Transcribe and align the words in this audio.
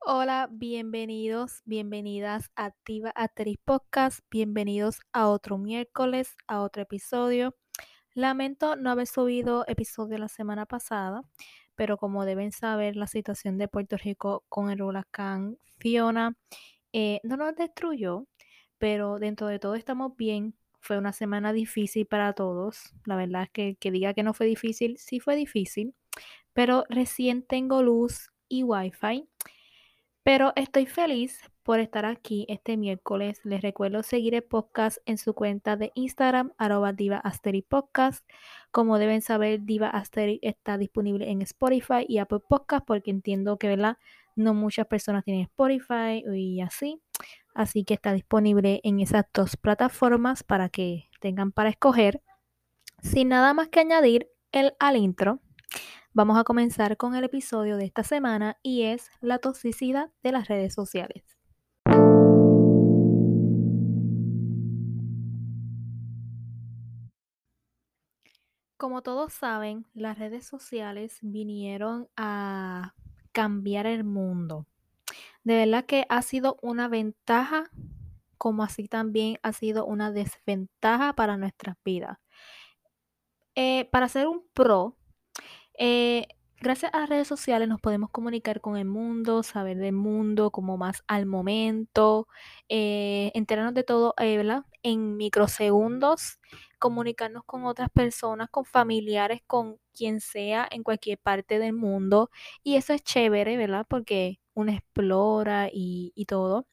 Hola, 0.00 0.48
bienvenidos, 0.50 1.62
bienvenidas 1.64 2.50
a 2.56 2.66
Activa 2.66 3.12
Ateris 3.14 3.58
Podcast, 3.64 4.20
bienvenidos 4.30 5.00
a 5.12 5.28
otro 5.28 5.58
miércoles, 5.58 6.36
a 6.46 6.62
otro 6.62 6.82
episodio. 6.82 7.54
Lamento 8.14 8.76
no 8.76 8.90
haber 8.90 9.06
subido 9.06 9.64
episodio 9.66 10.18
la 10.18 10.28
semana 10.28 10.64
pasada, 10.64 11.22
pero 11.74 11.98
como 11.98 12.24
deben 12.24 12.52
saber, 12.52 12.96
la 12.96 13.06
situación 13.06 13.58
de 13.58 13.68
Puerto 13.68 13.96
Rico 13.96 14.44
con 14.48 14.70
el 14.70 14.82
huracán 14.82 15.58
Fiona 15.78 16.36
eh, 16.92 17.20
no 17.22 17.36
nos 17.36 17.54
destruyó, 17.54 18.26
pero 18.78 19.18
dentro 19.18 19.46
de 19.48 19.58
todo 19.58 19.74
estamos 19.74 20.16
bien. 20.16 20.54
Fue 20.88 20.96
una 20.96 21.12
semana 21.12 21.52
difícil 21.52 22.06
para 22.06 22.32
todos. 22.32 22.94
La 23.04 23.14
verdad 23.14 23.42
es 23.42 23.50
que 23.50 23.76
que 23.78 23.90
diga 23.90 24.14
que 24.14 24.22
no 24.22 24.32
fue 24.32 24.46
difícil, 24.46 24.96
sí 24.96 25.20
fue 25.20 25.36
difícil, 25.36 25.94
pero 26.54 26.86
recién 26.88 27.42
tengo 27.42 27.82
luz 27.82 28.30
y 28.48 28.62
wifi. 28.62 29.28
Pero 30.22 30.54
estoy 30.56 30.86
feliz 30.86 31.42
por 31.62 31.78
estar 31.78 32.06
aquí 32.06 32.46
este 32.48 32.78
miércoles. 32.78 33.38
Les 33.44 33.60
recuerdo 33.60 34.02
seguir 34.02 34.34
el 34.34 34.44
podcast 34.44 34.96
en 35.04 35.18
su 35.18 35.34
cuenta 35.34 35.76
de 35.76 35.92
Instagram, 35.94 36.54
arroba 36.56 36.94
Diva 36.94 37.22
Podcast. 37.68 38.26
Como 38.70 38.98
deben 38.98 39.20
saber, 39.20 39.66
Diva 39.66 39.90
Asteri 39.90 40.38
está 40.40 40.78
disponible 40.78 41.30
en 41.30 41.42
Spotify 41.42 42.06
y 42.08 42.16
Apple 42.16 42.40
Podcast 42.48 42.86
porque 42.86 43.10
entiendo 43.10 43.58
que, 43.58 43.68
¿verdad? 43.68 43.98
No 44.36 44.54
muchas 44.54 44.86
personas 44.86 45.22
tienen 45.22 45.42
Spotify 45.42 46.24
y 46.34 46.62
así. 46.62 47.02
Así 47.54 47.84
que 47.84 47.94
está 47.94 48.12
disponible 48.12 48.80
en 48.84 49.00
esas 49.00 49.24
dos 49.34 49.56
plataformas 49.56 50.42
para 50.42 50.68
que 50.68 51.08
tengan 51.20 51.52
para 51.52 51.70
escoger. 51.70 52.22
Sin 53.02 53.28
nada 53.28 53.54
más 53.54 53.68
que 53.68 53.80
añadir 53.80 54.28
el, 54.52 54.74
al 54.78 54.96
intro, 54.96 55.40
Vamos 56.14 56.36
a 56.36 56.42
comenzar 56.42 56.96
con 56.96 57.14
el 57.14 57.22
episodio 57.22 57.76
de 57.76 57.84
esta 57.84 58.02
semana 58.02 58.58
y 58.62 58.82
es 58.82 59.08
la 59.20 59.38
toxicidad 59.38 60.10
de 60.22 60.32
las 60.32 60.48
redes 60.48 60.74
sociales. 60.74 61.22
Como 68.76 69.02
todos 69.02 69.32
saben, 69.32 69.86
las 69.94 70.18
redes 70.18 70.44
sociales 70.44 71.18
vinieron 71.22 72.08
a 72.16 72.94
cambiar 73.30 73.86
el 73.86 74.02
mundo. 74.02 74.66
De 75.44 75.56
verdad 75.56 75.84
que 75.86 76.06
ha 76.08 76.22
sido 76.22 76.58
una 76.62 76.88
ventaja, 76.88 77.70
como 78.38 78.62
así 78.64 78.88
también 78.88 79.38
ha 79.42 79.52
sido 79.52 79.86
una 79.86 80.12
desventaja 80.12 81.14
para 81.14 81.36
nuestras 81.36 81.76
vidas. 81.84 82.18
Eh, 83.54 83.86
para 83.90 84.08
ser 84.08 84.28
un 84.28 84.44
pro, 84.52 84.96
eh, 85.78 86.28
gracias 86.60 86.92
a 86.94 87.00
las 87.00 87.08
redes 87.10 87.28
sociales 87.28 87.68
nos 87.68 87.80
podemos 87.80 88.10
comunicar 88.10 88.60
con 88.60 88.76
el 88.76 88.86
mundo, 88.86 89.42
saber 89.42 89.78
del 89.78 89.94
mundo 89.94 90.50
como 90.52 90.76
más 90.78 91.02
al 91.08 91.26
momento, 91.26 92.28
eh, 92.68 93.32
enterarnos 93.34 93.74
de 93.74 93.84
todo, 93.84 94.14
¿verdad? 94.18 94.64
En 94.82 95.16
microsegundos, 95.16 96.38
comunicarnos 96.78 97.44
con 97.44 97.64
otras 97.66 97.90
personas, 97.90 98.50
con 98.50 98.64
familiares, 98.64 99.42
con 99.46 99.78
quien 99.96 100.20
sea 100.20 100.68
en 100.70 100.82
cualquier 100.84 101.18
parte 101.18 101.58
del 101.58 101.72
mundo. 101.74 102.30
Y 102.64 102.76
eso 102.76 102.92
es 102.94 103.02
chévere, 103.04 103.56
¿verdad? 103.56 103.86
Porque 103.88 104.40
uno 104.58 104.72
explora 104.72 105.68
y, 105.72 106.12
y 106.14 106.26
todo. 106.26 106.66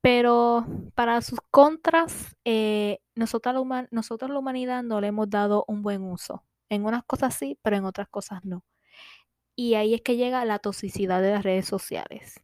Pero 0.00 0.66
para 0.94 1.20
sus 1.22 1.40
contras, 1.50 2.36
eh, 2.44 3.00
nosotros, 3.16 3.54
la 3.54 3.88
nosotros 3.90 4.30
la 4.30 4.38
humanidad 4.38 4.82
no 4.82 5.00
le 5.00 5.08
hemos 5.08 5.28
dado 5.28 5.64
un 5.68 5.82
buen 5.82 6.02
uso. 6.02 6.44
En 6.68 6.84
unas 6.84 7.04
cosas 7.04 7.34
sí, 7.34 7.58
pero 7.62 7.76
en 7.76 7.84
otras 7.84 8.08
cosas 8.08 8.44
no. 8.44 8.64
Y 9.56 9.74
ahí 9.74 9.94
es 9.94 10.02
que 10.02 10.16
llega 10.16 10.44
la 10.44 10.60
toxicidad 10.60 11.20
de 11.22 11.32
las 11.32 11.42
redes 11.44 11.66
sociales. 11.66 12.40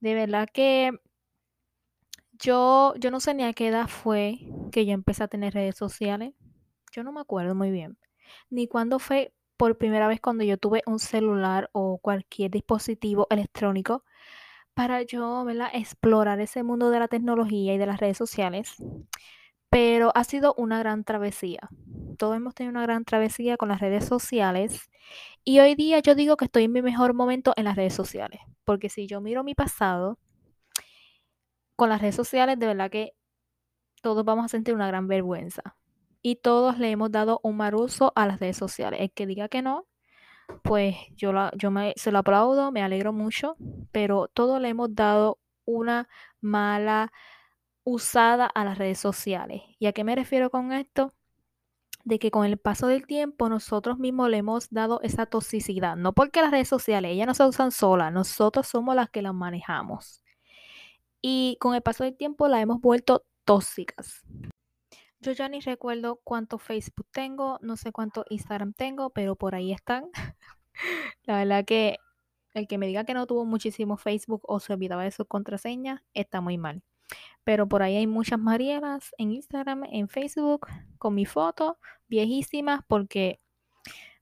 De 0.00 0.14
verdad 0.14 0.48
que 0.52 0.92
yo, 2.32 2.94
yo 2.98 3.10
no 3.10 3.20
sé 3.20 3.34
ni 3.34 3.44
a 3.44 3.52
qué 3.52 3.68
edad 3.68 3.88
fue 3.88 4.40
que 4.72 4.84
yo 4.86 4.92
empecé 4.92 5.22
a 5.24 5.28
tener 5.28 5.54
redes 5.54 5.76
sociales. 5.76 6.34
Yo 6.92 7.04
no 7.04 7.12
me 7.12 7.20
acuerdo 7.20 7.54
muy 7.54 7.70
bien. 7.70 7.98
Ni 8.50 8.66
cuándo 8.68 8.98
fue 8.98 9.32
por 9.56 9.78
primera 9.78 10.08
vez 10.08 10.20
cuando 10.20 10.44
yo 10.44 10.58
tuve 10.58 10.82
un 10.86 10.98
celular 10.98 11.70
o 11.72 11.98
cualquier 11.98 12.50
dispositivo 12.50 13.26
electrónico 13.30 14.04
para 14.74 15.02
yo 15.02 15.46
explorar 15.72 16.40
ese 16.40 16.62
mundo 16.62 16.90
de 16.90 16.98
la 17.00 17.08
tecnología 17.08 17.74
y 17.74 17.78
de 17.78 17.86
las 17.86 18.00
redes 18.00 18.18
sociales. 18.18 18.76
Pero 19.70 20.12
ha 20.14 20.24
sido 20.24 20.54
una 20.56 20.78
gran 20.78 21.04
travesía 21.04 21.68
todos 22.16 22.36
hemos 22.36 22.54
tenido 22.54 22.70
una 22.70 22.82
gran 22.82 23.04
travesía 23.04 23.56
con 23.56 23.68
las 23.68 23.80
redes 23.80 24.04
sociales. 24.04 24.90
Y 25.44 25.60
hoy 25.60 25.74
día 25.74 26.00
yo 26.00 26.14
digo 26.14 26.36
que 26.36 26.46
estoy 26.46 26.64
en 26.64 26.72
mi 26.72 26.82
mejor 26.82 27.14
momento 27.14 27.52
en 27.56 27.64
las 27.64 27.76
redes 27.76 27.94
sociales. 27.94 28.40
Porque 28.64 28.88
si 28.88 29.06
yo 29.06 29.20
miro 29.20 29.44
mi 29.44 29.54
pasado 29.54 30.18
con 31.76 31.88
las 31.88 32.00
redes 32.00 32.14
sociales, 32.14 32.58
de 32.58 32.66
verdad 32.66 32.90
que 32.90 33.14
todos 34.02 34.24
vamos 34.24 34.46
a 34.46 34.48
sentir 34.48 34.74
una 34.74 34.86
gran 34.86 35.08
vergüenza. 35.08 35.76
Y 36.26 36.36
todos 36.36 36.78
le 36.78 36.90
hemos 36.90 37.12
dado 37.12 37.38
un 37.42 37.58
mal 37.58 37.74
uso 37.74 38.12
a 38.16 38.26
las 38.26 38.40
redes 38.40 38.56
sociales. 38.56 38.98
El 39.02 39.12
que 39.12 39.26
diga 39.26 39.50
que 39.50 39.60
no, 39.60 39.86
pues 40.62 40.96
yo, 41.16 41.34
la, 41.34 41.52
yo 41.54 41.70
me, 41.70 41.92
se 41.96 42.10
lo 42.12 42.18
aplaudo, 42.20 42.72
me 42.72 42.82
alegro 42.82 43.12
mucho. 43.12 43.56
Pero 43.92 44.28
todos 44.28 44.58
le 44.60 44.70
hemos 44.70 44.94
dado 44.94 45.38
una 45.66 46.08
mala 46.40 47.12
usada 47.84 48.46
a 48.46 48.64
las 48.64 48.78
redes 48.78 48.98
sociales. 48.98 49.62
¿Y 49.78 49.86
a 49.86 49.92
qué 49.92 50.02
me 50.02 50.16
refiero 50.16 50.50
con 50.50 50.72
esto? 50.72 51.12
de 52.04 52.18
que 52.18 52.30
con 52.30 52.44
el 52.44 52.58
paso 52.58 52.86
del 52.86 53.06
tiempo 53.06 53.48
nosotros 53.48 53.98
mismos 53.98 54.28
le 54.28 54.38
hemos 54.38 54.70
dado 54.70 55.00
esa 55.02 55.26
toxicidad. 55.26 55.96
No 55.96 56.12
porque 56.12 56.42
las 56.42 56.50
redes 56.50 56.68
sociales, 56.68 57.12
ellas 57.12 57.26
no 57.26 57.34
se 57.34 57.44
usan 57.44 57.72
solas, 57.72 58.12
nosotros 58.12 58.66
somos 58.68 58.94
las 58.94 59.10
que 59.10 59.22
las 59.22 59.34
manejamos. 59.34 60.22
Y 61.22 61.56
con 61.60 61.74
el 61.74 61.82
paso 61.82 62.04
del 62.04 62.16
tiempo 62.16 62.48
la 62.48 62.60
hemos 62.60 62.80
vuelto 62.80 63.24
tóxicas. 63.44 64.22
Yo 65.24 65.32
ya 65.32 65.48
ni 65.48 65.60
recuerdo 65.60 66.20
cuánto 66.22 66.58
Facebook 66.58 67.06
tengo, 67.10 67.58
no 67.62 67.78
sé 67.78 67.92
cuánto 67.92 68.26
Instagram 68.28 68.74
tengo, 68.74 69.08
pero 69.08 69.36
por 69.36 69.54
ahí 69.54 69.72
están. 69.72 70.10
la 71.24 71.38
verdad 71.38 71.64
que 71.64 71.96
el 72.52 72.68
que 72.68 72.76
me 72.76 72.86
diga 72.86 73.04
que 73.04 73.14
no 73.14 73.26
tuvo 73.26 73.46
muchísimo 73.46 73.96
Facebook 73.96 74.42
o 74.46 74.60
se 74.60 74.74
olvidaba 74.74 75.02
de 75.02 75.10
su 75.12 75.24
contraseña, 75.24 76.04
está 76.12 76.42
muy 76.42 76.58
mal. 76.58 76.82
Pero 77.42 77.66
por 77.66 77.82
ahí 77.82 77.96
hay 77.96 78.06
muchas 78.06 78.38
Marielas 78.38 79.14
en 79.16 79.30
Instagram, 79.32 79.84
en 79.90 80.08
Facebook, 80.08 80.66
con 80.98 81.14
mi 81.14 81.24
foto, 81.24 81.78
viejísimas, 82.06 82.82
porque, 82.86 83.40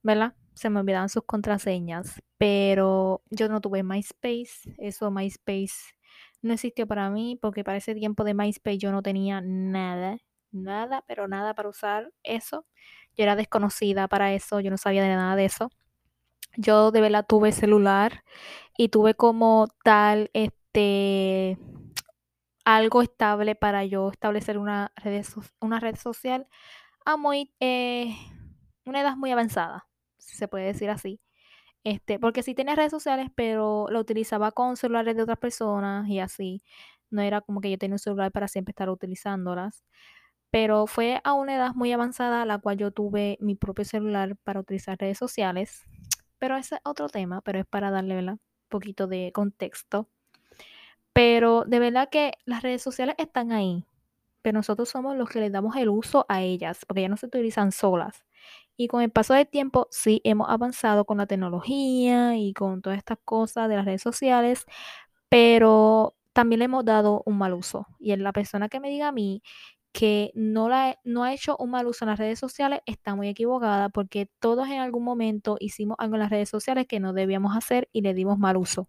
¿verdad? 0.04 0.36
Se 0.54 0.70
me 0.70 0.78
olvidaban 0.78 1.08
sus 1.08 1.24
contraseñas. 1.24 2.22
Pero 2.38 3.22
yo 3.28 3.48
no 3.48 3.60
tuve 3.60 3.82
MySpace. 3.82 4.72
Eso 4.78 5.10
MySpace 5.10 5.96
no 6.42 6.52
existió 6.52 6.86
para 6.86 7.10
mí, 7.10 7.36
porque 7.42 7.64
para 7.64 7.78
ese 7.78 7.96
tiempo 7.96 8.22
de 8.22 8.34
MySpace 8.34 8.78
yo 8.78 8.92
no 8.92 9.02
tenía 9.02 9.40
nada, 9.40 10.18
nada, 10.52 11.04
pero 11.06 11.28
nada 11.28 11.54
para 11.54 11.68
usar 11.68 12.12
eso. 12.22 12.66
Yo 13.16 13.24
era 13.24 13.36
desconocida 13.36 14.08
para 14.08 14.32
eso, 14.34 14.60
yo 14.60 14.70
no 14.70 14.78
sabía 14.78 15.02
de 15.02 15.08
nada 15.16 15.36
de 15.36 15.44
eso. 15.46 15.70
Yo 16.56 16.90
de 16.92 17.00
verdad 17.00 17.26
tuve 17.28 17.52
celular 17.52 18.24
y 18.78 18.88
tuve 18.90 19.14
como 19.14 19.68
tal, 19.84 20.30
este 20.34 21.58
algo 22.64 23.02
estable 23.02 23.54
para 23.54 23.84
yo 23.84 24.10
establecer 24.10 24.58
una 24.58 24.92
red, 24.96 25.24
una 25.60 25.80
red 25.80 25.96
social 25.96 26.46
a 27.04 27.16
muy, 27.16 27.52
eh, 27.60 28.14
una 28.86 29.00
edad 29.02 29.16
muy 29.16 29.30
avanzada, 29.32 29.86
si 30.18 30.36
se 30.36 30.48
puede 30.48 30.66
decir 30.66 30.90
así. 30.90 31.20
Este, 31.84 32.18
porque 32.20 32.42
sí 32.44 32.54
tenía 32.54 32.76
redes 32.76 32.92
sociales, 32.92 33.28
pero 33.36 33.86
lo 33.90 34.00
utilizaba 34.00 34.52
con 34.52 34.76
celulares 34.76 35.16
de 35.16 35.22
otras 35.24 35.38
personas 35.38 36.08
y 36.08 36.20
así. 36.20 36.62
No 37.10 37.22
era 37.22 37.40
como 37.42 37.60
que 37.60 37.70
yo 37.70 37.78
tenía 37.78 37.96
un 37.96 37.98
celular 38.00 38.32
para 38.32 38.48
siempre 38.48 38.72
estar 38.72 38.90
utilizándolas. 38.90 39.84
Pero 40.52 40.86
fue 40.86 41.20
a 41.24 41.32
una 41.32 41.56
edad 41.56 41.74
muy 41.74 41.92
avanzada 41.92 42.44
la 42.44 42.58
cual 42.58 42.76
yo 42.76 42.90
tuve 42.90 43.38
mi 43.40 43.54
propio 43.56 43.86
celular 43.86 44.36
para 44.44 44.60
utilizar 44.60 44.98
redes 44.98 45.16
sociales. 45.16 45.82
Pero 46.38 46.58
ese 46.58 46.76
es 46.76 46.80
otro 46.84 47.08
tema, 47.08 47.40
pero 47.40 47.58
es 47.58 47.66
para 47.66 47.90
darle 47.90 48.18
un 48.18 48.38
poquito 48.68 49.06
de 49.06 49.32
contexto. 49.32 50.08
Pero 51.14 51.64
de 51.64 51.78
verdad 51.78 52.10
que 52.10 52.34
las 52.44 52.62
redes 52.62 52.82
sociales 52.82 53.14
están 53.18 53.50
ahí, 53.50 53.86
pero 54.42 54.58
nosotros 54.58 54.90
somos 54.90 55.16
los 55.16 55.30
que 55.30 55.40
les 55.40 55.52
damos 55.52 55.74
el 55.76 55.88
uso 55.88 56.26
a 56.28 56.42
ellas, 56.42 56.84
porque 56.86 57.02
ya 57.02 57.08
no 57.08 57.16
se 57.16 57.26
utilizan 57.26 57.72
solas. 57.72 58.24
Y 58.76 58.88
con 58.88 59.02
el 59.02 59.10
paso 59.10 59.34
del 59.34 59.48
tiempo, 59.48 59.88
sí 59.90 60.20
hemos 60.24 60.50
avanzado 60.50 61.06
con 61.06 61.18
la 61.18 61.26
tecnología 61.26 62.36
y 62.36 62.52
con 62.52 62.82
todas 62.82 62.98
estas 62.98 63.18
cosas 63.24 63.70
de 63.70 63.76
las 63.76 63.86
redes 63.86 64.02
sociales, 64.02 64.66
pero 65.30 66.14
también 66.34 66.58
le 66.60 66.66
hemos 66.66 66.84
dado 66.84 67.22
un 67.26 67.38
mal 67.38 67.54
uso. 67.54 67.86
Y 67.98 68.14
la 68.16 68.32
persona 68.32 68.68
que 68.68 68.80
me 68.80 68.90
diga 68.90 69.08
a 69.08 69.12
mí 69.12 69.42
que 69.92 70.32
no, 70.34 70.68
la, 70.68 70.98
no 71.04 71.22
ha 71.24 71.34
hecho 71.34 71.56
un 71.58 71.70
mal 71.70 71.86
uso 71.86 72.04
en 72.04 72.10
las 72.10 72.18
redes 72.18 72.38
sociales 72.38 72.80
está 72.86 73.14
muy 73.14 73.28
equivocada 73.28 73.90
porque 73.90 74.28
todos 74.40 74.68
en 74.68 74.80
algún 74.80 75.04
momento 75.04 75.56
hicimos 75.60 75.96
algo 75.98 76.16
en 76.16 76.20
las 76.20 76.30
redes 76.30 76.48
sociales 76.48 76.86
que 76.88 77.00
no 77.00 77.12
debíamos 77.12 77.56
hacer 77.56 77.88
y 77.92 78.00
le 78.02 78.14
dimos 78.14 78.38
mal 78.38 78.56
uso. 78.56 78.88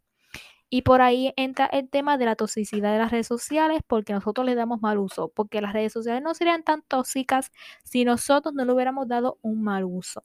Y 0.70 0.82
por 0.82 1.02
ahí 1.02 1.34
entra 1.38 1.68
el 1.68 1.88
tema 1.88 2.18
de 2.18 2.26
la 2.26 2.36
toxicidad 2.36 2.94
de 2.94 2.98
las 2.98 3.12
redes 3.12 3.28
sociales 3.28 3.82
porque 3.86 4.14
nosotros 4.14 4.44
le 4.44 4.56
damos 4.56 4.82
mal 4.82 4.98
uso, 4.98 5.28
porque 5.30 5.62
las 5.62 5.74
redes 5.74 5.94
sociales 5.94 6.24
no 6.24 6.34
serían 6.34 6.64
tan 6.64 6.82
tóxicas 6.82 7.52
si 7.84 8.06
nosotros 8.06 8.56
no 8.56 8.66
le 8.66 8.74
hubiéramos 8.74 9.08
dado 9.08 9.38
un 9.44 9.62
mal 9.62 9.84
uso. 9.84 10.24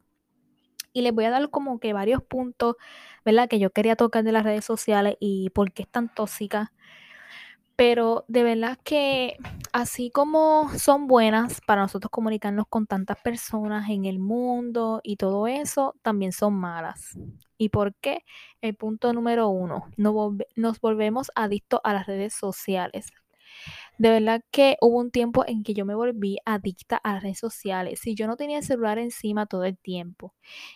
Y 0.95 1.03
les 1.03 1.13
voy 1.13 1.27
a 1.27 1.31
dar 1.31 1.51
como 1.51 1.79
que 1.81 1.93
varios 1.93 2.23
puntos, 2.23 2.77
¿verdad? 3.25 3.49
Que 3.49 3.59
yo 3.59 3.71
quería 3.71 3.95
tocar 3.95 4.25
de 4.25 4.33
las 4.33 4.43
redes 4.43 4.65
sociales 4.65 5.17
y 5.21 5.51
por 5.51 5.73
qué 5.73 5.83
es 5.83 5.89
tan 5.89 6.13
tóxica. 6.15 6.73
Pero 7.79 8.25
de 8.27 8.43
verdad 8.43 8.77
que 8.83 9.37
así 9.73 10.11
como 10.11 10.69
son 10.77 11.07
buenas 11.07 11.61
para 11.65 11.83
nosotros 11.83 12.11
comunicarnos 12.11 12.67
con 12.69 12.89
tantas 12.89 13.19
personas 13.21 13.89
en 13.89 14.05
el 14.05 14.19
mundo 14.19 15.01
y 15.05 15.15
todo 15.15 15.47
eso, 15.47 15.95
también 16.03 16.33
son 16.33 16.55
malas. 16.55 17.17
¿Y 17.57 17.69
por 17.69 17.95
qué? 17.95 18.25
El 18.63 18.75
punto 18.75 19.13
número 19.13 19.47
uno, 19.51 19.85
nos 19.97 20.81
volvemos 20.81 21.31
adictos 21.37 21.79
a 21.85 21.93
las 21.93 22.09
redes 22.09 22.35
sociales. 22.35 23.13
De 23.99 24.11
verdad 24.11 24.43
que 24.53 24.77
hubo 24.81 24.99
un 24.99 25.11
tiempo 25.11 25.45
en 25.47 25.65
que 25.65 25.75
yo 25.75 25.85
me 25.85 25.95
volví 25.95 26.39
adicta 26.45 26.97
a 26.97 27.15
las 27.15 27.23
redes 27.25 27.39
sociales. 27.39 28.01
Si 28.01 28.15
yo 28.15 28.27
no 28.29 28.37
tenía 28.37 28.59
el 28.59 28.65
celular 28.65 28.99
encima 28.99 29.47
todo 29.47 29.65
el 29.65 29.77
tiempo 29.77 30.35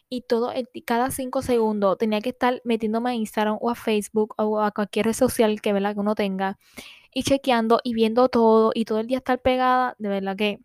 y 0.09 0.23
todo 0.23 0.53
cada 0.87 1.11
cinco 1.11 1.43
segundos 1.43 1.99
tenía 1.99 2.21
que 2.21 2.31
estar 2.31 2.61
metiéndome 2.65 3.11
a 3.11 3.15
Instagram 3.15 3.59
o 3.61 3.71
a 3.71 3.75
Facebook 3.77 4.35
o 4.39 4.61
a 4.61 4.73
cualquier 4.73 5.07
red 5.07 5.13
social 5.15 5.61
que, 5.61 5.73
¿verdad? 5.73 5.95
que 5.95 6.01
uno 6.01 6.15
tenga 6.17 6.59
y 7.15 7.23
chequeando 7.25 7.81
y 7.85 7.95
viendo 7.95 8.29
todo 8.29 8.73
y 8.75 8.85
todo 8.87 9.01
el 9.01 9.07
día 9.07 9.19
estar 9.19 9.41
pegada, 9.41 9.95
de 9.99 10.09
verdad 10.09 10.37
que 10.37 10.61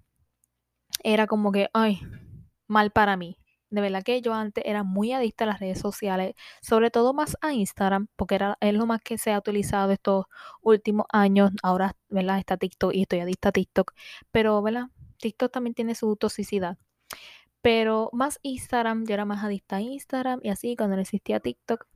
era 1.04 1.28
como 1.28 1.52
que, 1.52 1.70
ay, 1.74 2.02
mal 2.68 2.92
para 2.92 3.18
mí. 3.18 3.38
De 3.70 3.82
verdad 3.82 4.04
que 4.04 4.22
yo 4.22 4.34
antes 4.34 4.64
era 4.66 4.84
muy 4.84 5.12
adicta 5.12 5.44
a 5.44 5.48
las 5.48 5.60
redes 5.60 5.80
sociales, 5.80 6.36
sobre 6.62 6.90
todo 6.92 7.14
más 7.14 7.38
a 7.42 7.54
Instagram, 7.54 8.08
porque 8.16 8.36
era, 8.36 8.58
es 8.62 8.74
lo 8.74 8.86
más 8.86 9.02
que 9.02 9.18
se 9.18 9.32
ha 9.34 9.38
utilizado 9.38 9.92
estos 9.92 10.26
últimos 10.62 11.06
años. 11.12 11.52
Ahora, 11.64 11.96
¿verdad? 12.10 12.40
Está 12.40 12.58
TikTok 12.58 12.94
y 12.94 13.02
estoy 13.04 13.20
adicta 13.20 13.50
a 13.50 13.52
TikTok. 13.52 13.94
Pero, 14.32 14.62
¿verdad? 14.62 14.88
TikTok 15.20 15.52
también 15.52 15.74
tiene 15.74 15.96
su 15.96 16.16
toxicidad. 16.16 16.78
Pero 17.62 18.10
más 18.14 18.40
Instagram, 18.44 19.06
yo 19.06 19.14
era 19.14 19.26
más 19.26 19.44
adicta 19.44 19.78
a 19.78 19.82
Instagram 19.82 20.40
y 20.44 20.50
así 20.50 20.76
cuando 20.76 20.96
no 20.96 21.02
existía 21.02 21.40
TikTok. 21.40 21.88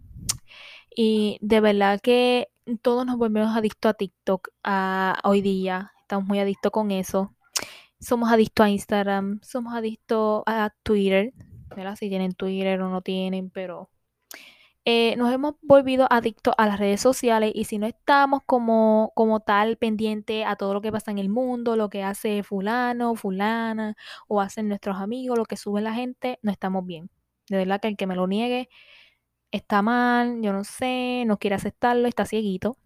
Y 0.96 1.38
de 1.42 1.62
verdad 1.62 2.02
que 2.02 2.50
todos 2.82 3.06
nos 3.06 3.18
volvemos 3.18 3.56
adictos 3.56 3.92
a 3.92 3.94
TikTok 3.94 4.50
hoy 5.24 5.42
día. 5.42 5.94
Estamos 6.02 6.28
muy 6.28 6.40
adictos 6.40 6.72
con 6.72 6.92
eso. 6.92 7.34
Somos 8.00 8.32
adictos 8.32 8.66
a 8.66 8.70
Instagram, 8.70 9.40
somos 9.44 9.74
adictos 9.76 10.44
a 10.48 10.74
Twitter, 10.84 11.34
¿verdad? 11.76 11.96
Si 11.96 12.10
tienen 12.10 12.34
Twitter 12.34 12.82
o 12.82 12.90
no 12.90 13.02
tienen, 13.02 13.50
pero 13.50 13.90
eh, 14.86 15.16
nos 15.18 15.32
hemos 15.32 15.56
volvido 15.62 16.08
adictos 16.10 16.56
a 16.58 16.66
las 16.66 16.80
redes 16.80 17.02
sociales 17.02 17.52
y 17.54 17.66
si 17.66 17.78
no 17.78 17.86
estamos 17.86 18.42
como, 18.46 19.12
como 19.16 19.40
tal 19.40 19.78
pendiente 19.78 20.44
a 20.44 20.56
todo 20.56 20.74
lo 20.74 20.82
que 20.82 20.92
pasa 20.92 21.12
en 21.12 21.20
el 21.20 21.30
mundo, 21.30 21.76
lo 21.76 21.90
que 21.90 22.04
hace 22.04 22.42
fulano, 22.44 23.16
fulana 23.16 23.96
o 24.28 24.42
hacen 24.42 24.68
nuestros 24.68 24.98
amigos, 24.98 25.38
lo 25.38 25.46
que 25.46 25.56
sube 25.58 25.82
la 25.82 25.94
gente, 25.94 26.40
no 26.42 26.52
estamos 26.52 26.86
bien. 26.86 27.12
De 27.48 27.58
verdad 27.58 27.80
que 27.80 27.90
el 27.90 27.98
que 27.98 28.08
me 28.08 28.16
lo 28.16 28.28
niegue 28.28 28.70
está 29.52 29.82
mal, 29.82 30.42
yo 30.42 30.54
no 30.54 30.64
sé, 30.64 31.26
no 31.28 31.38
quiere 31.40 31.56
aceptarlo, 31.58 32.08
está 32.08 32.26
cieguito. 32.26 32.78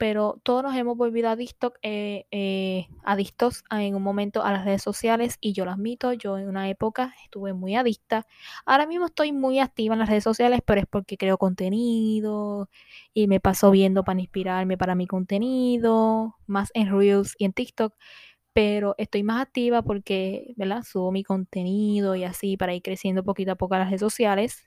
Pero 0.00 0.40
todos 0.44 0.62
nos 0.62 0.74
hemos 0.76 0.96
volvido 0.96 1.28
adictos, 1.28 1.74
eh, 1.82 2.24
eh, 2.30 2.86
adictos 3.04 3.64
en 3.70 3.94
un 3.94 4.02
momento 4.02 4.42
a 4.42 4.50
las 4.50 4.64
redes 4.64 4.82
sociales 4.82 5.36
y 5.42 5.52
yo 5.52 5.66
lo 5.66 5.72
admito, 5.72 6.14
yo 6.14 6.38
en 6.38 6.48
una 6.48 6.70
época 6.70 7.14
estuve 7.22 7.52
muy 7.52 7.76
adicta. 7.76 8.26
Ahora 8.64 8.86
mismo 8.86 9.06
estoy 9.06 9.32
muy 9.32 9.58
activa 9.58 9.94
en 9.94 9.98
las 10.00 10.08
redes 10.08 10.24
sociales, 10.24 10.60
pero 10.64 10.80
es 10.80 10.86
porque 10.86 11.18
creo 11.18 11.36
contenido 11.36 12.70
y 13.12 13.28
me 13.28 13.40
paso 13.40 13.70
viendo 13.70 14.02
para 14.02 14.18
inspirarme 14.20 14.78
para 14.78 14.94
mi 14.94 15.06
contenido, 15.06 16.34
más 16.46 16.70
en 16.72 16.90
Reels 16.98 17.34
y 17.38 17.44
en 17.44 17.52
TikTok 17.52 17.94
pero 18.52 18.94
estoy 18.98 19.22
más 19.22 19.42
activa 19.42 19.82
porque, 19.82 20.54
¿verdad? 20.56 20.82
Subo 20.84 21.12
mi 21.12 21.24
contenido 21.24 22.16
y 22.16 22.24
así 22.24 22.56
para 22.56 22.74
ir 22.74 22.82
creciendo 22.82 23.22
poquito 23.24 23.52
a 23.52 23.56
poco 23.56 23.74
a 23.74 23.78
las 23.80 23.88
redes 23.88 24.00
sociales. 24.00 24.64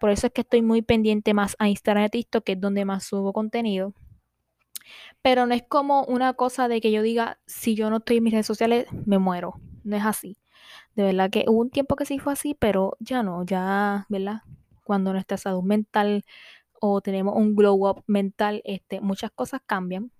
Por 0.00 0.10
eso 0.10 0.26
es 0.28 0.32
que 0.32 0.42
estoy 0.42 0.62
muy 0.62 0.82
pendiente 0.82 1.34
más 1.34 1.56
a 1.58 1.68
Instagram 1.68 2.06
y 2.06 2.10
TikTok, 2.10 2.44
que 2.44 2.52
es 2.52 2.60
donde 2.60 2.84
más 2.84 3.04
subo 3.04 3.32
contenido. 3.32 3.94
Pero 5.22 5.46
no 5.46 5.54
es 5.54 5.62
como 5.62 6.04
una 6.04 6.34
cosa 6.34 6.68
de 6.68 6.80
que 6.80 6.92
yo 6.92 7.02
diga, 7.02 7.38
si 7.46 7.74
yo 7.74 7.90
no 7.90 7.98
estoy 7.98 8.18
en 8.18 8.24
mis 8.24 8.32
redes 8.32 8.46
sociales, 8.46 8.86
me 9.06 9.18
muero. 9.18 9.60
No 9.82 9.96
es 9.96 10.04
así. 10.04 10.38
De 10.94 11.02
verdad 11.02 11.30
que 11.30 11.44
hubo 11.48 11.60
un 11.60 11.70
tiempo 11.70 11.96
que 11.96 12.06
sí 12.06 12.18
fue 12.18 12.32
así, 12.32 12.54
pero 12.54 12.96
ya 13.00 13.22
no, 13.22 13.44
ya, 13.44 14.06
¿verdad? 14.08 14.42
Cuando 14.84 15.12
nuestra 15.12 15.36
salud 15.36 15.62
mental 15.62 16.24
o 16.80 17.00
tenemos 17.00 17.34
un 17.36 17.54
glow 17.56 17.88
up 17.88 18.04
mental, 18.06 18.62
este, 18.64 19.00
muchas 19.00 19.30
cosas 19.30 19.60
cambian. 19.66 20.12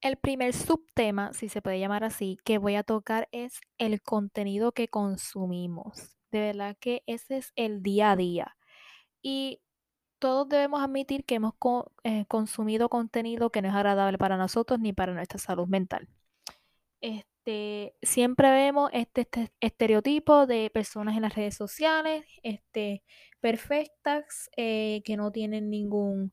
El 0.00 0.16
primer 0.16 0.52
subtema, 0.52 1.32
si 1.32 1.48
se 1.48 1.62
puede 1.62 1.80
llamar 1.80 2.04
así, 2.04 2.38
que 2.44 2.58
voy 2.58 2.74
a 2.74 2.82
tocar 2.82 3.28
es 3.32 3.60
el 3.78 4.02
contenido 4.02 4.72
que 4.72 4.88
consumimos. 4.88 6.16
De 6.30 6.40
verdad 6.40 6.76
que 6.78 7.02
ese 7.06 7.38
es 7.38 7.52
el 7.56 7.82
día 7.82 8.10
a 8.10 8.16
día. 8.16 8.56
Y 9.22 9.60
todos 10.18 10.48
debemos 10.48 10.82
admitir 10.82 11.24
que 11.24 11.36
hemos 11.36 11.54
eh, 12.04 12.24
consumido 12.26 12.88
contenido 12.88 13.50
que 13.50 13.62
no 13.62 13.68
es 13.68 13.74
agradable 13.74 14.18
para 14.18 14.36
nosotros 14.36 14.80
ni 14.80 14.92
para 14.92 15.14
nuestra 15.14 15.38
salud 15.38 15.66
mental. 15.68 16.08
Este, 17.00 17.94
siempre 18.02 18.50
vemos 18.50 18.90
este, 18.92 19.22
este 19.22 19.52
estereotipo 19.60 20.46
de 20.46 20.70
personas 20.70 21.16
en 21.16 21.22
las 21.22 21.34
redes 21.34 21.54
sociales, 21.54 22.24
este, 22.42 23.02
perfectas, 23.40 24.48
eh, 24.56 25.02
que 25.04 25.16
no 25.16 25.30
tienen 25.30 25.68
ningún 25.68 26.32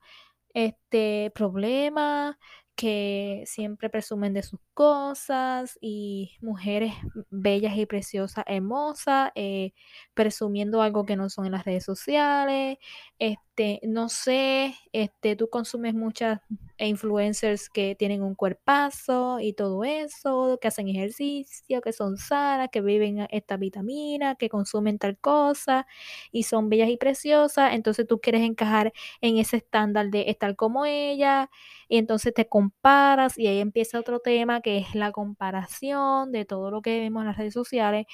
este, 0.54 1.32
problema, 1.36 2.40
que 2.76 3.44
siempre 3.46 3.90
presumen 3.90 4.34
de 4.34 4.44
sus 4.44 4.60
cosas 4.74 5.78
y 5.82 6.32
mujeres 6.42 6.94
bellas 7.30 7.78
y 7.78 7.86
preciosas, 7.86 8.44
hermosas, 8.48 9.32
eh, 9.36 9.74
presumiendo 10.14 10.82
algo 10.82 11.06
que 11.06 11.16
no 11.16 11.30
son 11.30 11.46
en 11.46 11.52
las 11.54 11.66
redes 11.66 11.84
sociales. 11.86 12.78
Este, 13.20 13.80
no 13.84 14.10
sé, 14.10 14.76
este, 14.94 15.36
tú 15.36 15.50
consumes 15.50 15.94
muchas 15.94 16.40
influencers 16.80 17.70
que 17.70 17.96
tienen 17.96 18.24
un 18.24 18.34
cuerpazo 18.36 19.40
y 19.40 19.54
todo 19.54 19.84
eso, 19.84 20.58
que 20.62 20.68
hacen 20.68 20.88
ejercicio, 20.88 21.82
que 21.82 21.94
son 21.94 22.18
sanas, 22.18 22.70
que 22.72 22.82
viven 22.82 23.28
esta 23.30 23.58
vitamina, 23.58 24.36
que 24.36 24.50
consumen 24.50 24.98
tal 24.98 25.18
cosa 25.20 25.86
y 26.32 26.44
son 26.44 26.70
bellas 26.70 26.90
y 26.90 26.98
preciosas. 26.98 27.74
Entonces 27.74 28.08
tú 28.08 28.20
quieres 28.20 28.42
encajar 28.42 28.94
en 29.22 29.38
ese 29.38 29.58
estándar 29.58 30.10
de 30.10 30.30
estar 30.30 30.56
como 30.56 30.86
ella 30.86 31.50
y 31.88 31.98
entonces 31.98 32.34
te 32.34 32.48
comparas 32.48 33.38
y 33.38 33.48
ahí 33.48 33.60
empieza 33.60 34.00
otro 34.00 34.20
tema 34.20 34.61
que 34.62 34.78
es 34.78 34.96
la 34.96 35.12
comparación 35.12 36.32
de 36.32 36.46
todo 36.46 36.72
lo 36.72 36.82
que 36.82 37.00
vemos 37.00 37.22
en 37.22 37.28
las 37.28 37.38
redes 37.38 37.54
sociales. 37.54 38.06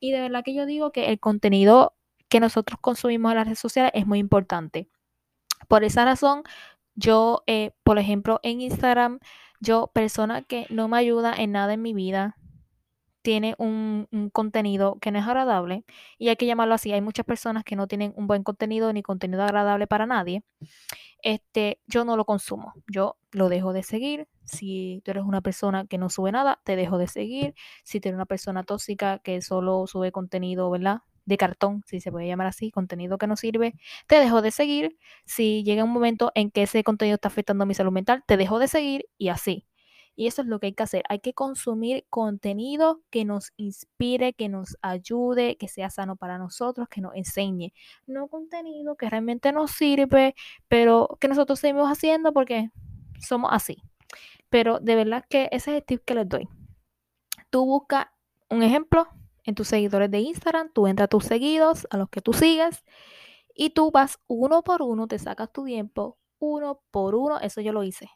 Y 0.00 0.12
de 0.12 0.20
verdad 0.20 0.44
que 0.44 0.54
yo 0.54 0.66
digo 0.66 0.92
que 0.92 1.08
el 1.08 1.20
contenido 1.20 1.94
que 2.28 2.40
nosotros 2.40 2.78
consumimos 2.80 3.32
en 3.32 3.36
las 3.38 3.46
redes 3.46 3.58
sociales 3.58 3.92
es 3.94 4.06
muy 4.06 4.18
importante. 4.18 4.88
Por 5.68 5.84
esa 5.84 6.04
razón, 6.04 6.42
yo, 6.94 7.42
eh, 7.46 7.72
por 7.84 7.98
ejemplo, 7.98 8.40
en 8.42 8.60
Instagram, 8.60 9.20
yo, 9.60 9.90
persona 9.94 10.42
que 10.42 10.66
no 10.70 10.88
me 10.88 10.98
ayuda 10.98 11.34
en 11.36 11.52
nada 11.52 11.74
en 11.74 11.82
mi 11.82 11.94
vida, 11.94 12.36
tiene 13.22 13.54
un, 13.58 14.06
un, 14.12 14.28
contenido 14.30 14.98
que 15.00 15.10
no 15.10 15.18
es 15.18 15.26
agradable, 15.26 15.84
y 16.18 16.28
hay 16.28 16.36
que 16.36 16.46
llamarlo 16.46 16.74
así, 16.74 16.92
hay 16.92 17.00
muchas 17.00 17.24
personas 17.24 17.64
que 17.64 17.74
no 17.74 17.86
tienen 17.86 18.12
un 18.16 18.26
buen 18.26 18.42
contenido 18.42 18.92
ni 18.92 19.02
contenido 19.02 19.42
agradable 19.42 19.86
para 19.86 20.06
nadie, 20.06 20.42
este, 21.24 21.80
yo 21.86 22.04
no 22.04 22.16
lo 22.16 22.26
consumo, 22.26 22.74
yo 22.86 23.16
lo 23.32 23.48
dejo 23.48 23.72
de 23.72 23.82
seguir. 23.82 24.28
Si 24.44 25.00
tú 25.04 25.10
eres 25.12 25.24
una 25.24 25.40
persona 25.40 25.86
que 25.86 25.98
no 25.98 26.10
sube 26.10 26.32
nada, 26.32 26.60
te 26.64 26.76
dejo 26.76 26.98
de 26.98 27.06
seguir. 27.08 27.54
Si 27.82 28.00
tú 28.00 28.08
eres 28.08 28.16
una 28.16 28.26
persona 28.26 28.64
tóxica 28.64 29.18
que 29.18 29.40
solo 29.42 29.86
sube 29.86 30.12
contenido, 30.12 30.70
¿verdad? 30.70 31.00
De 31.24 31.36
cartón, 31.38 31.82
si 31.86 32.00
se 32.00 32.12
puede 32.12 32.26
llamar 32.26 32.48
así, 32.48 32.70
contenido 32.70 33.16
que 33.18 33.26
no 33.26 33.36
sirve, 33.36 33.74
te 34.06 34.16
dejo 34.20 34.42
de 34.42 34.50
seguir. 34.50 34.98
Si 35.24 35.62
llega 35.64 35.84
un 35.84 35.90
momento 35.90 36.32
en 36.34 36.50
que 36.50 36.62
ese 36.62 36.84
contenido 36.84 37.14
está 37.16 37.28
afectando 37.28 37.64
a 37.64 37.66
mi 37.66 37.74
salud 37.74 37.92
mental, 37.92 38.22
te 38.26 38.36
dejo 38.36 38.58
de 38.58 38.68
seguir 38.68 39.06
y 39.18 39.28
así. 39.28 39.66
Y 40.16 40.26
eso 40.28 40.42
es 40.42 40.48
lo 40.48 40.60
que 40.60 40.66
hay 40.66 40.74
que 40.74 40.82
hacer. 40.82 41.02
Hay 41.08 41.18
que 41.20 41.34
consumir 41.34 42.06
contenido 42.08 43.00
que 43.10 43.24
nos 43.24 43.52
inspire, 43.56 44.32
que 44.34 44.48
nos 44.48 44.76
ayude, 44.80 45.56
que 45.56 45.68
sea 45.68 45.90
sano 45.90 46.16
para 46.16 46.38
nosotros, 46.38 46.88
que 46.88 47.00
nos 47.00 47.14
enseñe. 47.16 47.72
No 48.06 48.28
contenido 48.28 48.96
que 48.96 49.10
realmente 49.10 49.52
nos 49.52 49.72
sirve, 49.72 50.34
pero 50.68 51.16
que 51.20 51.28
nosotros 51.28 51.58
seguimos 51.58 51.90
haciendo 51.90 52.32
porque 52.32 52.70
somos 53.18 53.50
así. 53.52 53.82
Pero 54.50 54.78
de 54.80 54.94
verdad 54.96 55.24
que 55.28 55.48
ese 55.52 55.72
es 55.72 55.76
el 55.78 55.84
tip 55.84 56.04
que 56.04 56.14
les 56.14 56.28
doy. 56.28 56.48
Tú 57.50 57.64
busca 57.64 58.12
un 58.50 58.62
ejemplo 58.62 59.08
en 59.44 59.54
tus 59.54 59.68
seguidores 59.68 60.10
de 60.10 60.20
Instagram, 60.20 60.70
tú 60.72 60.86
entras 60.86 61.06
a 61.06 61.08
tus 61.08 61.24
seguidos, 61.24 61.86
a 61.90 61.96
los 61.96 62.08
que 62.08 62.20
tú 62.20 62.32
sigues, 62.32 62.84
y 63.54 63.70
tú 63.70 63.90
vas 63.90 64.18
uno 64.26 64.62
por 64.62 64.82
uno, 64.82 65.06
te 65.06 65.18
sacas 65.18 65.52
tu 65.52 65.64
tiempo, 65.64 66.18
uno 66.38 66.82
por 66.90 67.14
uno, 67.14 67.38
eso 67.40 67.60
yo 67.60 67.72
lo 67.72 67.82
hice 67.82 68.10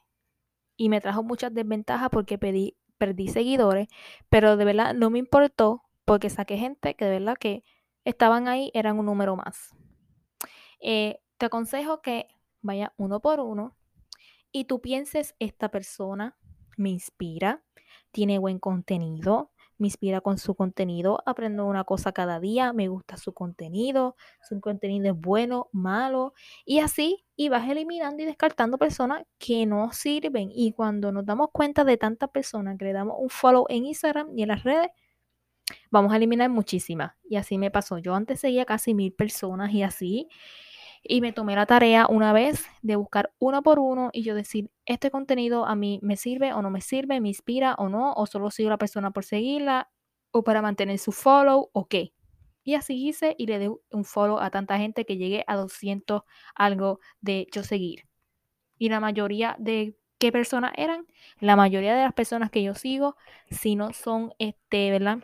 y 0.78 0.88
me 0.88 1.02
trajo 1.02 1.23
muchas 1.23 1.52
desventajas 1.52 2.09
porque 2.09 2.38
pedí, 2.38 2.78
perdí 2.97 3.28
seguidores, 3.28 3.88
pero 4.31 4.57
de 4.57 4.64
verdad 4.64 4.95
no 4.95 5.11
me 5.11 5.19
importó 5.19 5.83
porque 6.07 6.31
saqué 6.31 6.57
gente 6.57 6.95
que 6.95 7.05
de 7.05 7.19
verdad 7.19 7.37
que 7.37 7.64
estaban 8.05 8.49
ahí, 8.49 8.71
eran 8.73 8.99
un 8.99 9.07
número 9.07 9.37
más. 9.37 9.75
Eh, 10.81 11.21
te 11.37 11.47
aconsejo 11.47 12.00
que 12.00 12.28
vaya 12.62 12.95
uno 12.97 13.21
por 13.21 13.40
uno 13.40 13.76
y 14.52 14.64
tú 14.64 14.81
pienses, 14.81 15.35
esta 15.38 15.71
persona 15.71 16.37
me 16.76 16.90
inspira, 16.90 17.62
tiene 18.11 18.38
buen 18.38 18.59
contenido, 18.59 19.52
me 19.78 19.87
inspira 19.87 20.21
con 20.21 20.38
su 20.38 20.55
contenido, 20.55 21.23
aprendo 21.25 21.64
una 21.67 21.85
cosa 21.85 22.12
cada 22.12 22.40
día, 22.40 22.73
me 22.73 22.88
gusta 22.88 23.17
su 23.17 23.33
contenido, 23.33 24.17
su 24.49 24.61
contenido 24.61 25.12
es 25.12 25.21
bueno, 25.21 25.69
malo, 25.73 26.35
y 26.64 26.81
así, 26.81 27.25
y 27.37 27.49
vas 27.49 27.69
eliminando 27.69 28.23
y 28.23 28.26
descartando 28.26 28.76
personas 28.76 29.23
que 29.38 29.67
no 29.67 29.93
sirven. 29.93 30.50
Y 30.52 30.73
cuando 30.73 31.12
nos 31.12 31.25
damos 31.25 31.49
cuenta 31.52 31.85
de 31.85 31.97
tantas 31.97 32.31
personas 32.31 32.76
que 32.76 32.87
le 32.87 32.93
damos 32.93 33.17
un 33.19 33.31
follow 33.31 33.67
en 33.69 33.87
Instagram 33.87 34.37
y 34.37 34.43
en 34.43 34.49
las 34.49 34.64
redes, 34.64 34.88
vamos 35.90 36.12
a 36.12 36.17
eliminar 36.17 36.50
muchísimas. 36.50 37.12
Y 37.28 37.37
así 37.37 37.59
me 37.59 37.71
pasó. 37.71 37.99
Yo 37.99 38.14
antes 38.14 38.40
seguía 38.40 38.64
casi 38.64 38.95
mil 38.95 39.12
personas 39.12 39.73
y 39.73 39.83
así. 39.83 40.28
Y 41.11 41.23
me 41.23 41.33
tomé 41.33 41.57
la 41.57 41.65
tarea 41.65 42.07
una 42.07 42.35
vez 42.35 42.67
de 42.83 42.97
buscar 42.97 43.33
uno 43.38 43.62
por 43.62 43.79
uno 43.79 44.11
y 44.12 44.25
yo 44.25 44.35
decir, 44.35 44.71
este 44.85 45.11
contenido 45.11 45.65
a 45.65 45.75
mí 45.75 46.00
me 46.03 46.19
sirve 46.19 46.53
o 46.53 46.61
no 46.61 46.69
me 46.69 46.83
sirve, 46.83 47.19
me 47.19 47.29
inspira 47.29 47.75
o 47.79 47.88
no, 47.88 48.12
o 48.12 48.27
solo 48.27 48.50
sigo 48.50 48.69
a 48.69 48.73
la 48.73 48.77
persona 48.77 49.11
por 49.11 49.25
seguirla, 49.25 49.91
o 50.33 50.45
para 50.45 50.61
mantener 50.61 50.99
su 50.99 51.12
follow, 51.12 51.71
o 51.73 51.88
qué. 51.88 52.12
Y 52.62 52.75
así 52.75 53.09
hice 53.09 53.35
y 53.38 53.47
le 53.47 53.59
di 53.59 53.71
un 53.91 54.05
follow 54.05 54.38
a 54.38 54.50
tanta 54.50 54.77
gente 54.77 55.07
que 55.07 55.17
llegué 55.17 55.45
a 55.47 55.57
200 55.57 56.25
algo 56.55 57.00
de 57.23 57.47
yo 57.53 57.62
seguir. 57.62 58.07
Y 58.77 58.91
la 58.91 59.00
mayoría 59.00 59.57
de 59.59 59.97
qué 60.19 60.31
personas 60.31 60.73
eran, 60.77 61.07
la 61.41 61.57
mayoría 61.57 61.95
de 61.95 62.03
las 62.03 62.12
personas 62.12 62.50
que 62.50 62.62
yo 62.62 62.75
sigo, 62.75 63.17
si 63.50 63.77
no 63.77 63.95
son, 63.95 64.35
este, 64.38 64.91
¿verdad? 64.91 65.21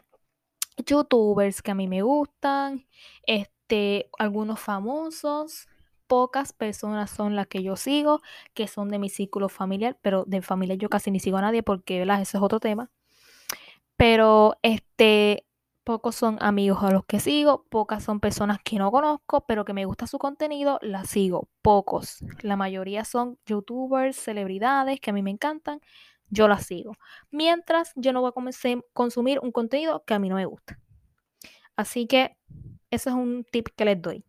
Youtubers 0.87 1.61
que 1.61 1.73
a 1.73 1.75
mí 1.75 1.89
me 1.89 2.01
gustan, 2.01 2.87
este, 3.27 4.09
algunos 4.19 4.61
famosos, 4.61 5.69
pocas 6.15 6.53
personas 6.53 7.11
son 7.11 7.35
las 7.35 7.49
que 7.49 7.65
yo 7.65 7.75
sigo, 7.75 8.21
que 8.55 8.69
son 8.69 8.89
de 8.89 9.01
mi 9.01 9.09
círculo 9.09 9.49
familiar, 9.49 9.99
pero 10.01 10.23
de 10.29 10.43
familia 10.43 10.77
yo 10.77 10.89
casi 10.89 11.11
ni 11.11 11.19
sigo 11.19 11.39
a 11.39 11.41
nadie 11.41 11.65
porque, 11.65 11.99
¿verdad? 11.99 12.21
Eso 12.21 12.39
es 12.39 12.45
otro 12.45 12.61
tema. 12.61 12.89
Pero, 13.97 14.55
este, 14.63 15.45
pocos 15.83 16.15
son 16.15 16.39
amigos 16.41 16.85
a 16.85 16.93
los 16.93 17.05
que 17.05 17.19
sigo, 17.19 17.65
pocas 17.69 18.05
son 18.05 18.21
personas 18.21 18.59
que 18.65 18.79
no 18.79 18.93
conozco, 18.93 19.45
pero 19.49 19.65
que 19.65 19.73
me 19.73 19.87
gusta 19.87 20.07
su 20.07 20.19
contenido, 20.21 20.79
las 20.83 21.11
sigo, 21.11 21.49
pocos. 21.63 22.19
La 22.43 22.55
mayoría 22.55 23.05
son 23.05 23.37
youtubers, 23.45 24.15
celebridades 24.15 25.01
que 25.01 25.11
a 25.11 25.15
mí 25.15 25.23
me 25.25 25.33
encantan, 25.33 25.81
yo 26.31 26.47
las 26.47 26.65
sigo. 26.65 26.93
Mientras 27.33 27.91
yo 27.97 28.13
no 28.13 28.21
voy 28.21 28.31
a 28.31 28.85
consumir 28.93 29.41
un 29.41 29.51
contenido 29.51 30.05
que 30.07 30.15
a 30.15 30.21
mí 30.21 30.29
no 30.29 30.37
me 30.37 30.47
gusta. 30.47 30.79
Así 31.75 32.07
que 32.07 32.37
ese 32.93 33.11
es 33.11 33.17
un 33.17 33.45
tip 33.51 33.67
que 33.75 33.85
les 33.85 34.01
doy. 34.01 34.25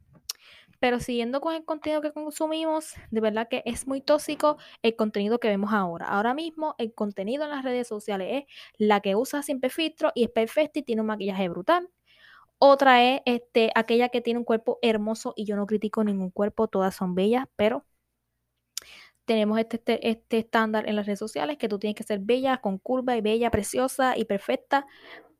Pero 0.85 0.99
siguiendo 0.99 1.41
con 1.41 1.55
el 1.55 1.65
contenido 1.65 1.99
que 1.99 2.13
consumimos, 2.13 2.93
de 3.09 3.19
verdad 3.19 3.47
que 3.49 3.63
es 3.65 3.87
muy 3.87 4.01
tóxico 4.01 4.57
el 4.83 4.95
contenido 4.95 5.39
que 5.39 5.47
vemos 5.47 5.73
ahora. 5.73 6.05
Ahora 6.05 6.35
mismo 6.35 6.75
el 6.77 6.93
contenido 6.93 7.43
en 7.43 7.49
las 7.49 7.63
redes 7.63 7.87
sociales 7.87 8.43
es 8.43 8.55
la 8.77 9.01
que 9.01 9.15
usa 9.15 9.41
siempre 9.41 9.71
filtro 9.71 10.11
y 10.13 10.25
es 10.25 10.29
perfecta 10.29 10.77
y 10.77 10.83
tiene 10.83 11.01
un 11.01 11.07
maquillaje 11.07 11.49
brutal. 11.49 11.89
Otra 12.59 13.03
es 13.03 13.21
este, 13.25 13.71
aquella 13.73 14.09
que 14.09 14.21
tiene 14.21 14.37
un 14.37 14.43
cuerpo 14.45 14.77
hermoso 14.83 15.33
y 15.35 15.45
yo 15.45 15.55
no 15.55 15.65
critico 15.65 16.03
ningún 16.03 16.29
cuerpo, 16.29 16.67
todas 16.67 16.95
son 16.95 17.15
bellas, 17.15 17.47
pero 17.55 17.83
tenemos 19.25 19.57
este, 19.57 19.77
este, 19.77 20.07
este 20.07 20.37
estándar 20.37 20.87
en 20.87 20.97
las 20.97 21.07
redes 21.07 21.17
sociales 21.17 21.57
que 21.57 21.67
tú 21.67 21.79
tienes 21.79 21.95
que 21.95 22.03
ser 22.03 22.19
bella, 22.19 22.57
con 22.61 22.77
curva 22.77 23.17
y 23.17 23.21
bella, 23.21 23.49
preciosa 23.49 24.15
y 24.19 24.25
perfecta 24.25 24.85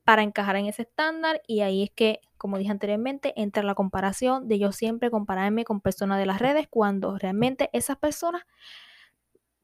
para 0.05 0.23
encajar 0.23 0.55
en 0.55 0.67
ese 0.67 0.83
estándar 0.83 1.41
y 1.47 1.61
ahí 1.61 1.83
es 1.83 1.91
que, 1.91 2.21
como 2.45 2.59
dije 2.59 2.69
anteriormente, 2.69 3.33
entra 3.37 3.63
la 3.63 3.73
comparación 3.73 4.47
de 4.47 4.59
yo 4.59 4.71
siempre 4.71 5.09
compararme 5.09 5.65
con 5.65 5.81
personas 5.81 6.19
de 6.19 6.27
las 6.27 6.37
redes 6.37 6.67
cuando 6.69 7.17
realmente 7.17 7.71
esas 7.73 7.97
personas, 7.97 8.43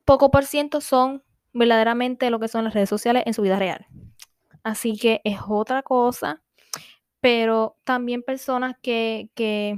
poco 0.04 0.32
por 0.32 0.46
ciento 0.46 0.82
son 0.82 1.22
verdaderamente 1.54 2.32
lo 2.32 2.40
que 2.40 2.48
son 2.48 2.64
las 2.64 2.74
redes 2.74 2.90
sociales 2.90 3.22
en 3.28 3.36
su 3.36 3.44
vida 3.44 3.60
real. 3.60 3.86
Así 4.64 4.98
que 4.98 5.22
es 5.24 5.38
otra 5.48 5.84
cosa, 5.84 6.42
pero 7.20 7.78
también 7.84 8.24
personas 8.24 8.76
que, 8.82 9.30
que 9.36 9.78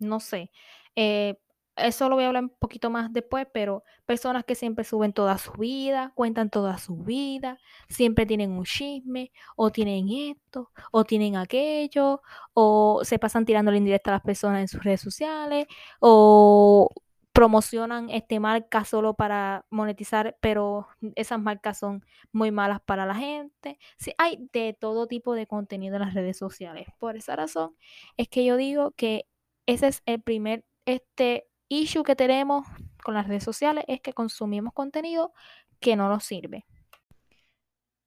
no 0.00 0.18
sé, 0.18 0.50
eh, 0.96 1.38
eso 1.76 2.08
lo 2.08 2.16
voy 2.16 2.24
a 2.24 2.28
hablar 2.28 2.44
un 2.44 2.50
poquito 2.50 2.90
más 2.90 3.12
después, 3.12 3.46
pero 3.52 3.84
personas 4.06 4.44
que 4.44 4.54
siempre 4.54 4.84
suben 4.84 5.12
toda 5.12 5.38
su 5.38 5.52
vida, 5.52 6.12
cuentan 6.14 6.50
toda 6.50 6.78
su 6.78 6.96
vida, 6.96 7.58
siempre 7.88 8.26
tienen 8.26 8.52
un 8.52 8.64
chisme, 8.64 9.32
o 9.56 9.70
tienen 9.70 10.08
esto, 10.08 10.70
o 10.92 11.04
tienen 11.04 11.36
aquello, 11.36 12.22
o 12.52 13.00
se 13.04 13.18
pasan 13.18 13.44
tirando 13.44 13.70
la 13.70 13.78
indirecta 13.78 14.10
a 14.10 14.14
las 14.14 14.22
personas 14.22 14.60
en 14.60 14.68
sus 14.68 14.82
redes 14.84 15.00
sociales, 15.00 15.66
o 16.00 16.90
promocionan 17.32 18.10
este 18.10 18.38
marca 18.38 18.84
solo 18.84 19.14
para 19.14 19.66
monetizar, 19.68 20.36
pero 20.40 20.86
esas 21.16 21.40
marcas 21.40 21.78
son 21.78 22.04
muy 22.32 22.52
malas 22.52 22.80
para 22.80 23.06
la 23.06 23.16
gente. 23.16 23.78
Sí, 23.98 24.12
hay 24.18 24.48
de 24.52 24.76
todo 24.78 25.08
tipo 25.08 25.34
de 25.34 25.48
contenido 25.48 25.96
en 25.96 26.02
las 26.02 26.14
redes 26.14 26.38
sociales. 26.38 26.86
Por 27.00 27.16
esa 27.16 27.34
razón 27.34 27.76
es 28.16 28.28
que 28.28 28.44
yo 28.44 28.56
digo 28.56 28.92
que 28.92 29.26
ese 29.66 29.88
es 29.88 30.02
el 30.06 30.22
primer 30.22 30.64
este 30.86 31.48
issue 31.68 32.02
que 32.02 32.16
tenemos 32.16 32.66
con 33.02 33.14
las 33.14 33.28
redes 33.28 33.44
sociales 33.44 33.84
es 33.88 34.00
que 34.00 34.12
consumimos 34.12 34.72
contenido 34.72 35.32
que 35.80 35.96
no 35.96 36.08
nos 36.08 36.24
sirve. 36.24 36.64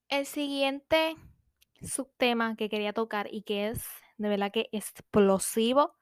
El 0.10 0.26
siguiente 0.26 1.16
subtema 1.82 2.56
que 2.56 2.70
quería 2.70 2.94
tocar 2.94 3.28
y 3.32 3.44
que 3.44 3.68
es 3.68 3.86
de 4.18 4.30
verdad 4.30 4.52
que 4.52 4.70
explosivo 4.72 5.94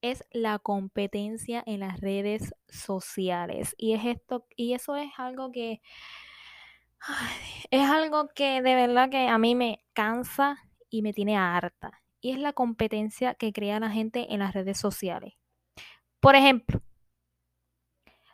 es 0.00 0.24
la 0.32 0.58
competencia 0.58 1.62
en 1.64 1.80
las 1.80 2.00
redes 2.00 2.54
sociales. 2.68 3.74
Y 3.78 3.92
es 3.94 4.04
esto, 4.04 4.46
y 4.56 4.74
eso 4.74 4.96
es 4.96 5.12
algo 5.16 5.52
que 5.52 5.80
es 7.70 7.90
algo 7.90 8.28
que 8.34 8.62
de 8.62 8.74
verdad 8.74 9.10
que 9.10 9.28
a 9.28 9.38
mí 9.38 9.54
me 9.54 9.84
cansa 9.92 10.58
y 10.90 11.02
me 11.02 11.12
tiene 11.12 11.36
harta. 11.36 12.02
Y 12.20 12.32
es 12.32 12.38
la 12.38 12.52
competencia 12.52 13.34
que 13.34 13.52
crea 13.52 13.80
la 13.80 13.90
gente 13.90 14.32
en 14.32 14.40
las 14.40 14.54
redes 14.54 14.78
sociales. 14.78 15.34
Por 16.20 16.36
ejemplo, 16.36 16.80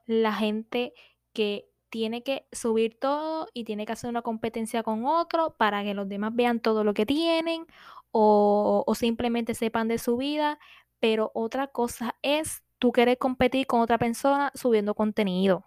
la 0.09 0.33
gente 0.33 0.95
que 1.35 1.69
tiene 1.91 2.23
que 2.23 2.47
subir 2.53 2.99
todo 2.99 3.49
y 3.55 3.65
tiene 3.65 3.87
que 3.87 3.93
hacer 3.93 4.11
una 4.11 4.23
competencia 4.23 4.83
con 4.83 5.07
otro 5.07 5.57
para 5.57 5.85
que 5.85 5.95
los 5.95 6.09
demás 6.09 6.35
vean 6.35 6.61
todo 6.61 6.83
lo 6.83 6.95
que 6.95 7.07
tienen 7.07 7.67
o, 8.11 8.85
simplemente 8.95 9.55
sepan 9.55 9.89
de 9.89 9.99
su 9.99 10.17
vida. 10.17 10.59
Pero 11.01 11.31
otra 11.35 11.69
cosa 11.69 12.17
es 12.23 12.65
tú 12.79 12.93
querer 12.93 13.19
competir 13.19 13.67
con 13.67 13.81
otra 13.81 13.99
persona 13.99 14.51
subiendo 14.55 14.95
contenido. 14.95 15.67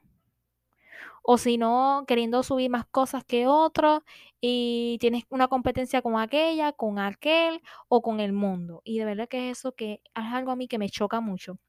O 1.23 1.37
si 1.37 1.57
no, 1.57 2.05
queriendo 2.07 2.41
subir 2.43 2.69
más 2.71 2.85
cosas 2.87 3.23
que 3.23 3.47
otro 3.47 4.03
y 4.41 4.97
tienes 4.99 5.23
una 5.29 5.47
competencia 5.47 6.01
con 6.01 6.19
aquella, 6.19 6.73
con 6.73 6.97
aquel 6.99 7.61
o 7.89 8.01
con 8.01 8.19
el 8.19 8.33
mundo. 8.33 8.81
Y 8.83 8.99
de 8.99 9.05
verdad 9.05 9.29
que 9.29 9.51
es 9.51 9.59
eso 9.59 9.73
que 9.73 10.01
es 10.03 10.23
algo 10.33 10.51
a 10.51 10.55
mí 10.55 10.67
que 10.67 10.79
me 10.79 10.89
choca 10.89 11.21
mucho 11.21 11.59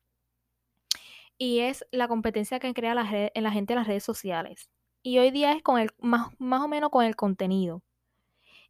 y 1.39 1.61
es 1.61 1.85
la 1.91 2.09
competencia 2.09 2.61
que 2.61 2.75
crea 2.75 2.95
la, 2.95 3.07
en 3.11 3.43
la 3.43 3.51
gente 3.53 3.73
en 3.73 3.79
las 3.79 3.89
redes 3.89 4.05
sociales. 4.05 4.71
Y 5.03 5.19
hoy 5.19 5.31
día 5.31 5.53
es 5.53 5.63
con 5.63 5.81
el, 5.81 5.91
más, 5.99 6.29
más 6.39 6.63
o 6.63 6.69
menos 6.69 6.91
con 6.91 7.05
el 7.05 7.17
contenido. 7.17 7.83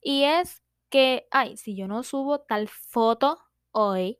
Y 0.00 0.24
es 0.24 0.62
que, 0.90 1.26
ay, 1.30 1.56
si 1.56 1.76
yo 1.76 1.88
no 1.88 2.02
subo 2.02 2.40
tal 2.40 2.68
foto 2.68 3.38
hoy, 3.72 4.18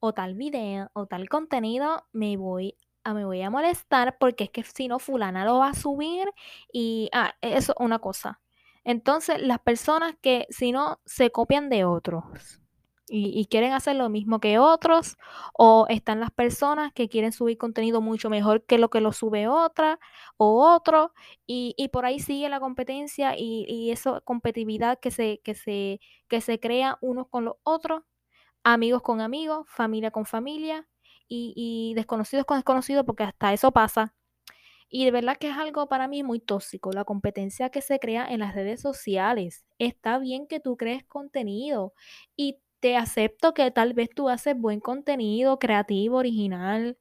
o 0.00 0.14
tal 0.14 0.34
video, 0.34 0.90
o 0.94 1.06
tal 1.06 1.28
contenido, 1.28 2.06
me 2.12 2.36
voy 2.36 2.76
a, 3.04 3.14
me 3.14 3.24
voy 3.24 3.42
a 3.42 3.50
molestar 3.50 4.16
porque 4.18 4.44
es 4.44 4.50
que 4.50 4.62
si 4.64 4.88
no, 4.88 4.98
fulana 4.98 5.44
lo 5.44 5.58
va 5.58 5.68
a 5.70 5.74
subir 5.74 6.28
y, 6.72 7.10
ah, 7.12 7.34
eso 7.42 7.72
es 7.72 7.80
una 7.80 7.98
cosa. 7.98 8.40
Entonces, 8.84 9.40
las 9.42 9.60
personas 9.60 10.14
que 10.20 10.46
si 10.50 10.72
no 10.72 11.00
se 11.06 11.30
copian 11.30 11.68
de 11.70 11.84
otros 11.84 12.63
y, 13.08 13.46
quieren 13.46 13.72
hacer 13.72 13.96
lo 13.96 14.08
mismo 14.08 14.40
que 14.40 14.58
otros, 14.58 15.16
o 15.52 15.86
están 15.88 16.20
las 16.20 16.30
personas 16.30 16.92
que 16.92 17.08
quieren 17.08 17.32
subir 17.32 17.58
contenido 17.58 18.00
mucho 18.00 18.30
mejor 18.30 18.64
que 18.64 18.78
lo 18.78 18.90
que 18.90 19.00
lo 19.00 19.12
sube 19.12 19.48
otra 19.48 19.98
o 20.36 20.64
otro, 20.74 21.12
y, 21.46 21.88
por 21.92 22.06
ahí 22.06 22.20
sigue 22.20 22.48
la 22.48 22.60
competencia 22.60 23.34
y, 23.36 23.66
y 23.68 23.90
esa 23.92 24.20
competitividad 24.22 24.98
que 25.00 25.10
se, 25.10 25.40
que, 25.44 25.54
se, 25.54 26.00
que 26.28 26.40
se 26.40 26.60
crea 26.60 26.98
unos 27.00 27.28
con 27.28 27.44
los 27.44 27.56
otros, 27.62 28.02
amigos 28.64 29.02
con 29.02 29.20
amigos, 29.20 29.66
familia 29.68 30.10
con 30.10 30.26
familia, 30.26 30.88
y, 31.28 31.92
desconocidos 31.94 32.44
con 32.46 32.58
desconocidos, 32.58 33.04
porque 33.04 33.24
hasta 33.24 33.52
eso 33.52 33.72
pasa. 33.72 34.14
Y 34.88 35.04
de 35.04 35.10
verdad 35.10 35.36
que 35.38 35.48
es 35.48 35.56
algo 35.56 35.88
para 35.88 36.08
mí 36.08 36.22
muy 36.22 36.40
tóxico, 36.40 36.92
la 36.92 37.04
competencia 37.04 37.70
que 37.70 37.82
se 37.82 37.98
crea 37.98 38.26
en 38.28 38.40
las 38.40 38.54
redes 38.54 38.80
sociales. 38.80 39.64
Está 39.78 40.18
bien 40.18 40.46
que 40.46 40.60
tú 40.60 40.76
crees 40.76 41.04
contenido 41.04 41.94
y 42.36 42.58
te 42.84 42.98
acepto 42.98 43.54
que 43.54 43.70
tal 43.70 43.94
vez 43.94 44.10
tú 44.14 44.28
haces 44.28 44.54
buen 44.60 44.78
contenido, 44.78 45.58
creativo, 45.58 46.18
original, 46.18 46.98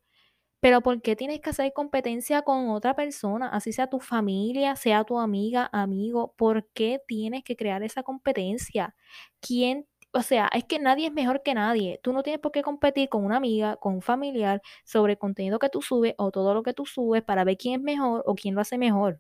pero 0.62 0.82
¿por 0.82 1.02
qué 1.02 1.18
tienes 1.18 1.42
que 1.42 1.50
hacer 1.50 1.74
competencia 1.74 2.44
con 2.44 2.70
otra 2.70 2.96
persona? 2.96 3.50
Así 3.50 3.74
sea 3.74 3.90
tu 3.90 4.00
familia, 4.00 4.78
sea 4.78 5.04
tu 5.04 5.20
amiga, 5.20 5.70
amigo, 5.74 6.36
¿por 6.38 6.70
qué 6.70 7.02
tienes 7.06 7.44
que 7.44 7.58
crear 7.58 7.84
esa 7.84 8.02
competencia? 8.02 8.96
¿Quién 9.42 9.86
o 10.14 10.22
sea, 10.22 10.50
es 10.54 10.64
que 10.64 10.80
nadie 10.80 11.08
es 11.08 11.14
mejor 11.14 11.44
que 11.44 11.54
nadie. 11.54 12.00
Tú 12.02 12.14
no 12.14 12.24
tienes 12.24 12.40
por 12.40 12.54
qué 12.54 12.64
competir 12.64 13.10
con 13.10 13.26
una 13.26 13.38
amiga, 13.38 13.76
con 13.78 13.96
un 13.96 14.02
familiar 14.02 14.62
sobre 14.86 15.14
el 15.14 15.20
contenido 15.20 15.60
que 15.60 15.70
tú 15.70 15.82
subes 15.82 16.16
o 16.18 16.32
todo 16.32 16.54
lo 16.54 16.64
que 16.64 16.74
tú 16.74 16.86
subes 16.86 17.24
para 17.24 17.44
ver 17.44 17.58
quién 17.58 17.76
es 17.76 17.82
mejor 17.82 18.24
o 18.26 18.36
quién 18.36 18.56
lo 18.56 18.62
hace 18.62 18.78
mejor. 18.78 19.20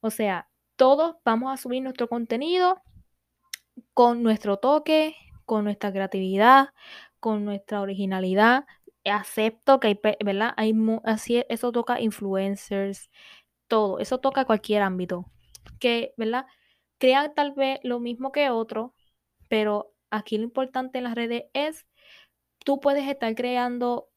O 0.00 0.10
sea, 0.10 0.50
todos 0.76 1.16
vamos 1.24 1.52
a 1.52 1.56
subir 1.58 1.82
nuestro 1.82 2.08
contenido 2.08 2.82
con 3.94 4.22
nuestro 4.22 4.58
toque, 4.58 5.14
con 5.50 5.64
nuestra 5.64 5.90
creatividad, 5.90 6.68
con 7.18 7.44
nuestra 7.44 7.80
originalidad. 7.80 8.66
Acepto 9.04 9.80
que 9.80 9.88
hay, 9.88 10.00
¿verdad? 10.24 10.54
Hay, 10.56 10.72
así 11.02 11.44
eso 11.48 11.72
toca 11.72 12.00
influencers, 12.00 13.10
todo, 13.66 13.98
eso 13.98 14.18
toca 14.20 14.44
cualquier 14.44 14.82
ámbito. 14.82 15.26
Que, 15.80 16.14
¿verdad? 16.16 16.46
Crean 16.98 17.34
tal 17.34 17.50
vez 17.52 17.80
lo 17.82 17.98
mismo 17.98 18.30
que 18.30 18.48
otro, 18.50 18.94
pero 19.48 19.92
aquí 20.10 20.38
lo 20.38 20.44
importante 20.44 20.98
en 20.98 21.04
las 21.04 21.16
redes 21.16 21.46
es, 21.52 21.84
tú 22.64 22.78
puedes 22.78 23.08
estar 23.08 23.34
creando 23.34 24.08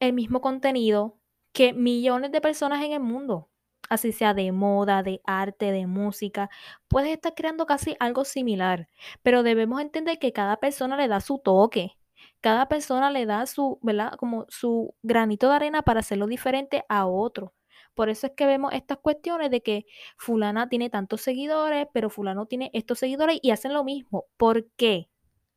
el 0.00 0.12
mismo 0.12 0.40
contenido 0.40 1.20
que 1.52 1.72
millones 1.72 2.32
de 2.32 2.40
personas 2.40 2.82
en 2.84 2.94
el 2.94 3.00
mundo, 3.00 3.48
así 3.88 4.12
sea 4.12 4.34
de 4.34 4.52
moda, 4.52 5.02
de 5.02 5.20
arte, 5.24 5.72
de 5.72 5.86
música, 5.86 6.50
puedes 6.88 7.12
estar 7.12 7.34
creando 7.34 7.66
casi 7.66 7.96
algo 8.00 8.24
similar, 8.24 8.88
pero 9.22 9.42
debemos 9.42 9.80
entender 9.80 10.18
que 10.18 10.32
cada 10.32 10.58
persona 10.58 10.96
le 10.96 11.08
da 11.08 11.20
su 11.20 11.38
toque, 11.38 11.96
cada 12.40 12.68
persona 12.68 13.10
le 13.10 13.26
da 13.26 13.46
su, 13.46 13.78
¿verdad? 13.82 14.12
Como 14.18 14.46
su 14.48 14.94
granito 15.02 15.48
de 15.48 15.56
arena 15.56 15.82
para 15.82 16.00
hacerlo 16.00 16.26
diferente 16.26 16.84
a 16.88 17.06
otro. 17.06 17.54
Por 17.94 18.10
eso 18.10 18.26
es 18.26 18.34
que 18.34 18.46
vemos 18.46 18.72
estas 18.74 18.98
cuestiones 18.98 19.50
de 19.50 19.62
que 19.62 19.86
fulana 20.18 20.68
tiene 20.68 20.90
tantos 20.90 21.22
seguidores, 21.22 21.86
pero 21.92 22.10
fulano 22.10 22.46
tiene 22.46 22.70
estos 22.74 22.98
seguidores 22.98 23.38
y 23.42 23.50
hacen 23.52 23.72
lo 23.72 23.84
mismo. 23.84 24.26
¿Por 24.36 24.66
qué? 24.76 25.08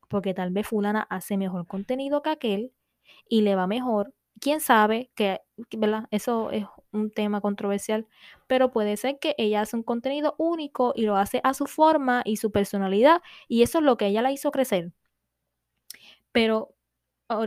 Porque 0.08 0.34
tal 0.34 0.50
vez 0.50 0.66
fulana 0.66 1.02
hace 1.10 1.36
mejor 1.36 1.66
contenido 1.66 2.22
que 2.22 2.30
aquel 2.30 2.72
y 3.28 3.42
le 3.42 3.56
va 3.56 3.66
mejor. 3.66 4.14
Quién 4.38 4.60
sabe 4.60 5.10
que, 5.14 5.40
¿verdad? 5.76 6.04
Eso 6.10 6.50
es 6.50 6.64
un 6.92 7.10
tema 7.10 7.40
controversial, 7.40 8.06
pero 8.46 8.70
puede 8.70 8.96
ser 8.96 9.18
que 9.18 9.34
ella 9.38 9.60
hace 9.62 9.76
un 9.76 9.82
contenido 9.82 10.34
único 10.38 10.92
y 10.96 11.02
lo 11.02 11.16
hace 11.16 11.40
a 11.44 11.54
su 11.54 11.66
forma 11.66 12.22
y 12.24 12.36
su 12.36 12.50
personalidad 12.50 13.22
y 13.48 13.62
eso 13.62 13.78
es 13.78 13.84
lo 13.84 13.96
que 13.96 14.06
ella 14.06 14.22
la 14.22 14.32
hizo 14.32 14.50
crecer. 14.50 14.92
Pero 16.32 16.74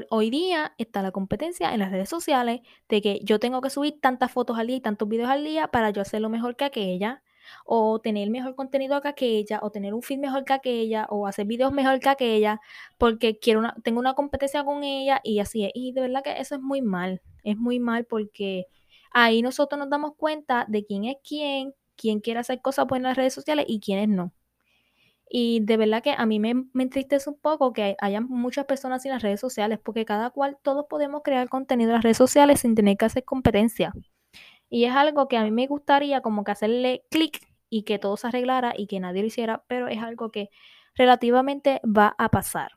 hoy 0.10 0.30
día 0.30 0.74
está 0.78 1.02
la 1.02 1.12
competencia 1.12 1.74
en 1.74 1.80
las 1.80 1.92
redes 1.92 2.10
sociales 2.10 2.62
de 2.90 3.02
que 3.02 3.20
yo 3.24 3.40
tengo 3.40 3.62
que 3.62 3.70
subir 3.70 4.00
tantas 4.02 4.32
fotos 4.32 4.58
al 4.58 4.68
día 4.68 4.78
y 4.78 4.82
tantos 4.82 5.10
videos 5.10 5.30
al 5.30 5.44
día 5.44 5.68
para 5.70 5.90
yo 5.92 6.02
hacerlo 6.02 6.30
mejor 6.30 6.56
que 6.56 6.66
aquella, 6.66 7.24
o 7.66 8.00
tener 8.00 8.30
mejor 8.30 8.56
contenido 8.56 9.02
que 9.02 9.08
aquella, 9.10 9.60
o 9.62 9.72
tener 9.72 9.94
un 9.94 10.02
film 10.02 10.22
mejor 10.22 10.46
que 10.46 10.54
aquella, 10.54 11.06
o 11.10 11.28
hacer 11.28 11.46
videos 11.46 11.74
mejor 11.74 12.00
que 12.00 12.10
aquella, 12.10 12.62
porque 12.98 13.40
quiero 13.40 13.60
una, 13.60 13.76
tengo 13.84 14.00
una 14.00 14.14
competencia 14.14 14.64
con 14.64 14.84
ella 14.84 15.22
y 15.24 15.40
así 15.40 15.66
es. 15.66 15.72
Y 15.74 15.94
de 15.94 16.02
verdad 16.02 16.24
que 16.24 16.40
eso 16.40 16.56
es 16.56 16.62
muy 16.62 16.82
mal, 16.82 17.22
es 17.44 17.58
muy 17.58 17.80
mal 17.80 18.06
porque 18.06 18.68
ahí 19.12 19.42
nosotros 19.42 19.80
nos 19.80 19.90
damos 19.90 20.16
cuenta 20.16 20.66
de 20.68 20.86
quién 20.86 21.06
es 21.06 21.18
quién, 21.28 21.74
quién 21.96 22.20
quiere 22.20 22.40
hacer 22.40 22.62
cosas 22.62 22.88
buenas 22.88 23.06
en 23.06 23.10
las 23.12 23.18
redes 23.18 23.34
sociales 23.34 23.66
y 23.68 23.80
quiénes 23.80 24.10
no. 24.10 24.34
Y 25.30 25.62
de 25.62 25.78
verdad 25.78 26.04
que 26.04 26.12
a 26.16 26.26
mí 26.28 26.40
me, 26.40 26.54
me 26.74 26.84
entristece 26.84 27.30
un 27.30 27.40
poco 27.40 27.74
que 27.74 27.96
haya 28.00 28.22
muchas 28.22 28.66
personas 28.66 29.04
en 29.06 29.12
las 29.12 29.24
redes 29.24 29.40
sociales, 29.40 29.80
porque 29.84 30.06
cada 30.06 30.30
cual, 30.30 30.58
todos 30.62 30.86
podemos 30.88 31.22
crear 31.24 31.50
contenido 31.50 31.90
en 31.90 31.96
las 31.96 32.04
redes 32.04 32.18
sociales 32.18 32.60
sin 32.60 32.76
tener 32.76 32.98
que 32.98 33.06
hacer 33.06 33.24
competencia. 33.26 33.94
Y 34.74 34.86
es 34.86 34.96
algo 34.96 35.27
que 35.27 35.38
a 35.38 35.44
mí 35.44 35.51
me 35.51 35.68
gustaría 35.68 36.22
como 36.22 36.44
que 36.44 36.50
hacerle 36.50 37.06
clic 37.12 37.48
y 37.70 37.84
que 37.84 38.00
todo 38.00 38.18
se 38.18 38.25
arreglara 38.25 38.74
y 38.75 38.88
que 38.88 39.00
nadie 39.00 39.22
lo 39.22 39.27
hiciera, 39.27 39.63
pero 39.68 39.88
es 39.88 40.00
algo 40.00 40.32
que 40.32 40.50
relativamente 40.96 41.80
va 41.86 42.15
a 42.18 42.30
pasar. 42.30 42.72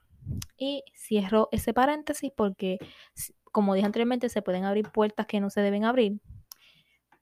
Y 0.58 0.84
cierro 0.94 1.48
ese 1.52 1.72
paréntesis 1.72 2.30
porque, 2.36 2.76
como 3.44 3.72
dije 3.72 3.86
anteriormente, 3.86 4.28
se 4.28 4.42
pueden 4.42 4.64
abrir 4.64 4.90
puertas 4.90 5.26
que 5.26 5.40
no 5.40 5.48
se 5.48 5.62
deben 5.62 5.86
abrir. 5.86 6.20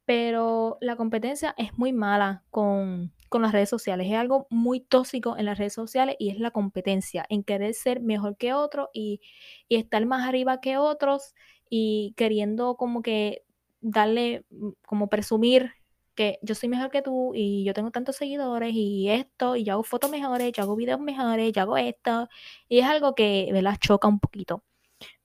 Pero 0.07 0.77
la 0.81 0.97
competencia 0.97 1.55
es 1.57 1.79
muy 1.79 1.93
mala 1.93 2.43
con, 2.51 3.13
con 3.29 3.43
las 3.43 3.53
redes 3.53 3.69
sociales. 3.69 4.09
Es 4.11 4.17
algo 4.17 4.49
muy 4.51 4.81
tóxico 4.81 5.37
en 5.39 5.45
las 5.45 5.57
redes 5.57 5.75
sociales 5.75 6.17
y 6.19 6.31
es 6.31 6.41
la 6.41 6.51
competencia, 6.51 7.25
en 7.29 7.45
querer 7.45 7.75
ser 7.75 8.01
mejor 8.01 8.37
que 8.37 8.55
otro 8.55 8.91
y, 8.93 9.21
y 9.69 9.77
estar 9.77 10.05
más 10.05 10.29
arriba 10.29 10.61
que 10.61 10.79
otros 10.79 11.33
y 11.71 12.13
queriendo 12.17 12.75
como 12.75 13.03
que 13.03 13.45
darle, 13.85 14.45
mm, 14.51 14.71
como 14.87 15.09
presumir 15.09 15.73
que 16.15 16.39
yo 16.43 16.55
soy 16.55 16.69
mejor 16.69 16.91
que 16.91 17.03
tú 17.03 17.33
y 17.35 17.65
yo 17.65 17.75
tengo 17.75 17.91
tantos 17.91 18.17
seguidores 18.17 18.73
y 18.75 19.11
esto, 19.11 19.57
y 19.57 19.65
yo 19.65 19.75
hago 19.75 19.83
fotos 19.85 20.11
mejores, 20.11 20.53
yo 20.53 20.63
hago 20.63 20.77
videos 20.77 21.01
mejores, 21.01 21.53
yo 21.53 21.63
hago 21.63 21.77
esto. 21.77 22.29
Y 22.69 22.81
es 22.81 22.87
algo 22.87 23.15
que, 23.15 23.51
¿verdad? 23.53 23.77
Choca 23.81 24.09
un 24.09 24.21
poquito. 24.21 24.63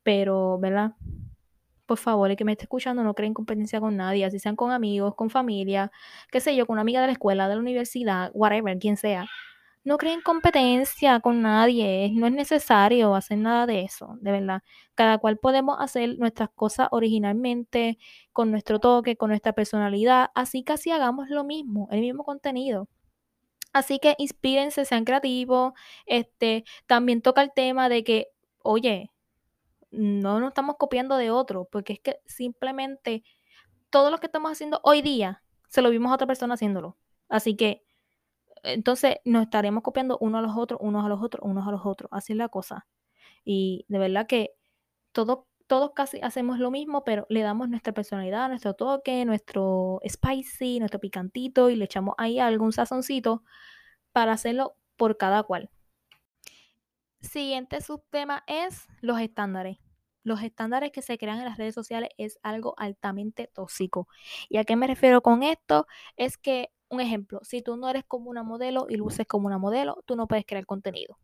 Pero, 0.03 0.59
¿verdad? 0.59 0.95
por 1.89 1.97
favor, 1.97 2.29
el 2.29 2.37
que 2.37 2.45
me 2.45 2.51
esté 2.51 2.65
escuchando 2.65 3.03
no 3.03 3.15
creen 3.15 3.33
competencia 3.33 3.79
con 3.81 3.97
nadie, 3.97 4.23
así 4.23 4.37
sean 4.39 4.55
con 4.55 4.71
amigos, 4.71 5.15
con 5.15 5.31
familia, 5.31 5.91
qué 6.31 6.39
sé 6.39 6.55
yo, 6.55 6.67
con 6.67 6.75
una 6.75 6.81
amiga 6.81 7.01
de 7.01 7.07
la 7.07 7.13
escuela, 7.13 7.49
de 7.49 7.55
la 7.55 7.61
universidad, 7.61 8.29
whatever, 8.35 8.77
quien 8.77 8.95
sea. 8.95 9.25
No 9.89 9.97
creen 9.97 10.21
competencia 10.21 11.19
con 11.19 11.41
nadie, 11.41 12.11
no 12.13 12.27
es 12.27 12.33
necesario 12.33 13.15
hacer 13.15 13.39
nada 13.39 13.65
de 13.65 13.81
eso, 13.81 14.19
de 14.21 14.31
verdad. 14.31 14.61
Cada 14.93 15.17
cual 15.17 15.39
podemos 15.39 15.77
hacer 15.79 16.19
nuestras 16.19 16.49
cosas 16.51 16.89
originalmente, 16.91 17.97
con 18.31 18.51
nuestro 18.51 18.79
toque, 18.79 19.17
con 19.17 19.29
nuestra 19.29 19.53
personalidad, 19.53 20.29
así 20.35 20.61
que 20.61 20.73
así 20.73 20.91
hagamos 20.91 21.29
lo 21.29 21.43
mismo, 21.43 21.87
el 21.89 22.01
mismo 22.01 22.23
contenido. 22.23 22.87
Así 23.73 23.97
que 23.97 24.13
inspírense, 24.19 24.85
sean 24.85 25.05
creativos. 25.05 25.73
Este, 26.05 26.65
también 26.85 27.23
toca 27.23 27.41
el 27.41 27.51
tema 27.51 27.89
de 27.89 28.03
que, 28.03 28.27
oye, 28.61 29.09
no 29.89 30.39
nos 30.39 30.49
estamos 30.49 30.75
copiando 30.77 31.17
de 31.17 31.31
otro, 31.31 31.67
porque 31.71 31.93
es 31.93 31.99
que 31.99 32.19
simplemente 32.27 33.23
todo 33.89 34.11
lo 34.11 34.19
que 34.19 34.27
estamos 34.27 34.51
haciendo 34.51 34.81
hoy 34.83 35.01
día 35.01 35.41
se 35.67 35.81
lo 35.81 35.89
vimos 35.89 36.11
a 36.11 36.15
otra 36.15 36.27
persona 36.27 36.53
haciéndolo. 36.53 36.95
Así 37.27 37.55
que 37.55 37.88
entonces 38.63 39.17
nos 39.25 39.43
estaremos 39.43 39.83
copiando 39.83 40.17
uno 40.21 40.37
a 40.39 40.41
los 40.41 40.55
otros, 40.57 40.79
unos 40.81 41.05
a 41.05 41.09
los 41.09 41.21
otros, 41.21 41.43
unos 41.45 41.67
a 41.67 41.71
los 41.71 41.85
otros. 41.85 42.09
Así 42.11 42.33
es 42.33 42.37
la 42.37 42.49
cosa. 42.49 42.87
Y 43.45 43.85
de 43.89 43.99
verdad 43.99 44.27
que 44.27 44.51
todo, 45.11 45.47
todos 45.67 45.91
casi 45.95 46.19
hacemos 46.21 46.59
lo 46.59 46.71
mismo, 46.71 47.03
pero 47.03 47.25
le 47.29 47.41
damos 47.41 47.69
nuestra 47.69 47.93
personalidad, 47.93 48.49
nuestro 48.49 48.73
toque, 48.75 49.25
nuestro 49.25 49.99
spicy, 50.07 50.79
nuestro 50.79 50.99
picantito 50.99 51.69
y 51.69 51.75
le 51.75 51.85
echamos 51.85 52.15
ahí 52.17 52.39
algún 52.39 52.73
sazoncito 52.73 53.43
para 54.11 54.33
hacerlo 54.33 54.75
por 54.97 55.17
cada 55.17 55.43
cual. 55.43 55.69
Siguiente 57.21 57.81
subtema 57.81 58.43
es 58.47 58.87
los 59.01 59.19
estándares. 59.19 59.77
Los 60.23 60.41
estándares 60.41 60.91
que 60.91 61.01
se 61.01 61.17
crean 61.17 61.39
en 61.39 61.45
las 61.45 61.57
redes 61.57 61.73
sociales 61.73 62.09
es 62.17 62.39
algo 62.43 62.75
altamente 62.77 63.47
tóxico. 63.47 64.07
¿Y 64.47 64.57
a 64.57 64.63
qué 64.63 64.75
me 64.75 64.87
refiero 64.87 65.21
con 65.21 65.43
esto? 65.43 65.87
Es 66.17 66.37
que, 66.37 66.71
un 66.89 67.01
ejemplo, 67.01 67.39
si 67.43 67.61
tú 67.61 67.77
no 67.77 67.89
eres 67.89 68.03
como 68.05 68.29
una 68.29 68.43
modelo 68.43 68.87
y 68.89 68.95
luces 68.95 69.27
como 69.27 69.47
una 69.47 69.57
modelo, 69.57 70.03
tú 70.05 70.15
no 70.15 70.27
puedes 70.27 70.45
crear 70.45 70.65
contenido. 70.65 71.19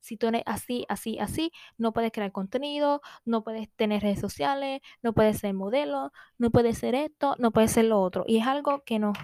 Si 0.00 0.16
tú 0.16 0.28
eres 0.28 0.42
así, 0.46 0.84
así, 0.88 1.18
así, 1.18 1.52
no 1.76 1.92
puedes 1.92 2.12
crear 2.12 2.32
contenido, 2.32 3.02
no 3.24 3.44
puedes 3.44 3.70
tener 3.76 4.02
redes 4.02 4.20
sociales, 4.20 4.80
no 5.02 5.12
puedes 5.12 5.38
ser 5.38 5.54
modelo, 5.54 6.12
no 6.38 6.50
puedes 6.50 6.78
ser 6.78 6.94
esto, 6.94 7.36
no 7.38 7.52
puedes 7.52 7.72
ser 7.72 7.86
lo 7.86 8.00
otro. 8.00 8.24
Y 8.26 8.38
es 8.38 8.46
algo 8.46 8.82
que 8.84 8.98
nos 8.98 9.16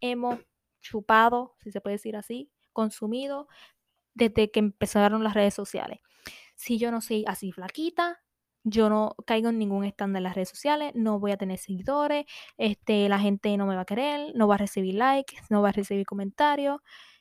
hemos 0.00 0.40
chupado, 0.80 1.54
si 1.60 1.70
se 1.70 1.80
puede 1.80 1.96
decir 1.96 2.16
así, 2.16 2.50
consumido 2.72 3.48
desde 4.14 4.50
que 4.50 4.60
empezaron 4.60 5.24
las 5.24 5.34
redes 5.34 5.54
sociales. 5.54 6.00
Si 6.56 6.78
yo 6.78 6.90
no 6.90 7.00
soy 7.00 7.24
así 7.26 7.52
flaquita, 7.52 8.23
yo 8.64 8.88
no 8.88 9.14
caigo 9.26 9.50
en 9.50 9.58
ningún 9.58 9.84
estándar 9.84 10.20
en 10.20 10.24
las 10.24 10.34
redes 10.34 10.48
sociales, 10.48 10.92
no 10.94 11.20
voy 11.20 11.32
a 11.32 11.36
tener 11.36 11.58
seguidores, 11.58 12.26
este, 12.56 13.08
la 13.08 13.18
gente 13.20 13.56
no 13.56 13.66
me 13.66 13.76
va 13.76 13.82
a 13.82 13.84
querer, 13.84 14.32
no 14.34 14.48
va 14.48 14.56
a 14.56 14.58
recibir 14.58 14.94
likes, 14.94 15.36
no 15.50 15.62
va 15.62 15.68
a 15.70 15.72
recibir 15.72 16.06
comentarios 16.06 16.80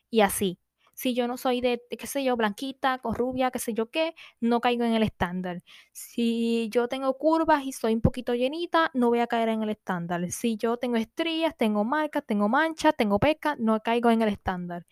y 0.09 0.21
así. 0.21 0.59
Si 0.95 1.15
yo 1.15 1.27
no 1.27 1.37
soy 1.37 1.59
de, 1.59 1.81
qué 1.89 2.07
sé 2.07 2.23
yo, 2.23 2.37
blanquita, 2.37 2.99
con 2.99 3.15
rubia, 3.15 3.49
qué 3.51 3.59
sé 3.59 3.73
yo 3.73 3.89
qué, 3.89 4.13
no 4.39 4.61
caigo 4.61 4.83
en 4.85 4.93
el 4.93 5.03
estándar. 5.03 5.63
Si 5.91 6.69
yo 6.69 6.87
tengo 6.87 7.17
curvas 7.17 7.65
y 7.65 7.71
soy 7.71 7.93
un 7.95 8.01
poquito 8.01 8.35
llenita, 8.35 8.91
no 8.93 9.09
voy 9.09 9.19
a 9.19 9.27
caer 9.27 9.49
en 9.49 9.63
el 9.63 9.69
estándar. 9.69 10.31
Si 10.31 10.55
yo 10.55 10.77
tengo 10.77 10.97
estrías, 10.97 11.57
tengo 11.57 11.83
marcas, 11.83 12.23
tengo 12.25 12.47
manchas, 12.47 12.95
tengo 12.95 13.19
pecas, 13.19 13.57
no 13.59 13.79
caigo 13.81 14.11
en 14.11 14.21
el 14.21 14.29
estándar. 14.29 14.85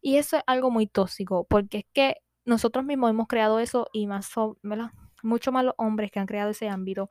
Y 0.00 0.16
eso 0.18 0.36
es 0.36 0.42
algo 0.46 0.70
muy 0.70 0.86
tóxico, 0.86 1.46
porque 1.48 1.78
es 1.78 1.86
que 1.92 2.16
nosotros 2.44 2.84
mismos 2.84 3.10
hemos 3.10 3.26
creado 3.26 3.58
eso 3.60 3.88
y 3.92 4.06
más, 4.06 4.30
¿verdad? 4.62 4.92
Mucho 5.26 5.52
más 5.52 5.64
los 5.64 5.74
hombres 5.76 6.10
que 6.10 6.20
han 6.20 6.26
creado 6.26 6.50
ese 6.50 6.68
ámbito. 6.68 7.10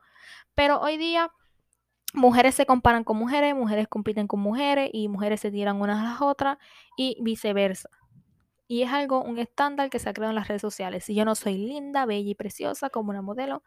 Pero 0.54 0.80
hoy 0.80 0.96
día 0.96 1.30
mujeres 2.14 2.54
se 2.54 2.66
comparan 2.66 3.04
con 3.04 3.16
mujeres, 3.16 3.54
mujeres 3.54 3.88
compiten 3.88 4.26
con 4.26 4.40
mujeres 4.40 4.90
y 4.92 5.08
mujeres 5.08 5.40
se 5.40 5.50
tiran 5.50 5.80
unas 5.80 6.00
a 6.00 6.12
las 6.12 6.22
otras 6.22 6.58
y 6.96 7.18
viceversa. 7.20 7.90
Y 8.68 8.82
es 8.82 8.90
algo, 8.90 9.22
un 9.22 9.38
estándar 9.38 9.90
que 9.90 9.98
se 9.98 10.08
ha 10.08 10.12
creado 10.12 10.30
en 10.30 10.36
las 10.36 10.48
redes 10.48 10.62
sociales. 10.62 11.04
Si 11.04 11.14
yo 11.14 11.24
no 11.24 11.34
soy 11.34 11.56
linda, 11.56 12.06
bella 12.06 12.30
y 12.30 12.34
preciosa 12.34 12.90
como 12.90 13.10
una 13.10 13.22
modelo, 13.22 13.62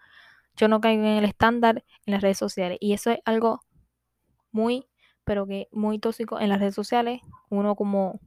yo 0.56 0.68
no 0.68 0.82
caigo 0.82 1.04
en 1.04 1.18
el 1.20 1.26
estándar 1.26 1.86
en 2.06 2.14
las 2.14 2.22
redes 2.22 2.38
sociales. 2.38 2.78
Y 2.82 2.94
eso 2.94 3.12
es 3.12 3.20
algo 3.26 3.62
muy, 4.52 4.88
pero 5.24 5.48
que 5.48 5.70
muy 5.72 6.00
tóxico 6.00 6.40
en 6.40 6.50
las 6.50 6.60
redes 6.60 6.76
sociales. 6.76 7.22
Uno 7.50 7.76
como 7.76 8.20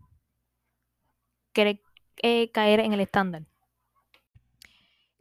quiere 1.53 1.83
eh, 2.23 2.51
caer 2.53 2.81
en 2.81 2.93
el 2.93 3.01
estándar. 3.01 3.43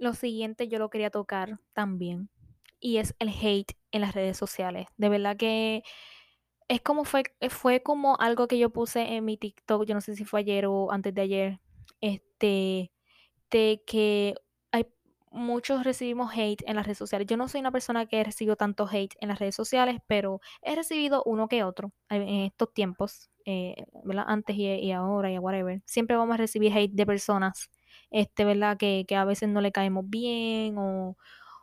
Lo 0.01 0.15
siguiente 0.15 0.67
yo 0.67 0.79
lo 0.79 0.89
quería 0.89 1.11
tocar 1.11 1.59
también 1.73 2.31
y 2.79 2.97
es 2.97 3.13
el 3.19 3.29
hate 3.29 3.73
en 3.91 4.01
las 4.01 4.15
redes 4.15 4.35
sociales. 4.35 4.87
De 4.97 5.09
verdad 5.09 5.37
que 5.37 5.83
es 6.67 6.81
como 6.81 7.03
fue, 7.05 7.21
fue 7.49 7.83
como 7.83 8.17
algo 8.19 8.47
que 8.47 8.57
yo 8.57 8.71
puse 8.71 9.15
en 9.15 9.25
mi 9.25 9.37
TikTok, 9.37 9.85
yo 9.85 9.93
no 9.93 10.01
sé 10.01 10.15
si 10.15 10.25
fue 10.25 10.39
ayer 10.39 10.65
o 10.65 10.91
antes 10.91 11.13
de 11.13 11.21
ayer, 11.21 11.59
este, 12.01 12.91
de 13.51 13.83
que 13.85 14.33
hay 14.71 14.87
muchos 15.31 15.83
recibimos 15.83 16.31
hate 16.35 16.63
en 16.65 16.77
las 16.77 16.87
redes 16.87 16.97
sociales. 16.97 17.27
Yo 17.27 17.37
no 17.37 17.47
soy 17.47 17.61
una 17.61 17.71
persona 17.71 18.07
que 18.07 18.21
he 18.21 18.23
recibido 18.23 18.55
tanto 18.55 18.87
hate 18.91 19.13
en 19.21 19.29
las 19.29 19.37
redes 19.37 19.53
sociales, 19.53 19.99
pero 20.07 20.41
he 20.63 20.75
recibido 20.75 21.21
uno 21.27 21.47
que 21.47 21.63
otro 21.63 21.93
en 22.09 22.27
estos 22.45 22.73
tiempos, 22.73 23.29
eh. 23.45 23.75
Antes 24.25 24.55
y, 24.55 24.65
y, 24.67 24.91
ahora 24.93 25.31
y 25.31 25.37
whatever. 25.37 25.83
Siempre 25.85 26.15
vamos 26.17 26.33
a 26.33 26.37
recibir 26.37 26.75
hate 26.75 26.93
de 26.93 27.05
personas, 27.05 27.69
este, 28.11 28.45
¿verdad? 28.45 28.77
Que, 28.77 29.05
que 29.07 29.15
a 29.15 29.25
veces 29.25 29.49
no 29.49 29.61
le 29.61 29.71
caemos 29.71 30.09
bien 30.09 30.77
o, 30.77 31.17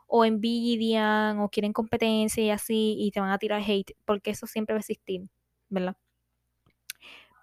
o 0.08 0.24
envidian 0.24 1.40
o 1.40 1.50
quieren 1.50 1.72
competencia 1.72 2.42
y 2.44 2.50
así 2.50 2.96
y 2.98 3.10
te 3.12 3.20
van 3.20 3.30
a 3.30 3.38
tirar 3.38 3.62
hate, 3.66 3.92
porque 4.04 4.30
eso 4.32 4.46
siempre 4.46 4.74
va 4.74 4.78
a 4.78 4.80
existir, 4.80 5.28
¿verdad? 5.68 5.96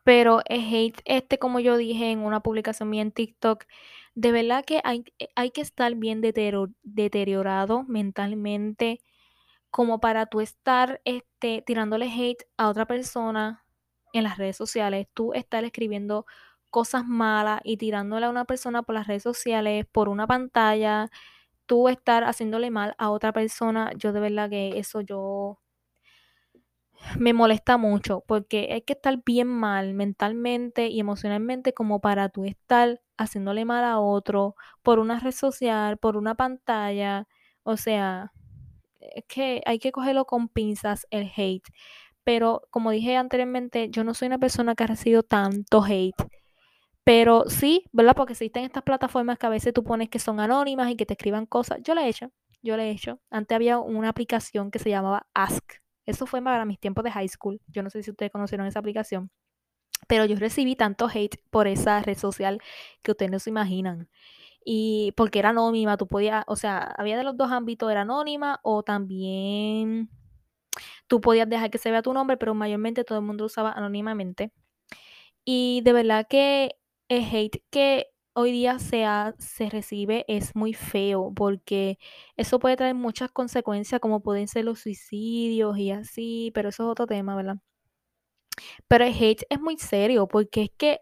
Pero 0.04 0.42
el 0.46 0.62
hate, 0.74 1.02
este, 1.06 1.40
como 1.40 1.60
yo 1.60 1.78
dije 1.78 2.12
en 2.12 2.20
una 2.20 2.42
publicación 2.42 2.90
mía 2.90 3.02
en 3.02 3.12
TikTok, 3.12 3.66
de 4.14 4.32
verdad 4.32 4.64
que 4.64 4.80
hay, 4.84 5.04
hay 5.36 5.52
que 5.52 5.62
estar 5.62 5.96
bien 5.96 6.22
deteriorado 6.22 7.84
mentalmente 7.84 9.00
como 9.72 10.00
para 10.00 10.28
tú 10.28 10.42
estar 10.42 11.02
este, 11.06 11.64
tirándole 11.66 12.06
hate 12.08 12.46
a 12.58 12.70
otra 12.70 12.86
persona 12.86 13.66
en 14.14 14.24
las 14.24 14.38
redes 14.38 14.58
sociales, 14.58 15.08
tú 15.14 15.34
estar 15.34 15.66
escribiendo 15.66 16.26
cosas 16.76 17.06
malas 17.08 17.62
y 17.64 17.78
tirándole 17.78 18.26
a 18.26 18.30
una 18.30 18.44
persona 18.44 18.84
por 18.84 18.96
las 18.96 19.08
redes 19.08 19.24
sociales, 19.24 19.86
por 19.90 20.10
una 20.10 20.28
pantalla, 20.28 21.10
tú 21.68 21.88
estar 21.88 22.26
haciéndole 22.26 22.70
mal 22.70 22.96
a 22.98 23.12
otra 23.12 23.32
persona, 23.32 23.92
yo 23.96 24.12
de 24.12 24.20
verdad 24.20 24.50
que 24.50 24.78
eso 24.78 25.00
yo 25.00 25.58
me 27.18 27.32
molesta 27.32 27.78
mucho 27.78 28.26
porque 28.28 28.68
hay 28.74 28.82
que 28.82 28.92
estar 28.92 29.24
bien 29.26 29.48
mal 29.48 29.94
mentalmente 29.94 30.88
y 30.90 31.00
emocionalmente 31.00 31.74
como 31.74 32.02
para 32.02 32.28
tú 32.28 32.44
estar 32.44 33.02
haciéndole 33.18 33.64
mal 33.64 33.86
a 33.86 34.00
otro 34.00 34.56
por 34.84 35.00
una 35.00 35.18
red 35.22 35.32
social, 35.32 35.98
por 35.98 36.18
una 36.18 36.36
pantalla, 36.36 37.26
o 37.64 37.78
sea, 37.78 38.34
es 39.00 39.24
que 39.30 39.62
hay 39.66 39.80
que 39.80 39.94
cogerlo 39.94 40.26
con 40.26 40.50
pinzas 40.50 41.08
el 41.10 41.32
hate. 41.38 41.70
Pero 42.26 42.64
como 42.70 42.92
dije 42.92 43.16
anteriormente, 43.16 43.90
yo 43.90 44.04
no 44.04 44.14
soy 44.14 44.28
una 44.28 44.40
persona 44.40 44.76
que 44.76 44.84
ha 44.84 44.88
recibido 44.88 45.24
tanto 45.24 45.82
hate. 45.86 46.16
Pero 47.06 47.44
sí, 47.48 47.86
¿verdad? 47.94 48.16
Porque 48.16 48.34
existen 48.34 48.64
estas 48.64 48.84
plataformas 48.84 49.38
que 49.38 49.46
a 49.46 49.50
veces 49.50 49.74
tú 49.74 49.84
pones 49.84 50.10
que 50.10 50.20
son 50.20 50.40
anónimas 50.40 50.90
y 50.90 50.96
que 50.98 51.06
te 51.06 51.14
escriban 51.14 51.46
cosas. 51.46 51.80
Yo 51.84 51.94
lo 51.94 52.02
he 52.02 52.10
hecho, 52.10 52.32
yo 52.64 52.76
lo 52.78 52.84
he 52.84 52.90
hecho. 52.90 53.20
Antes 53.30 53.56
había 53.56 53.78
una 53.80 54.10
aplicación 54.10 54.72
que 54.72 54.80
se 54.80 54.90
llamaba 54.90 55.28
Ask. 55.36 55.64
Eso 56.08 56.26
fue 56.26 56.42
para 56.42 56.66
mis 56.66 56.80
tiempos 56.80 57.04
de 57.04 57.12
high 57.12 57.28
school. 57.30 57.62
Yo 57.68 57.84
no 57.84 57.92
sé 57.92 58.02
si 58.02 58.10
ustedes 58.10 58.32
conocieron 58.32 58.66
esa 58.66 58.80
aplicación. 58.80 59.30
Pero 60.08 60.26
yo 60.26 60.36
recibí 60.38 60.76
tanto 60.76 61.08
hate 61.08 61.38
por 61.52 61.68
esa 61.68 62.02
red 62.02 62.18
social 62.18 62.60
que 63.04 63.12
ustedes 63.12 63.32
no 63.32 63.40
se 63.40 63.52
imaginan. 63.52 64.10
Y 64.66 65.14
porque 65.16 65.40
era 65.40 65.50
anónima, 65.50 65.98
tú 65.98 66.08
podías, 66.08 66.44
o 66.48 66.56
sea, 66.56 66.80
había 66.98 67.18
de 67.18 67.24
los 67.24 67.38
dos 67.38 67.52
ámbitos, 67.52 67.92
era 67.92 68.02
anónima 68.02 68.60
o 68.64 68.84
también 68.84 70.10
tú 71.08 71.22
podías 71.22 71.50
dejar 71.50 71.70
que 71.72 71.78
se 71.78 71.92
vea 71.92 72.02
tu 72.02 72.14
nombre, 72.14 72.38
pero 72.38 72.56
mayormente 72.56 73.04
todo 73.04 73.20
el 73.20 73.26
mundo 73.26 73.46
usaba 73.46 73.72
anónimamente. 73.74 74.52
Y 75.46 75.82
de 75.84 75.94
verdad 75.94 76.28
que 76.28 76.78
el 77.10 77.24
hate 77.24 77.64
que 77.72 78.08
hoy 78.34 78.52
día 78.52 78.80
se, 78.80 79.06
se 79.40 79.70
recibe 79.70 80.26
es 80.28 80.56
muy 80.56 80.74
feo 80.74 81.32
porque 81.36 81.98
eso 82.38 82.60
puede 82.60 82.76
traer 82.78 82.96
muchas 82.96 83.32
consecuencias 83.32 84.02
como 84.02 84.22
pueden 84.22 84.48
ser 84.48 84.66
los 84.66 84.80
suicidios 84.80 85.78
y 85.78 85.92
así, 85.92 86.52
pero 86.54 86.70
eso 86.70 86.84
es 86.84 86.90
otro 86.90 87.08
tema, 87.08 87.36
¿verdad? 87.36 87.58
Pero 88.88 89.06
el 89.06 89.14
hate 89.14 89.44
es 89.50 89.60
muy 89.60 89.78
serio 89.78 90.28
porque 90.28 90.64
es 90.64 90.70
que 90.78 91.00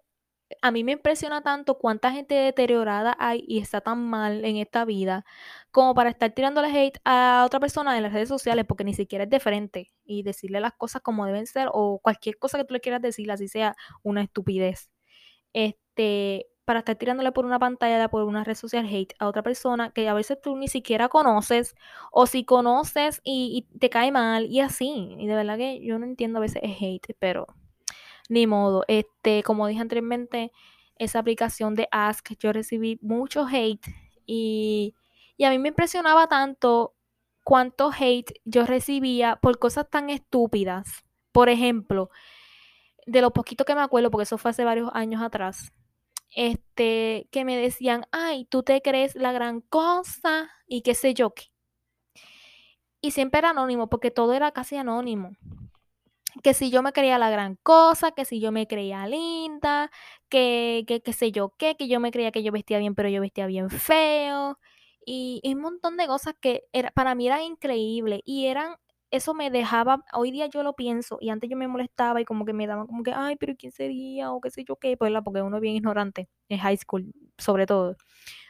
a 0.62 0.72
mí 0.72 0.84
me 0.84 0.94
impresiona 0.94 1.42
tanto 1.42 1.78
cuánta 1.80 2.12
gente 2.12 2.36
deteriorada 2.36 3.16
hay 3.20 3.44
y 3.48 3.60
está 3.60 3.82
tan 3.82 4.08
mal 4.10 4.46
en 4.46 4.58
esta 4.58 4.86
vida 4.86 5.26
como 5.72 5.96
para 5.96 6.12
estar 6.12 6.32
tirándole 6.34 6.68
hate 6.70 7.00
a 7.06 7.44
otra 7.46 7.60
persona 7.60 7.98
en 7.98 8.04
las 8.04 8.13
redes 8.13 8.30
sociales 8.30 8.66
porque 8.68 8.84
ni 8.84 8.94
siquiera 8.94 9.24
es 9.26 9.30
de 9.32 9.39
frente 9.39 9.92
y 10.06 10.24
decirle 10.24 10.60
las 10.62 10.74
cosas 10.74 11.02
como 11.02 11.26
deben 11.26 11.48
ser 11.48 11.70
o 11.74 12.00
cualquier 12.04 12.38
cosa 12.38 12.58
que 12.60 12.66
tú 12.66 12.74
le 12.76 12.82
quieras 12.82 13.02
decir, 13.02 13.32
así 13.32 13.48
sea 13.48 13.76
una 14.04 14.22
estupidez. 14.24 14.89
Para 16.65 16.79
estar 16.79 16.95
tirándole 16.95 17.32
por 17.32 17.45
una 17.45 17.60
pantalla, 17.60 18.08
por 18.10 18.23
una 18.23 18.43
red 18.43 18.56
social 18.56 18.86
hate 18.86 19.13
a 19.19 19.27
otra 19.27 19.43
persona 19.43 19.91
que 19.91 20.08
a 20.08 20.13
veces 20.13 20.39
tú 20.41 20.56
ni 20.56 20.67
siquiera 20.67 21.10
conoces, 21.10 21.75
o 22.12 22.25
si 22.25 22.45
conoces 22.45 23.21
y, 23.23 23.67
te 23.79 23.89
cae 23.89 24.12
mal, 24.12 24.45
y 24.45 24.62
así. 24.62 25.15
Y 25.19 25.27
de 25.27 25.36
verdad 25.36 25.58
que 25.58 25.84
yo 25.84 25.99
no 25.99 26.06
entiendo 26.06 26.39
a 26.39 26.41
veces 26.41 26.62
el 26.63 26.75
hate, 26.79 27.15
pero 27.19 27.47
ni 28.29 28.47
modo. 28.47 28.86
Este, 28.88 29.43
como 29.43 29.67
dije 29.67 29.82
anteriormente, 29.82 30.51
esa 30.97 31.19
aplicación 31.19 31.75
de 31.75 31.88
Ask, 31.91 32.32
yo 32.39 32.53
recibí 32.53 32.99
mucho 33.01 33.45
hate 33.45 33.86
y, 34.25 34.95
y 35.38 35.43
a 35.45 35.49
mí 35.49 35.60
me 35.60 35.69
impresionaba 35.69 36.27
tanto 36.27 36.95
cuánto 37.43 37.91
hate 37.91 38.39
yo 38.45 38.65
recibía 38.65 39.38
por 39.38 39.60
cosas 39.60 39.89
tan 39.89 40.10
estúpidas. 40.10 41.03
Por 41.32 41.49
ejemplo, 41.49 42.10
de 43.06 43.21
lo 43.21 43.34
poquito 43.34 43.65
que 43.65 43.75
me 43.75 43.82
acuerdo, 43.82 44.12
porque 44.12 44.23
eso 44.23 44.38
fue 44.38 44.51
hace 44.51 44.63
varios 44.63 44.89
años 44.93 45.21
atrás, 45.21 45.73
este, 46.36 47.28
que 47.32 47.46
me 47.46 47.58
decían, 47.58 48.06
ay, 48.12 48.46
tú 48.46 48.63
te 48.63 48.82
crees 48.82 49.15
la 49.15 49.32
gran 49.32 49.62
cosa 49.62 50.50
y 50.67 50.82
qué 50.82 50.96
sé 50.96 51.13
yo 51.13 51.34
qué. 51.34 51.46
Y 53.02 53.12
siempre 53.12 53.39
era 53.39 53.50
anónimo, 53.52 53.89
porque 53.89 54.12
todo 54.12 54.34
era 54.34 54.52
casi 54.52 54.78
anónimo. 54.78 55.32
Que 56.41 56.54
si 56.54 56.72
yo 56.72 56.82
me 56.82 56.93
creía 56.93 57.19
la 57.19 57.30
gran 57.30 57.58
cosa, 57.58 58.12
que 58.12 58.26
si 58.26 58.39
yo 58.39 58.52
me 58.52 58.67
creía 58.67 59.06
linda, 59.08 59.91
que 60.30 60.86
qué 60.88 61.13
sé 61.13 61.32
yo 61.32 61.54
qué, 61.58 61.76
que 61.76 61.88
yo 61.88 62.00
me 62.00 62.12
creía 62.12 62.32
que 62.32 62.43
yo 62.43 62.52
vestía 62.52 62.80
bien, 62.80 62.96
pero 62.96 63.10
yo 63.10 63.22
vestía 63.22 63.46
bien 63.46 63.69
feo. 63.69 64.58
Y, 65.06 65.41
y 65.43 65.54
un 65.54 65.62
montón 65.62 65.98
de 65.98 66.08
cosas 66.08 66.36
que 66.39 66.63
era, 66.74 66.91
para 66.91 67.13
mí 67.15 67.28
eran 67.28 67.41
increíbles 67.43 68.22
y 68.26 68.48
eran 68.48 68.76
eso 69.13 69.34
me 69.36 69.52
dejaba, 69.52 70.04
hoy 70.13 70.32
día 70.32 70.47
yo 70.47 70.63
lo 70.63 70.73
pienso 70.73 71.17
y 71.21 71.30
antes 71.30 71.49
yo 71.49 71.56
me 71.56 71.67
molestaba 71.67 72.19
y 72.21 72.26
como 72.26 72.45
que 72.45 72.54
me 72.54 72.65
daban 72.67 72.88
como 72.88 73.04
que, 73.04 73.13
ay, 73.15 73.36
pero 73.38 73.54
¿quién 73.58 73.71
sería? 73.71 74.32
O 74.32 74.41
qué 74.41 74.49
sé 74.49 74.63
yo 74.67 74.76
qué, 74.78 74.97
pues, 74.97 75.13
porque 75.23 75.41
uno 75.43 75.58
es 75.58 75.62
bien 75.62 75.76
ignorante 75.76 76.30
en 76.49 76.58
high 76.60 76.78
school, 76.78 77.13
sobre 77.38 77.65
todo. 77.67 77.95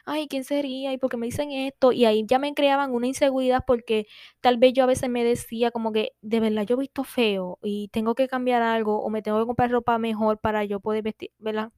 Ay, 0.06 0.28
¿quién 0.28 0.44
sería? 0.44 0.92
¿Y 0.92 0.98
por 0.98 1.10
qué 1.10 1.16
me 1.16 1.26
dicen 1.26 1.50
esto? 1.52 1.92
Y 1.92 2.04
ahí 2.06 2.24
ya 2.26 2.38
me 2.38 2.54
creaban 2.54 2.92
una 2.94 3.06
inseguridad 3.06 3.64
porque 3.66 4.06
tal 4.40 4.58
vez 4.58 4.72
yo 4.74 4.84
a 4.84 4.86
veces 4.86 5.10
me 5.10 5.24
decía 5.24 5.70
como 5.70 5.92
que, 5.92 6.12
de 6.22 6.40
verdad, 6.40 6.64
yo 6.66 6.76
he 6.76 6.80
visto 6.80 7.04
feo 7.04 7.58
y 7.62 7.88
tengo 7.88 8.14
que 8.14 8.28
cambiar 8.28 8.62
algo 8.62 9.02
o 9.02 9.10
me 9.10 9.22
tengo 9.22 9.40
que 9.40 9.46
comprar 9.46 9.70
ropa 9.70 9.98
mejor 9.98 10.38
para 10.40 10.64
yo 10.64 10.80
poder 10.80 11.02
vestir, 11.02 11.30
¿verdad? 11.38 11.72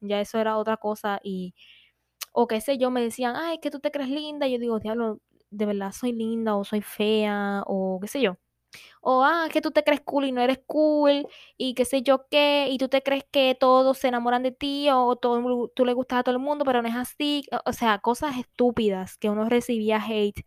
Ya 0.00 0.20
eso 0.20 0.38
era 0.38 0.58
otra 0.58 0.76
cosa 0.78 1.20
y, 1.24 1.54
o 2.32 2.46
qué 2.48 2.60
sé 2.60 2.78
yo, 2.78 2.90
me 2.90 3.02
decían, 3.02 3.36
ay, 3.36 3.58
que 3.60 3.70
tú 3.70 3.80
te 3.80 3.90
crees 3.90 4.10
linda. 4.10 4.46
Y 4.48 4.52
yo 4.52 4.58
digo, 4.58 4.80
diablo, 4.80 5.20
de 5.52 5.66
verdad 5.66 5.92
soy 5.92 6.12
linda 6.12 6.56
o 6.56 6.64
soy 6.64 6.82
fea 6.82 7.62
o 7.66 7.98
qué 8.02 8.08
sé 8.08 8.20
yo. 8.22 8.36
O, 9.02 9.24
ah, 9.24 9.48
que 9.52 9.60
tú 9.60 9.70
te 9.72 9.84
crees 9.84 10.00
cool 10.02 10.26
y 10.26 10.32
no 10.32 10.40
eres 10.42 10.60
cool 10.66 11.26
y 11.58 11.74
qué 11.74 11.84
sé 11.84 12.02
yo 12.02 12.26
qué, 12.30 12.68
y 12.70 12.78
tú 12.78 12.88
te 12.88 13.02
crees 13.02 13.24
que 13.30 13.56
todos 13.58 13.98
se 13.98 14.08
enamoran 14.08 14.42
de 14.42 14.52
ti 14.52 14.88
o 14.92 15.16
todo, 15.16 15.70
tú 15.74 15.84
le 15.84 15.92
gustas 15.94 16.20
a 16.20 16.22
todo 16.24 16.34
el 16.36 16.42
mundo, 16.42 16.64
pero 16.64 16.82
no 16.82 16.88
es 16.88 16.94
así. 16.96 17.44
O 17.66 17.72
sea, 17.72 17.98
cosas 17.98 18.38
estúpidas 18.38 19.16
que 19.18 19.30
uno 19.30 19.48
recibía 19.48 19.98
hate. 20.04 20.44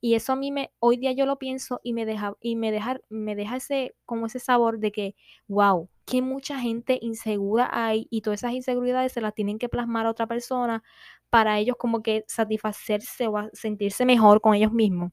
Y 0.00 0.14
eso 0.14 0.32
a 0.32 0.36
mí 0.36 0.50
me, 0.50 0.72
hoy 0.78 0.96
día 0.96 1.12
yo 1.12 1.26
lo 1.26 1.38
pienso 1.38 1.80
y 1.82 1.92
me 1.92 2.06
deja, 2.06 2.34
y 2.40 2.56
me 2.56 2.72
deja, 2.72 3.00
me 3.08 3.34
deja 3.34 3.56
ese, 3.56 3.94
como 4.04 4.26
ese 4.26 4.38
sabor 4.38 4.78
de 4.78 4.92
que, 4.92 5.14
wow, 5.48 5.88
que 6.04 6.22
mucha 6.22 6.58
gente 6.60 6.98
insegura 7.02 7.68
hay 7.72 8.06
y 8.10 8.20
todas 8.20 8.40
esas 8.40 8.52
inseguridades 8.52 9.12
se 9.12 9.20
las 9.20 9.34
tienen 9.34 9.58
que 9.58 9.68
plasmar 9.68 10.06
a 10.06 10.10
otra 10.10 10.26
persona 10.26 10.82
para 11.30 11.58
ellos 11.58 11.76
como 11.78 12.02
que 12.02 12.24
satisfacerse 12.28 13.26
o 13.26 13.50
sentirse 13.52 14.06
mejor 14.06 14.40
con 14.40 14.54
ellos 14.54 14.72
mismos, 14.72 15.12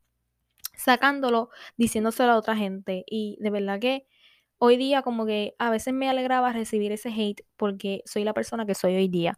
sacándolo, 0.76 1.49
diciéndoselo 1.78 2.34
a 2.34 2.38
otra 2.38 2.56
gente. 2.56 3.04
Y 3.08 3.38
de 3.41 3.49
verdad 3.49 3.80
que 3.80 4.08
hoy 4.60 4.78
día 4.78 5.02
como 5.02 5.26
que 5.26 5.56
a 5.60 5.69
veces 5.69 5.93
me 5.93 6.10
alegraba 6.10 6.54
recibir 6.54 6.91
ese 6.91 7.10
hate 7.10 7.41
porque 7.58 8.02
soy 8.06 8.23
la 8.23 8.34
persona 8.34 8.65
que 8.65 8.76
soy 8.76 8.95
hoy 8.95 9.08
día. 9.10 9.38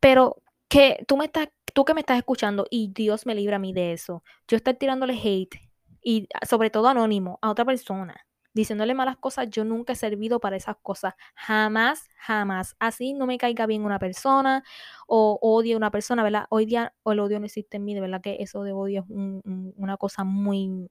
Pero 0.00 0.42
que 0.68 1.04
tú 1.08 1.16
me 1.16 1.26
estás, 1.26 1.48
tú 1.80 1.86
que 1.86 1.94
me 1.94 2.00
estás 2.00 2.18
escuchando 2.18 2.66
y 2.68 2.92
Dios 2.92 3.24
me 3.24 3.34
libra 3.34 3.56
a 3.56 3.58
mí 3.58 3.72
de 3.72 3.94
eso. 3.94 4.22
Yo 4.46 4.58
estar 4.58 4.74
tirándole 4.76 5.14
hate 5.14 5.58
y 6.02 6.28
sobre 6.46 6.68
todo 6.68 6.88
anónimo 6.88 7.38
a 7.40 7.50
otra 7.50 7.64
persona 7.64 8.26
diciéndole 8.52 8.92
malas 8.92 9.16
cosas, 9.16 9.48
yo 9.48 9.64
nunca 9.64 9.94
he 9.94 9.96
servido 9.96 10.40
para 10.40 10.56
esas 10.56 10.76
cosas. 10.82 11.14
Jamás, 11.34 12.06
jamás. 12.18 12.76
Así 12.80 13.14
no 13.14 13.26
me 13.26 13.38
caiga 13.38 13.64
bien 13.64 13.82
una 13.86 13.98
persona 13.98 14.62
o 15.06 15.38
odie 15.40 15.74
una 15.74 15.90
persona, 15.90 16.22
¿verdad? 16.22 16.44
Hoy 16.50 16.66
día 16.66 16.92
el 17.06 17.18
odio 17.18 17.40
no 17.40 17.46
existe 17.46 17.78
en 17.78 17.84
mí, 17.86 17.94
de 17.94 18.02
verdad 18.02 18.20
que 18.20 18.36
eso 18.40 18.62
de 18.62 18.72
odio 18.72 19.06
es 19.08 19.08
una 19.08 19.96
cosa 19.96 20.22
muy, 20.22 20.90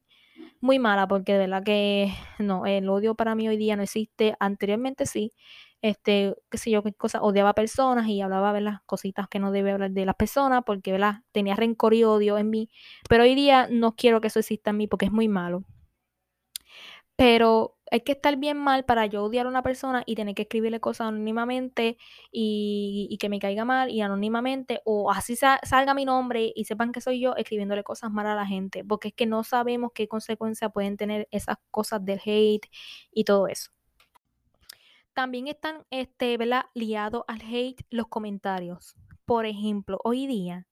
muy 0.59 0.79
mala, 0.79 1.07
porque 1.07 1.33
de 1.33 1.39
verdad 1.39 1.63
que 1.63 2.11
no, 2.39 2.65
el 2.65 2.89
odio 2.89 3.13
para 3.13 3.35
mí 3.35 3.47
hoy 3.47 3.57
día 3.57 3.75
no 3.75 3.83
existe. 3.83 4.35
Anteriormente 4.39 5.05
sí, 5.05 5.33
este, 5.81 6.35
qué 6.49 6.57
sé 6.57 6.71
yo, 6.71 6.83
qué 6.83 6.93
cosa, 6.93 7.21
odiaba 7.21 7.53
personas 7.53 8.07
y 8.07 8.21
hablaba, 8.21 8.51
¿verdad? 8.51 8.81
Cositas 8.85 9.27
que 9.29 9.39
no 9.39 9.51
debe 9.51 9.71
hablar 9.71 9.91
de 9.91 10.05
las 10.05 10.15
personas 10.15 10.63
porque, 10.65 10.91
¿verdad? 10.91 11.23
Tenía 11.31 11.55
rencor 11.55 11.93
y 11.93 12.03
odio 12.03 12.37
en 12.37 12.49
mí. 12.49 12.69
Pero 13.09 13.23
hoy 13.23 13.35
día 13.35 13.67
no 13.71 13.95
quiero 13.95 14.21
que 14.21 14.27
eso 14.27 14.39
exista 14.39 14.71
en 14.71 14.77
mí 14.77 14.87
porque 14.87 15.05
es 15.05 15.11
muy 15.11 15.27
malo. 15.27 15.63
Pero 17.15 17.77
hay 17.91 18.01
que 18.01 18.13
estar 18.13 18.37
bien 18.37 18.57
mal 18.57 18.85
para 18.85 19.05
yo 19.05 19.23
odiar 19.23 19.45
a 19.45 19.49
una 19.49 19.63
persona 19.63 20.03
y 20.05 20.15
tener 20.15 20.35
que 20.35 20.43
escribirle 20.43 20.79
cosas 20.79 21.07
anónimamente 21.07 21.97
y, 22.31 23.17
que 23.19 23.29
me 23.29 23.39
caiga 23.39 23.65
mal 23.65 23.89
y 23.89 24.01
anónimamente 24.01 24.81
o 24.85 25.11
así 25.11 25.35
salga 25.35 25.93
mi 25.93 26.05
nombre 26.05 26.53
y 26.55 26.65
sepan 26.65 26.91
que 26.91 27.01
soy 27.01 27.19
yo 27.19 27.35
escribiéndole 27.35 27.83
cosas 27.83 28.11
malas 28.11 28.33
a 28.33 28.35
la 28.35 28.45
gente, 28.47 28.83
porque 28.85 29.09
es 29.09 29.13
que 29.13 29.25
no 29.25 29.43
sabemos 29.43 29.91
qué 29.93 30.07
consecuencias 30.07 30.71
pueden 30.71 30.97
tener 30.97 31.27
esas 31.31 31.57
cosas 31.71 32.03
del 32.05 32.21
hate 32.23 32.67
y 33.11 33.23
todo 33.25 33.47
eso. 33.47 33.71
También 35.19 35.49
están, 35.49 35.85
este, 35.89 36.37
¿verdad? 36.37 36.67
Liados 36.73 37.25
al 37.27 37.41
hate 37.41 37.85
los 37.89 38.07
comentarios. 38.07 38.95
Por 39.25 39.45
ejemplo, 39.45 39.99
hoy 40.05 40.27
día 40.27 40.65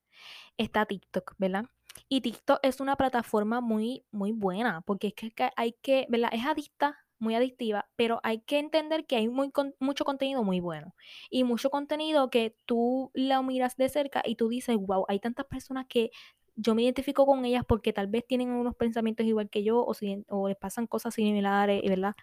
está 0.55 0.85
TikTok, 0.85 1.33
¿verdad? 1.37 1.65
Y 2.07 2.21
TikTok 2.21 2.59
es 2.61 2.79
una 2.79 2.95
plataforma 2.95 3.59
muy, 3.59 4.05
muy 4.09 4.31
buena, 4.31 4.79
porque 4.85 5.07
es 5.07 5.33
que 5.33 5.49
hay 5.57 5.73
que, 5.81 6.05
¿verdad? 6.07 6.29
Es 6.31 6.45
adicta, 6.45 6.97
muy 7.19 7.35
adictiva, 7.35 7.89
pero 7.97 8.21
hay 8.23 8.39
que 8.39 8.57
entender 8.57 9.05
que 9.05 9.17
hay 9.17 9.27
muy, 9.27 9.51
mucho 9.81 10.05
contenido 10.05 10.45
muy 10.45 10.61
bueno 10.61 10.95
y 11.29 11.43
mucho 11.43 11.69
contenido 11.69 12.29
que 12.29 12.55
tú 12.65 13.11
lo 13.13 13.43
miras 13.43 13.75
de 13.75 13.89
cerca 13.89 14.23
y 14.25 14.35
tú 14.35 14.47
dices, 14.47 14.77
wow, 14.79 15.03
hay 15.09 15.19
tantas 15.19 15.45
personas 15.47 15.87
que 15.89 16.09
yo 16.55 16.73
me 16.73 16.83
identifico 16.83 17.25
con 17.25 17.43
ellas 17.43 17.65
porque 17.67 17.91
tal 17.91 18.07
vez 18.07 18.25
tienen 18.25 18.49
unos 18.51 18.77
pensamientos 18.77 19.25
igual 19.25 19.49
que 19.49 19.63
yo 19.63 19.85
o, 19.85 19.93
si, 19.93 20.23
o 20.29 20.47
les 20.47 20.57
pasan 20.57 20.87
cosas 20.87 21.15
similares, 21.15 21.81
¿verdad? 21.83 22.15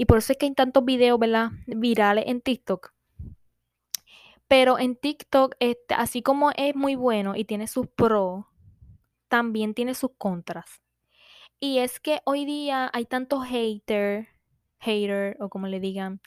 Y 0.00 0.06
por 0.06 0.16
eso 0.16 0.32
es 0.32 0.38
que 0.38 0.46
hay 0.46 0.54
tantos 0.54 0.82
videos, 0.82 1.18
¿verdad? 1.18 1.50
Virales 1.66 2.24
en 2.26 2.40
TikTok. 2.40 2.94
Pero 4.48 4.78
en 4.78 4.96
TikTok, 4.96 5.56
este, 5.60 5.92
así 5.92 6.22
como 6.22 6.52
es 6.52 6.74
muy 6.74 6.94
bueno 6.94 7.36
y 7.36 7.44
tiene 7.44 7.66
sus 7.66 7.86
pros, 7.86 8.46
también 9.28 9.74
tiene 9.74 9.94
sus 9.94 10.12
contras. 10.16 10.80
Y 11.60 11.80
es 11.80 12.00
que 12.00 12.22
hoy 12.24 12.46
día 12.46 12.90
hay 12.94 13.04
tantos 13.04 13.44
hater, 13.44 14.28
hater 14.78 15.36
o 15.38 15.50
como 15.50 15.66
le 15.66 15.80
digan, 15.80 16.22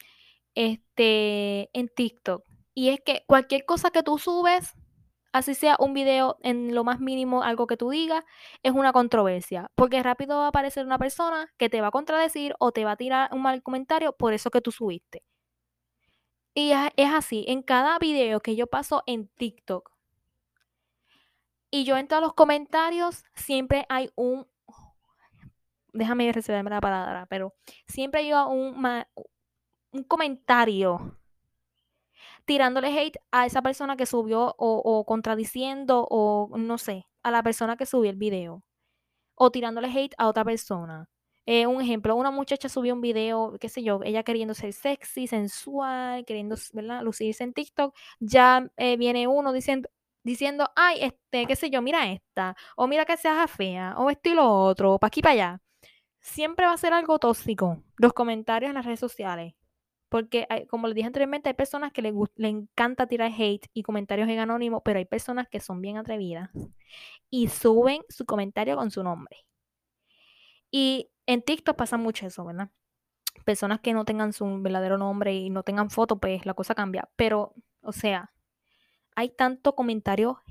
este, 0.54 1.72
en 1.76 1.90
TikTok. 1.90 2.46
Y 2.76 2.90
es 2.90 3.02
que 3.02 3.24
cualquier 3.26 3.66
cosa 3.66 3.90
que 3.90 4.04
tú 4.04 4.20
subes, 4.20 4.76
así 5.34 5.56
sea 5.56 5.76
un 5.80 5.94
video 5.94 6.38
en 6.42 6.74
lo 6.74 6.84
más 6.84 7.00
mínimo, 7.00 7.44
algo 7.44 7.68
que 7.68 7.76
tú 7.76 7.90
digas, 7.90 8.24
es 8.62 8.72
una 8.72 8.94
controversia. 8.94 9.72
Porque 9.76 10.02
rápido 10.02 10.38
va 10.38 10.46
a 10.46 10.50
aparecer 10.50 10.86
una 10.86 10.98
persona 10.98 11.52
que 11.58 11.70
te 11.70 11.82
va 11.82 11.88
a 11.88 11.92
contradecir 11.92 12.56
o 12.60 12.72
te 12.72 12.86
va 12.86 12.92
a 12.92 12.98
tirar 12.98 13.30
un 13.34 13.42
mal 13.42 13.62
comentario 13.64 14.14
por 14.14 14.34
eso 14.34 14.52
que 14.52 14.62
tú 14.62 14.72
subiste. 14.72 15.24
Y 16.56 16.72
es 16.72 17.12
así, 17.12 17.46
en 17.48 17.64
cada 17.64 17.98
video 17.98 18.40
que 18.40 18.56
yo 18.56 18.68
paso 18.68 19.04
en 19.08 19.28
TikTok, 19.28 19.92
y 21.72 21.86
yo 21.86 21.98
entro 21.98 22.20
a 22.20 22.22
los 22.22 22.36
comentarios, 22.36 23.24
siempre 23.34 23.88
hay 23.90 24.12
un, 24.14 24.48
déjame 25.92 26.32
recibirme 26.32 26.70
la 26.70 26.80
palabra, 26.80 27.26
pero 27.26 27.56
siempre 27.88 28.22
hay 28.22 28.32
un, 28.32 28.86
un 29.92 30.04
comentario 30.04 31.18
tirándole 32.46 32.88
hate 33.00 33.18
a 33.32 33.46
esa 33.46 33.62
persona 33.62 33.96
que 33.98 34.06
subió 34.06 34.56
o, 34.58 35.06
contradiciendo 35.06 36.08
o 36.10 36.50
no 36.58 36.78
sé, 36.78 37.08
a 37.24 37.32
la 37.32 37.44
persona 37.44 37.78
que 37.78 37.86
subió 37.86 38.10
el 38.12 38.18
video. 38.18 38.64
O 39.36 39.52
tirándole 39.52 39.90
hate 39.90 40.16
a 40.18 40.28
otra 40.28 40.46
persona. 40.46 41.10
Eh, 41.46 41.68
un 41.68 41.82
ejemplo, 41.82 42.16
una 42.16 42.32
muchacha 42.32 42.70
subió 42.70 42.94
un 42.94 43.02
video, 43.02 43.58
qué 43.60 43.68
sé 43.70 43.84
yo, 43.84 44.00
ella 44.04 44.24
queriendo 44.24 44.54
ser 44.54 44.72
sexy, 44.74 45.28
sensual, 45.28 46.26
queriendo 46.26 46.56
¿verdad? 46.74 47.04
lucirse 47.04 47.44
en 47.44 47.54
TikTok. 47.54 47.96
Ya 48.20 48.70
eh, 48.78 48.96
viene 48.98 49.28
uno 49.28 49.52
diciendo, 49.52 49.90
diciendo, 50.24 50.70
ay, 50.76 51.00
este, 51.02 51.46
qué 51.46 51.56
sé 51.56 51.70
yo, 51.70 51.82
mira 51.82 52.12
esta, 52.12 52.56
o 52.78 52.88
mira 52.88 53.06
que 53.06 53.18
seas 53.18 53.52
fea, 53.52 53.96
o 53.98 54.10
esto 54.10 54.30
y 54.30 54.34
lo 54.36 54.50
otro, 54.50 55.00
para 55.00 55.10
aquí 55.10 55.22
para 55.22 55.34
allá. 55.34 55.62
Siempre 56.22 56.66
va 56.66 56.74
a 56.74 56.78
ser 56.78 56.94
algo 56.94 57.20
tóxico 57.20 57.84
los 57.98 58.14
comentarios 58.14 58.70
en 58.70 58.76
las 58.76 58.86
redes 58.86 59.00
sociales. 59.00 59.54
Porque, 60.14 60.46
como 60.70 60.86
les 60.86 60.94
dije 60.94 61.08
anteriormente, 61.08 61.50
hay 61.50 61.56
personas 61.56 61.92
que 61.92 62.04
les, 62.04 62.14
le 62.36 62.48
encanta 62.48 63.08
tirar 63.08 63.32
hate 63.36 63.66
y 63.74 63.82
comentarios 63.82 64.30
en 64.30 64.38
anónimo, 64.38 64.84
pero 64.84 65.00
hay 65.00 65.06
personas 65.06 65.48
que 65.50 65.60
son 65.60 65.82
bien 65.82 65.98
atrevidas 65.98 66.52
y 67.32 67.48
suben 67.48 68.04
su 68.10 68.24
comentario 68.24 68.76
con 68.76 68.92
su 68.92 69.02
nombre. 69.02 69.48
Y 70.70 71.10
en 71.26 71.42
TikTok 71.42 71.76
pasa 71.76 71.98
mucho 71.98 72.28
eso, 72.28 72.46
¿verdad? 72.46 72.70
Personas 73.44 73.80
que 73.80 73.92
no 73.94 74.06
tengan 74.06 74.34
su 74.34 74.62
verdadero 74.62 75.00
nombre 75.00 75.34
y 75.34 75.50
no 75.50 75.64
tengan 75.64 75.90
foto, 75.90 76.20
pues 76.20 76.46
la 76.46 76.54
cosa 76.54 76.76
cambia. 76.76 77.10
Pero, 77.16 77.56
o 77.82 77.92
sea, 77.92 78.32
hay 79.16 79.30
tanto 79.30 79.74
comentario 79.74 80.44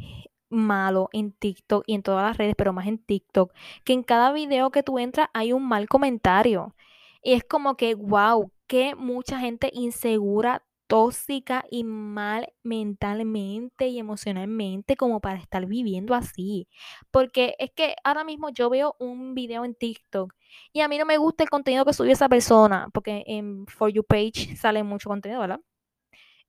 malo 0.48 1.09
en 1.12 1.31
TikTok 1.31 1.85
y 1.87 1.94
en 1.94 2.03
todas 2.03 2.25
las 2.25 2.37
redes, 2.37 2.57
pero 2.59 2.72
más 2.72 2.88
en 2.88 2.98
TikTok, 2.98 3.53
que 3.85 3.92
en 3.92 4.03
cada 4.03 4.33
video 4.33 4.72
que 4.72 4.83
tú 4.83 4.98
entras 4.98 5.29
hay 5.35 5.53
un 5.53 5.68
mal 5.68 5.88
comentario. 5.88 6.75
Y 7.22 7.35
es 7.35 7.44
como 7.44 7.77
que, 7.77 7.94
wow, 7.94 8.51
que 8.73 8.95
mucha 8.95 9.39
gente 9.39 9.71
insegura, 9.75 10.65
tóxica 10.87 11.63
y 11.71 11.85
mal 11.85 12.55
mentalmente 12.63 13.89
y 13.89 13.99
emocionalmente 13.99 14.97
como 14.97 15.21
para 15.21 15.39
estar 15.39 15.67
viviendo 15.67 16.15
así. 16.15 16.69
Porque 17.11 17.55
es 17.59 17.71
que 17.73 17.97
ahora 18.03 18.25
mismo 18.25 18.49
yo 18.49 18.71
veo 18.71 18.97
un 18.99 19.35
video 19.35 19.67
en 19.67 19.75
TikTok 19.75 20.33
y 20.73 20.81
a 20.81 20.89
mí 20.89 20.97
no 20.97 21.05
me 21.05 21.19
gusta 21.19 21.45
el 21.45 21.51
contenido 21.51 21.85
que 21.85 21.93
subió 21.93 22.13
esa 22.15 22.31
persona, 22.31 22.89
porque 22.95 23.25
en 23.27 23.67
For 23.67 23.91
You 23.93 24.05
page 24.05 24.57
sale 24.57 24.83
mucho 24.85 25.11
contenido, 25.11 25.43
¿verdad? 25.43 25.61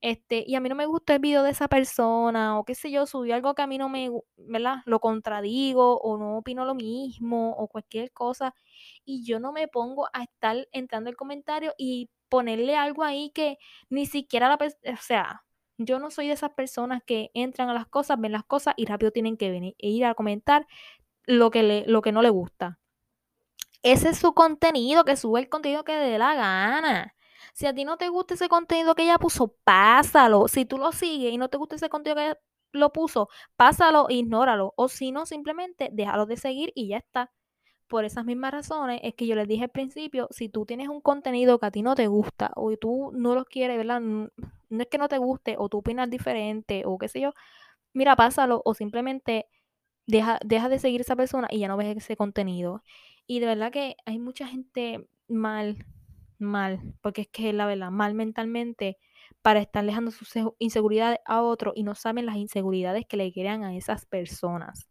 Este, 0.02 0.44
y 0.48 0.56
a 0.56 0.60
mí 0.62 0.70
no 0.70 0.76
me 0.76 0.86
gusta 0.86 1.14
el 1.16 1.20
video 1.20 1.44
de 1.44 1.52
esa 1.52 1.70
persona, 1.70 2.60
o 2.60 2.66
qué 2.66 2.76
sé 2.76 2.92
yo, 2.92 3.06
subió 3.06 3.36
algo 3.36 3.56
que 3.56 3.62
a 3.62 3.68
mí 3.68 3.78
no 3.78 3.90
me, 3.90 4.10
¿verdad? 4.38 4.78
Lo 4.86 5.00
contradigo, 5.00 5.98
o 6.00 6.18
no 6.18 6.38
opino 6.40 6.66
lo 6.66 6.76
mismo, 6.76 7.52
o 7.58 7.70
cualquier 7.70 8.12
cosa, 8.12 8.54
y 9.06 9.26
yo 9.26 9.40
no 9.40 9.52
me 9.52 9.68
pongo 9.68 10.08
a 10.14 10.24
estar 10.24 10.68
entrando 10.72 11.10
el 11.10 11.16
comentario 11.16 11.74
y 11.78 12.10
ponerle 12.30 12.76
algo 12.76 13.04
ahí 13.04 13.32
que 13.32 13.58
ni 13.90 14.06
siquiera 14.06 14.50
la 14.50 14.58
persona, 14.58 14.94
o 14.94 15.02
sea, 15.02 15.44
yo 15.78 16.00
no 16.00 16.12
soy 16.12 16.28
de 16.28 16.34
esas 16.34 16.52
personas 16.52 17.02
que 17.06 17.32
entran 17.34 17.70
a 17.70 17.74
las 17.74 17.88
cosas, 17.88 18.20
ven 18.20 18.32
las 18.32 18.46
cosas 18.46 18.74
y 18.78 18.86
rápido 18.86 19.12
tienen 19.12 19.38
que 19.38 19.52
venir 19.52 19.76
e 19.80 19.90
ir 19.90 20.06
a 20.06 20.16
comentar 20.16 20.68
lo 21.26 21.52
que, 21.52 21.64
le, 21.64 21.86
lo 21.88 22.02
que 22.02 22.12
no 22.12 22.22
le 22.22 22.30
gusta. 22.30 22.80
Ese 23.84 24.10
es 24.10 24.18
su 24.18 24.34
contenido, 24.34 25.04
que 25.04 25.18
sube 25.18 25.42
el 25.42 25.50
contenido 25.50 25.84
que 25.84 25.94
le 25.94 26.10
dé 26.12 26.18
la 26.18 26.36
gana. 26.36 27.16
Si 27.54 27.66
a 27.68 27.74
ti 27.74 27.86
no 27.86 27.98
te 27.98 28.08
gusta 28.10 28.34
ese 28.36 28.48
contenido 28.50 28.96
que 28.96 29.04
ella 29.04 29.18
puso, 29.20 29.56
pásalo. 29.64 30.48
Si 30.48 30.66
tú 30.66 30.78
lo 30.78 30.92
sigues 30.92 31.34
y 31.34 31.38
no 31.38 31.50
te 31.50 31.58
gusta 31.58 31.76
ese 31.76 31.90
contenido 31.90 32.16
que 32.16 32.26
ella 32.28 32.40
lo 32.72 32.92
puso, 32.94 33.30
pásalo, 33.58 34.08
ignóralo. 34.10 34.74
O 34.78 34.88
si 34.88 35.12
no, 35.12 35.26
simplemente 35.26 35.90
déjalo 35.92 36.26
de 36.26 36.38
seguir 36.38 36.72
y 36.76 36.90
ya 36.90 36.98
está. 36.98 37.32
Por 37.88 38.06
esas 38.06 38.26
mismas 38.26 38.52
razones 38.52 39.00
es 39.04 39.14
que 39.16 39.28
yo 39.28 39.36
les 39.36 39.48
dije 39.48 39.66
al 39.66 39.70
principio, 39.70 40.28
si 40.32 40.50
tú 40.50 40.66
tienes 40.66 40.90
un 40.90 41.02
contenido 41.02 41.60
que 41.60 41.66
a 41.68 41.72
ti 41.72 41.82
no 41.84 41.96
te 41.96 42.08
gusta 42.08 42.52
o 42.56 42.76
tú 42.78 43.12
no 43.14 43.36
lo 43.36 43.46
quieres, 43.46 43.78
¿verdad? 43.78 44.02
No, 44.02 44.30
es 44.82 44.88
que 44.88 44.98
no 44.98 45.08
te 45.08 45.18
guste 45.18 45.56
o 45.58 45.70
tú 45.70 45.80
opinas 45.80 46.10
diferente 46.10 46.84
o 46.86 46.98
qué 46.98 47.08
sé 47.08 47.22
yo, 47.22 47.34
mira, 47.94 48.16
pásalo 48.16 48.62
o 48.66 48.74
simplemente 48.74 49.48
deja, 50.08 50.40
deja 50.46 50.70
de 50.70 50.80
seguir 50.80 51.02
esa 51.02 51.16
persona 51.16 51.48
y 51.52 51.60
ya 51.60 51.68
no 51.68 51.78
ves 51.78 51.98
ese 51.98 52.18
contenido. 52.18 52.84
Y 53.28 53.40
de 53.40 53.48
verdad 53.48 53.72
que 53.72 53.98
hay 54.06 54.20
mucha 54.20 54.48
gente 54.48 55.08
mal 55.28 55.78
mal, 56.44 56.82
porque 57.02 57.22
es 57.22 57.28
que 57.28 57.54
la 57.54 57.66
verdad, 57.66 57.90
mal 57.90 58.14
mentalmente 58.14 58.98
para 59.42 59.62
estar 59.62 59.86
dejando 59.86 60.12
sus 60.12 60.32
inseguridades 60.60 61.20
a 61.26 61.42
otro 61.42 61.74
y 61.76 61.84
no 61.84 61.96
saben 61.96 62.26
las 62.26 62.38
inseguridades 62.38 63.06
que 63.08 63.18
le 63.18 63.32
crean 63.34 63.64
a 63.64 63.76
esas 63.76 64.06
personas. 64.06 64.88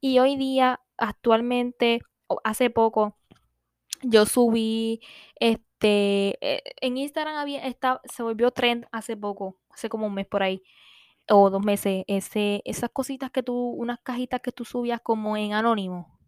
Y 0.00 0.18
hoy 0.18 0.36
día, 0.36 0.80
actualmente, 0.98 2.02
hace 2.44 2.70
poco, 2.70 3.16
yo 4.02 4.26
subí, 4.26 5.00
este, 5.36 6.38
eh, 6.40 6.62
en 6.80 6.96
Instagram 6.98 7.36
había, 7.36 7.66
está, 7.66 8.00
se 8.04 8.22
volvió 8.22 8.50
trend 8.50 8.86
hace 8.92 9.16
poco, 9.16 9.56
hace 9.70 9.88
como 9.88 10.06
un 10.06 10.14
mes 10.14 10.26
por 10.26 10.42
ahí, 10.42 10.62
o 11.30 11.50
dos 11.50 11.64
meses, 11.64 12.04
ese, 12.08 12.62
esas 12.64 12.90
cositas 12.90 13.30
que 13.30 13.42
tú, 13.42 13.54
unas 13.54 13.98
cajitas 14.02 14.40
que 14.40 14.52
tú 14.52 14.64
subías 14.64 15.00
como 15.00 15.36
en 15.36 15.52
anónimo, 15.54 16.18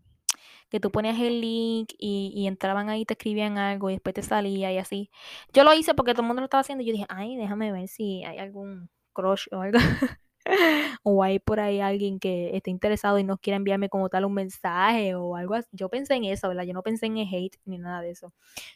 que 0.70 0.80
tú 0.80 0.90
ponías 0.90 1.18
el 1.18 1.40
link 1.40 1.92
y, 1.98 2.46
entraban 2.46 2.88
ahí, 2.90 3.04
te 3.04 3.14
escribían 3.14 3.58
algo 3.58 3.90
y 3.90 3.94
después 3.94 4.14
te 4.14 4.22
salía 4.22 4.72
y 4.72 4.78
así. 4.78 5.10
Yo 5.52 5.64
lo 5.64 5.74
hice 5.74 5.94
porque 5.94 6.12
todo 6.12 6.22
el 6.22 6.28
mundo 6.28 6.40
lo 6.42 6.46
estaba 6.46 6.60
haciendo 6.60 6.82
y 6.84 6.86
yo 6.86 6.92
dije, 6.92 7.06
ay, 7.08 7.36
déjame 7.36 7.72
ver 7.72 7.88
si 7.88 8.24
hay 8.24 8.38
algún 8.38 8.88
crush 9.12 9.46
o 9.52 9.60
algo. 9.62 9.78
o 11.02 11.22
hay 11.22 11.38
por 11.38 11.60
ahí 11.60 11.80
alguien 11.80 12.18
que 12.18 12.56
esté 12.56 12.70
interesado 12.70 13.18
y 13.18 13.24
no 13.24 13.38
quiera 13.38 13.56
enviarme 13.56 13.88
como 13.88 14.08
tal 14.08 14.24
un 14.24 14.34
mensaje 14.34 15.14
o 15.14 15.36
algo 15.36 15.54
así. 15.54 15.68
Yo 15.72 15.88
pensé 15.88 16.14
en 16.14 16.24
eso, 16.24 16.48
¿verdad? 16.48 16.64
Yo 16.64 16.72
no 16.72 16.82
pensé 16.82 17.06
en 17.06 17.18
hate 17.18 17.58
ni 17.64 17.78
nada 17.78 18.00
de 18.00 18.10
eso. 18.10 18.32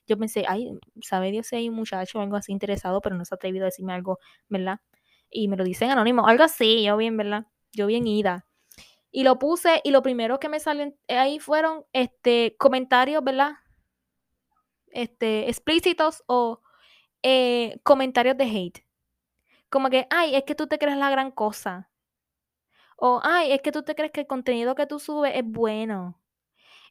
Yo 0.07 0.19
pensé, 0.19 0.45
ay, 0.49 0.79
sabe 1.03 1.31
Dios 1.31 1.47
si 1.47 1.57
hay 1.57 1.69
un 1.69 1.77
muchacho 1.77 2.19
o 2.19 2.23
algo 2.23 2.37
así 2.37 2.53
interesado, 2.53 3.01
pero 3.01 3.17
no 3.17 3.25
se 3.25 3.35
ha 3.35 3.37
atrevido 3.37 3.65
a 3.65 3.67
decirme 3.67 3.95
algo, 3.95 4.19
¿verdad? 4.49 4.81
Y 5.31 5.49
me 5.49 5.57
lo 5.57 5.65
dicen 5.65 5.91
anónimo, 5.91 6.27
algo 6.27 6.45
así, 6.45 6.85
yo 6.85 6.97
bien, 6.97 7.17
¿verdad? 7.17 7.47
Yo 7.73 7.87
bien 7.87 8.07
ida. 8.07 8.47
Y 9.11 9.25
lo 9.25 9.39
puse 9.39 9.81
y 9.85 9.91
lo 9.91 10.03
primero 10.03 10.41
que 10.41 10.49
me 10.49 10.61
salen 10.61 10.97
ahí 11.09 11.39
fueron 11.39 11.85
este, 11.93 12.57
comentarios, 12.59 13.23
¿verdad? 13.25 13.53
Este, 14.89 15.49
explícitos 15.49 16.23
o 16.27 16.61
eh, 17.23 17.79
comentarios 17.85 18.37
de 18.37 18.45
hate. 18.45 18.84
Como 19.75 19.91
que, 19.91 20.07
ay, 20.09 20.37
es 20.37 20.45
que 20.45 20.55
tú 20.55 20.69
te 20.69 20.79
crees 20.79 20.97
la 20.99 21.11
gran 21.11 21.33
cosa. 21.33 21.91
O, 22.97 23.21
ay, 23.25 23.51
es 23.51 23.61
que 23.61 23.73
tú 23.73 23.83
te 23.83 23.97
crees 23.97 24.13
que 24.13 24.21
el 24.21 24.29
contenido 24.29 24.77
que 24.77 24.87
tú 24.87 25.01
subes 25.01 25.33
es 25.35 25.43
bueno. 25.45 26.23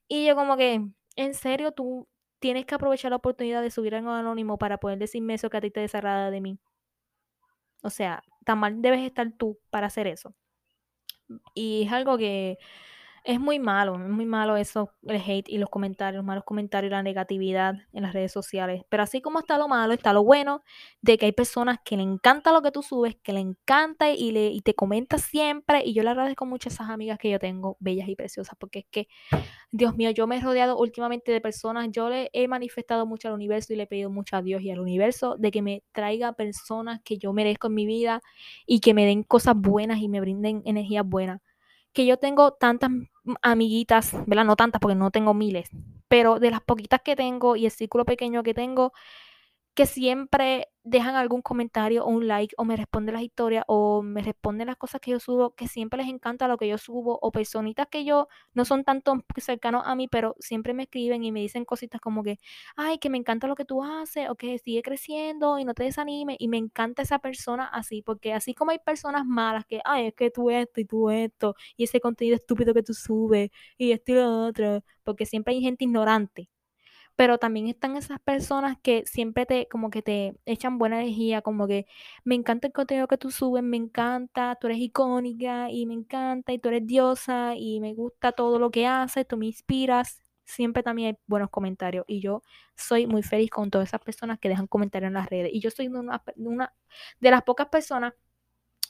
Y 0.09 0.25
yo 0.25 0.35
como 0.35 0.57
que, 0.57 0.85
en 1.15 1.33
serio, 1.33 1.71
tú 1.71 2.09
tienes 2.39 2.65
que 2.65 2.75
aprovechar 2.75 3.11
la 3.11 3.15
oportunidad 3.15 3.61
de 3.61 3.71
subir 3.71 3.95
algo 3.95 4.11
anónimo 4.11 4.57
para 4.57 4.79
poder 4.79 4.99
decirme 4.99 5.35
eso 5.35 5.49
que 5.49 5.55
a 5.55 5.61
ti 5.61 5.71
te 5.71 5.79
desagrada 5.79 6.29
de 6.29 6.41
mí. 6.41 6.59
O 7.83 7.89
sea, 7.89 8.21
tan 8.43 8.59
mal 8.59 8.81
debes 8.81 8.99
estar 8.99 9.31
tú 9.31 9.57
para 9.69 9.87
hacer 9.87 10.07
eso. 10.07 10.35
Y 11.53 11.83
es 11.85 11.91
algo 11.93 12.17
que 12.17 12.57
es 13.25 13.39
muy 13.39 13.57
malo, 13.57 13.95
es 13.95 14.09
muy 14.09 14.25
malo 14.25 14.57
eso, 14.57 14.91
el 15.03 15.15
hate 15.15 15.47
y 15.47 15.57
los 15.57 15.69
comentarios, 15.69 16.17
los 16.17 16.25
malos 16.25 16.43
comentarios, 16.43 16.91
la 16.91 17.03
negatividad 17.03 17.75
en 17.93 18.03
las 18.03 18.13
redes 18.13 18.33
sociales. 18.33 18.83
Pero 18.89 19.03
así 19.03 19.21
como 19.21 19.39
está 19.39 19.57
lo 19.57 19.69
malo, 19.69 19.93
está 19.93 20.11
lo 20.11 20.25
bueno 20.25 20.61
de 21.01 21.17
que 21.17 21.27
hay 21.27 21.31
personas 21.31 21.77
que 21.85 21.95
le 21.95 22.03
encanta 22.03 22.51
lo 22.51 22.61
que 22.61 22.71
tú 22.71 22.83
subes, 22.83 23.15
que 23.23 23.31
le 23.31 23.39
encanta 23.39 24.11
y, 24.11 24.31
le, 24.31 24.47
y 24.47 24.59
te 24.59 24.73
comenta 24.73 25.17
siempre. 25.19 25.83
Y 25.85 25.93
yo 25.93 26.03
le 26.03 26.09
agradezco 26.09 26.45
mucho 26.45 26.67
a 26.67 26.73
esas 26.73 26.89
amigas 26.89 27.17
que 27.17 27.29
yo 27.29 27.39
tengo, 27.39 27.77
bellas 27.79 28.09
y 28.09 28.15
preciosas, 28.15 28.57
porque 28.59 28.79
es 28.79 28.85
que, 28.91 29.07
Dios 29.71 29.95
mío, 29.95 30.11
yo 30.11 30.27
me 30.27 30.37
he 30.37 30.41
rodeado 30.41 30.77
últimamente 30.77 31.31
de 31.31 31.39
personas, 31.39 31.87
yo 31.91 32.09
le 32.09 32.29
he 32.33 32.49
manifestado 32.49 33.05
mucho 33.05 33.29
al 33.29 33.35
universo 33.35 33.71
y 33.71 33.77
le 33.77 33.83
he 33.83 33.87
pedido 33.87 34.09
mucho 34.09 34.35
a 34.35 34.41
Dios 34.41 34.61
y 34.61 34.69
al 34.69 34.81
universo 34.81 35.37
de 35.37 35.49
que 35.51 35.61
me 35.61 35.83
traiga 35.93 36.33
personas 36.33 36.99
que 37.05 37.17
yo 37.17 37.31
merezco 37.31 37.67
en 37.67 37.73
mi 37.75 37.85
vida 37.85 38.21
y 38.65 38.81
que 38.81 38.93
me 38.93 39.05
den 39.05 39.23
cosas 39.23 39.55
buenas 39.55 39.99
y 39.99 40.09
me 40.09 40.19
brinden 40.19 40.61
energías 40.65 41.05
buenas 41.05 41.39
que 41.93 42.05
yo 42.05 42.17
tengo 42.17 42.53
tantas 42.53 42.91
amiguitas, 43.41 44.11
¿verdad? 44.25 44.45
No 44.45 44.55
tantas 44.55 44.79
porque 44.81 44.95
no 44.95 45.11
tengo 45.11 45.33
miles, 45.33 45.69
pero 46.07 46.39
de 46.39 46.51
las 46.51 46.61
poquitas 46.61 47.01
que 47.03 47.15
tengo 47.15 47.55
y 47.55 47.65
el 47.65 47.71
círculo 47.71 48.05
pequeño 48.05 48.43
que 48.43 48.53
tengo, 48.53 48.93
que 49.75 49.85
siempre 49.87 50.67
dejan 50.83 51.15
algún 51.15 51.41
comentario 51.41 52.03
o 52.05 52.09
un 52.09 52.27
like 52.27 52.53
o 52.57 52.65
me 52.65 52.75
responden 52.75 53.13
las 53.15 53.23
historias 53.23 53.63
o 53.67 54.03
me 54.03 54.21
responden 54.21 54.67
las 54.67 54.75
cosas 54.77 55.01
que 55.01 55.11
yo 55.11 55.19
subo, 55.19 55.55
que 55.55 55.67
siempre 55.67 55.97
les 56.03 56.09
encanta 56.09 56.47
lo 56.47 56.57
que 56.57 56.67
yo 56.67 56.77
subo 56.77 57.17
o 57.21 57.31
personitas 57.31 57.87
que 57.89 58.05
yo 58.05 58.27
no 58.53 58.65
son 58.65 58.83
tanto 58.83 59.15
cercanos 59.37 59.83
a 59.85 59.95
mí, 59.95 60.07
pero 60.07 60.35
siempre 60.39 60.73
me 60.73 60.83
escriben 60.83 61.23
y 61.23 61.31
me 61.31 61.39
dicen 61.39 61.65
cositas 61.65 62.01
como 62.01 62.21
que, 62.23 62.37
ay, 62.75 62.99
que 62.99 63.09
me 63.09 63.17
encanta 63.17 63.47
lo 63.47 63.55
que 63.55 63.65
tú 63.65 63.83
haces 63.83 64.29
o 64.29 64.35
que 64.35 64.59
sigue 64.59 64.83
creciendo 64.83 65.57
y 65.59 65.65
no 65.65 65.73
te 65.73 65.83
desanimes 65.85 66.35
y 66.39 66.47
me 66.49 66.57
encanta 66.57 67.01
esa 67.01 67.19
persona 67.19 67.65
así, 67.67 68.01
porque 68.01 68.33
así 68.33 68.53
como 68.53 68.71
hay 68.71 68.79
personas 68.79 69.25
malas 69.25 69.65
que, 69.65 69.81
ay, 69.85 70.07
es 70.07 70.13
que 70.15 70.29
tú 70.31 70.49
esto 70.51 70.81
y 70.81 70.85
tú 70.85 71.09
esto 71.09 71.55
y 71.77 71.85
ese 71.85 71.99
contenido 71.99 72.35
estúpido 72.35 72.73
que 72.73 72.83
tú 72.83 72.93
subes 72.93 73.49
y 73.77 73.91
esto 73.91 74.11
y 74.11 74.15
lo 74.15 74.45
otro, 74.47 74.83
porque 75.03 75.25
siempre 75.25 75.53
hay 75.55 75.61
gente 75.61 75.85
ignorante 75.85 76.49
pero 77.15 77.37
también 77.37 77.67
están 77.67 77.95
esas 77.95 78.19
personas 78.19 78.77
que 78.81 79.03
siempre 79.05 79.45
te, 79.45 79.67
como 79.67 79.89
que 79.89 80.01
te 80.01 80.35
echan 80.45 80.77
buena 80.79 81.01
energía, 81.01 81.41
como 81.41 81.67
que 81.67 81.85
me 82.23 82.35
encanta 82.35 82.67
el 82.67 82.73
contenido 82.73 83.07
que 83.07 83.17
tú 83.17 83.31
subes, 83.31 83.63
me 83.63 83.77
encanta, 83.77 84.57
tú 84.59 84.67
eres 84.67 84.79
icónica 84.79 85.69
y 85.69 85.85
me 85.85 85.93
encanta 85.93 86.53
y 86.53 86.59
tú 86.59 86.69
eres 86.69 86.87
diosa 86.87 87.55
y 87.55 87.79
me 87.79 87.93
gusta 87.93 88.31
todo 88.31 88.59
lo 88.59 88.71
que 88.71 88.87
haces, 88.87 89.27
tú 89.27 89.37
me 89.37 89.45
inspiras. 89.47 90.19
Siempre 90.45 90.83
también 90.83 91.15
hay 91.15 91.21
buenos 91.27 91.49
comentarios 91.49 92.05
y 92.07 92.19
yo 92.19 92.41
soy 92.75 93.07
muy 93.07 93.23
feliz 93.23 93.49
con 93.49 93.69
todas 93.71 93.89
esas 93.89 94.01
personas 94.01 94.39
que 94.39 94.49
dejan 94.49 94.67
comentarios 94.67 95.07
en 95.09 95.13
las 95.13 95.29
redes. 95.29 95.51
Y 95.53 95.59
yo 95.61 95.71
soy 95.71 95.87
una, 95.87 96.21
una 96.35 96.73
de 97.19 97.31
las 97.31 97.43
pocas 97.43 97.67
personas 97.69 98.13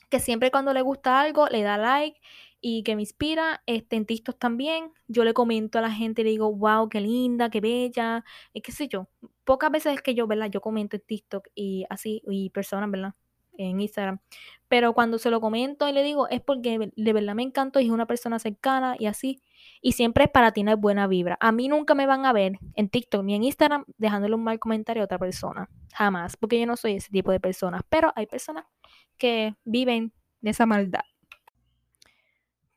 que 0.09 0.19
siempre 0.19 0.51
cuando 0.51 0.73
le 0.73 0.81
gusta 0.81 1.19
algo 1.21 1.47
le 1.47 1.63
da 1.63 1.77
like 1.77 2.19
y 2.65 2.81
que 2.83 2.95
me 2.95 3.01
inspira, 3.01 3.61
este, 3.65 3.97
en 3.97 4.05
TikTok 4.05 4.39
también, 4.39 4.93
yo 5.09 5.25
le 5.25 5.33
comento 5.33 5.79
a 5.79 5.81
la 5.81 5.91
gente, 5.91 6.21
y 6.21 6.23
le 6.23 6.29
digo, 6.29 6.55
wow, 6.55 6.87
qué 6.87 7.01
linda, 7.01 7.49
qué 7.49 7.59
bella, 7.59 8.23
y 8.53 8.61
qué 8.61 8.71
sé 8.71 8.87
yo. 8.87 9.09
Pocas 9.43 9.69
veces 9.69 10.01
que 10.01 10.15
yo, 10.15 10.27
¿verdad? 10.27 10.49
Yo 10.49 10.61
comento 10.61 10.95
en 10.95 11.03
TikTok 11.05 11.49
y 11.53 11.85
así, 11.89 12.21
y 12.25 12.51
personas, 12.51 12.89
¿verdad? 12.89 13.15
En 13.57 13.81
Instagram. 13.81 14.21
Pero 14.69 14.93
cuando 14.93 15.19
se 15.19 15.29
lo 15.29 15.41
comento 15.41 15.89
y 15.89 15.91
le 15.91 16.03
digo, 16.03 16.29
es 16.29 16.39
porque 16.39 16.91
de 16.95 17.13
verdad 17.13 17.35
me 17.35 17.43
encantó 17.43 17.81
y 17.81 17.85
es 17.87 17.91
una 17.91 18.07
persona 18.07 18.39
cercana 18.39 18.95
y 18.97 19.07
así. 19.07 19.41
Y 19.81 19.91
siempre 19.91 20.23
es 20.23 20.31
para 20.31 20.53
tener 20.53 20.77
buena 20.77 21.05
vibra. 21.05 21.37
A 21.41 21.51
mí 21.51 21.67
nunca 21.67 21.95
me 21.95 22.07
van 22.07 22.25
a 22.25 22.31
ver 22.31 22.59
en 22.75 22.89
TikTok 22.89 23.23
ni 23.25 23.35
en 23.35 23.43
Instagram 23.43 23.83
dejándole 23.97 24.35
un 24.35 24.43
mal 24.43 24.57
comentario 24.57 25.03
a 25.03 25.05
otra 25.05 25.19
persona. 25.19 25.69
Jamás. 25.93 26.37
Porque 26.37 26.59
yo 26.59 26.65
no 26.65 26.77
soy 26.77 26.93
ese 26.93 27.11
tipo 27.11 27.31
de 27.31 27.39
personas. 27.39 27.81
Pero 27.89 28.11
hay 28.15 28.25
personas 28.25 28.65
que 29.17 29.53
viven 29.65 30.13
de 30.41 30.49
esa 30.51 30.65
maldad 30.65 31.03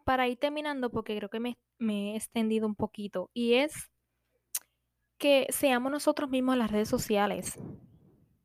para 0.06 0.28
ir 0.28 0.38
terminando, 0.38 0.88
porque 0.88 1.16
creo 1.16 1.28
que 1.28 1.40
me, 1.40 1.58
he 1.80 2.14
extendido 2.14 2.64
un 2.64 2.76
poquito, 2.76 3.28
y 3.34 3.54
es 3.54 3.90
que 5.18 5.48
seamos 5.50 5.90
nosotros 5.90 6.30
mismos 6.30 6.52
en 6.52 6.60
las 6.60 6.70
redes 6.70 6.88
sociales. 6.88 7.58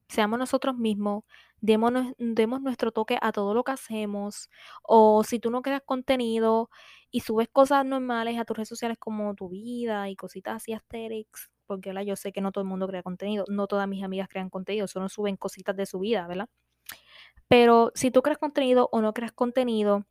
Seamos 0.07 0.39
nosotros 0.39 0.75
mismos, 0.75 1.23
demos, 1.59 1.93
demos 2.17 2.61
nuestro 2.61 2.91
toque 2.91 3.19
a 3.21 3.31
todo 3.31 3.53
lo 3.53 3.63
que 3.63 3.73
hacemos. 3.73 4.49
O 4.81 5.23
si 5.23 5.39
tú 5.39 5.51
no 5.51 5.61
creas 5.61 5.83
contenido 5.85 6.69
y 7.11 7.19
subes 7.21 7.47
cosas 7.47 7.85
normales 7.85 8.39
a 8.39 8.45
tus 8.45 8.57
redes 8.57 8.69
sociales 8.69 8.97
como 8.99 9.35
tu 9.35 9.49
vida 9.49 10.09
y 10.09 10.15
cositas 10.15 10.55
así 10.55 10.73
asterix, 10.73 11.51
porque 11.67 11.93
yo 12.05 12.15
sé 12.15 12.31
que 12.33 12.41
no 12.41 12.51
todo 12.51 12.63
el 12.63 12.69
mundo 12.69 12.87
crea 12.87 13.03
contenido, 13.03 13.45
no 13.49 13.67
todas 13.67 13.87
mis 13.87 14.03
amigas 14.03 14.27
crean 14.29 14.49
contenido, 14.49 14.87
solo 14.87 15.09
suben 15.09 15.37
cositas 15.37 15.75
de 15.75 15.85
su 15.85 15.99
vida, 15.99 16.27
¿verdad? 16.27 16.49
Pero 17.47 17.91
si 17.93 18.09
tú 18.09 18.23
creas 18.23 18.39
contenido 18.39 18.89
o 18.91 19.01
no 19.01 19.13
creas 19.13 19.33
contenido, 19.33 20.07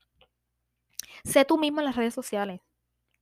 Sé 1.24 1.44
tú 1.44 1.58
mismo 1.58 1.80
en 1.80 1.86
las 1.86 1.96
redes 1.96 2.14
sociales. 2.14 2.60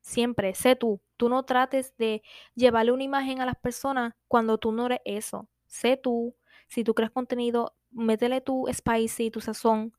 Siempre, 0.00 0.54
sé 0.54 0.76
tú. 0.76 1.00
Tú 1.16 1.28
no 1.28 1.44
trates 1.44 1.96
de 1.98 2.22
llevarle 2.54 2.92
una 2.92 3.04
imagen 3.04 3.40
a 3.40 3.46
las 3.46 3.56
personas 3.56 4.14
cuando 4.28 4.58
tú 4.58 4.72
no 4.72 4.86
eres 4.86 5.00
eso. 5.04 5.48
Sé 5.66 5.96
tú. 5.96 6.36
Si 6.68 6.84
tú 6.84 6.94
creas 6.94 7.10
contenido, 7.10 7.74
métele 7.90 8.40
tu 8.40 8.66
spicy, 8.72 9.30
tu 9.30 9.40
sazón. 9.40 9.92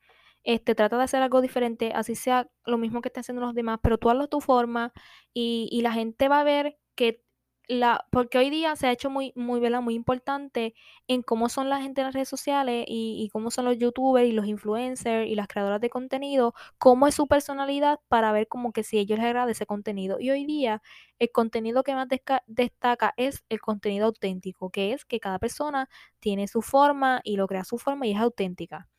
Este, 0.44 0.74
trata 0.76 0.98
de 0.98 1.04
hacer 1.04 1.22
algo 1.22 1.42
diferente, 1.42 1.92
así 1.94 2.16
sea 2.16 2.50
lo 2.66 2.78
mismo 2.78 3.02
que 3.02 3.10
estén 3.10 3.22
haciendo 3.22 3.42
los 3.42 3.54
demás, 3.54 3.80
pero 3.84 3.98
tú 3.98 4.10
hazlo 4.10 4.24
a 4.24 4.28
tu 4.28 4.40
forma 4.40 4.94
y, 5.34 5.68
y 5.72 5.82
la 5.82 5.92
gente 5.92 6.30
va 6.30 6.40
a 6.40 6.44
ver 6.46 6.78
que 6.96 7.24
la, 7.70 8.06
porque 8.10 8.40
hoy 8.40 8.50
día 8.50 8.76
se 8.76 8.88
ha 8.88 8.92
hecho 8.92 9.12
muy, 9.12 9.32
muy, 9.36 9.62
muy 9.62 9.94
importante 9.94 10.74
en 11.08 11.22
cómo 11.22 11.50
son 11.50 11.70
la 11.70 11.80
gente 11.82 12.02
en 12.02 12.08
las 12.08 12.16
redes 12.16 12.28
sociales 12.28 12.84
y, 12.88 13.30
cómo 13.32 13.52
son 13.52 13.66
los 13.66 13.78
youtubers 13.78 14.28
y 14.28 14.32
los 14.32 14.48
influencers 14.48 15.28
y 15.30 15.36
las 15.36 15.48
creadoras 15.48 15.80
de 15.80 15.90
contenido, 15.92 16.56
cómo 16.80 17.08
es 17.08 17.14
su 17.14 17.28
personalidad 17.28 18.00
para 18.08 18.32
ver 18.32 18.48
como 18.48 18.74
que 18.74 18.84
si 18.84 18.98
ellos 18.98 19.20
les 19.20 19.28
agrada 19.28 19.52
ese 19.52 19.68
contenido. 19.68 20.20
Y 20.20 20.32
hoy 20.32 20.46
día 20.46 20.82
el 21.20 21.32
contenido 21.32 21.84
que 21.84 21.94
más 21.94 22.08
destaca 22.48 23.14
es 23.18 23.44
el 23.50 23.62
contenido 23.62 24.08
auténtico, 24.08 24.72
que 24.72 24.94
es 24.94 25.06
que 25.06 25.20
cada 25.20 25.38
persona 25.38 25.90
tiene 26.20 26.48
su 26.48 26.64
forma 26.64 27.22
y 27.24 27.38
lo 27.38 27.48
crea 27.48 27.64
su 27.64 27.78
forma 27.78 28.08
y 28.08 28.14
es 28.14 28.20
auténtica. 28.20 28.90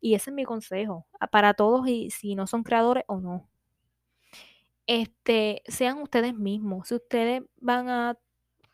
Y 0.00 0.14
ese 0.14 0.30
es 0.30 0.34
mi 0.34 0.44
consejo 0.44 1.06
para 1.30 1.54
todos 1.54 1.86
y 1.88 2.10
si 2.10 2.34
no 2.36 2.46
son 2.46 2.62
creadores 2.62 3.04
o 3.06 3.20
no 3.20 3.48
este, 4.86 5.62
sean 5.66 5.98
ustedes 6.02 6.34
mismos. 6.34 6.88
Si 6.88 6.94
ustedes 6.94 7.42
van 7.60 7.88
a, 7.88 8.18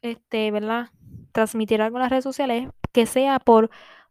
este, 0.02 0.50
¿verdad? 0.50 0.90
Transmitir 1.32 1.82
algo 1.82 1.98
en 1.98 2.02
las 2.02 2.10
redes 2.10 2.24
sociales, 2.24 2.68
que 2.92 3.06
sea 3.06 3.38
por 3.38 3.70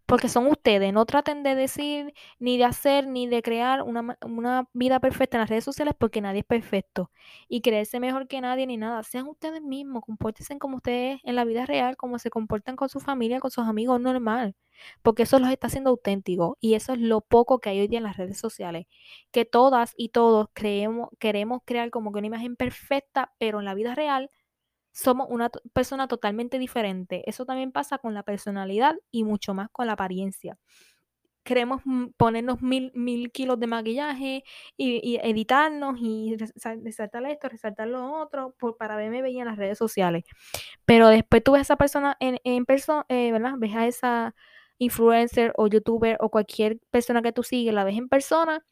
porque 0.10 0.28
son 0.28 0.48
ustedes. 0.48 0.92
No 0.92 1.06
traten 1.06 1.44
de 1.44 1.54
decir, 1.54 2.14
ni 2.40 2.58
de 2.58 2.66
hacer, 2.66 3.08
ni 3.08 3.28
de 3.28 3.44
crear 3.44 3.84
una, 3.84 4.18
una, 4.24 4.68
vida 4.74 5.00
perfecta 5.00 5.38
en 5.38 5.42
las 5.42 5.50
redes 5.50 5.64
sociales 5.64 5.94
porque 5.98 6.20
nadie 6.20 6.40
es 6.40 6.46
perfecto. 6.46 7.12
Y 7.48 7.62
creerse 7.62 8.00
mejor 8.00 8.28
que 8.28 8.42
nadie 8.42 8.66
ni 8.66 8.76
nada. 8.78 9.04
Sean 9.04 9.28
ustedes 9.28 9.62
mismos, 9.62 10.04
compórtense 10.04 10.58
como 10.58 10.78
ustedes 10.78 11.22
en 11.24 11.36
la 11.36 11.46
vida 11.46 11.66
real, 11.68 11.96
como 11.96 12.18
se 12.18 12.32
comportan 12.32 12.76
con 12.76 12.90
su 12.90 13.00
familia, 13.00 13.40
con 13.40 13.52
sus 13.52 13.66
amigos, 13.68 14.02
normal. 14.02 14.56
Porque 15.04 15.24
eso 15.24 15.38
los 15.38 15.52
está 15.52 15.68
haciendo 15.68 15.92
auténticos. 15.92 16.58
Y 16.60 16.74
eso 16.74 16.94
es 16.94 17.00
lo 17.00 17.22
poco 17.22 17.60
que 17.60 17.70
hay 17.70 17.82
hoy 17.82 17.88
día 17.88 18.00
en 18.00 18.06
las 18.06 18.18
redes 18.18 18.40
sociales. 18.40 18.88
Que 19.32 19.46
todas 19.46 19.94
y 19.96 20.10
todos 20.10 20.48
creemos, 20.54 21.10
queremos 21.20 21.62
crear 21.66 21.92
como 21.92 22.12
que 22.12 22.18
una 22.18 22.28
imagen 22.28 22.56
perfecta, 22.56 23.34
pero 23.38 23.60
en 23.60 23.66
la 23.66 23.76
vida 23.76 23.94
real 23.94 24.32
somos 24.92 25.28
una 25.30 25.50
persona 25.74 26.08
totalmente 26.08 26.60
diferente. 26.60 27.24
Eso 27.30 27.46
también 27.46 27.72
pasa 27.72 27.98
con 27.98 28.14
la 28.14 28.24
personalidad 28.24 28.96
y 29.12 29.24
mucho 29.24 29.54
más 29.54 29.70
con 29.72 29.88
la 29.88 29.94
apariencia. 29.94 30.58
Queremos 31.44 31.82
ponernos 32.18 32.62
mil, 32.62 33.32
kilos 33.32 33.60
de 33.60 33.68
maquillaje 33.68 34.44
y, 34.78 35.18
editarnos 35.24 35.98
y 36.00 36.36
resaltar 36.84 37.26
esto, 37.26 37.50
resaltar 37.50 37.88
lo 37.88 38.22
otro 38.22 38.56
para 38.78 38.96
verme 38.96 39.22
bien 39.22 39.42
en 39.42 39.46
las 39.48 39.58
redes 39.58 39.78
sociales. 39.78 40.26
Pero 40.86 41.08
después 41.08 41.44
tú 41.44 41.54
ves 41.54 41.60
a 41.60 41.62
esa 41.64 41.76
persona 41.78 42.18
en, 42.20 42.66
persona, 42.66 43.06
eh, 43.10 43.32
¿verdad? 43.32 43.54
Ves 43.58 43.76
a 43.76 43.88
esa 43.88 44.36
influencer 44.78 45.54
o 45.58 45.68
youtuber 45.68 46.18
o 46.20 46.30
cualquier 46.30 46.80
persona 46.92 47.22
que 47.22 47.32
tú 47.32 47.44
sigues, 47.44 47.74
la 47.74 47.84
ves 47.84 47.98
en 47.98 48.10
persona 48.10 48.64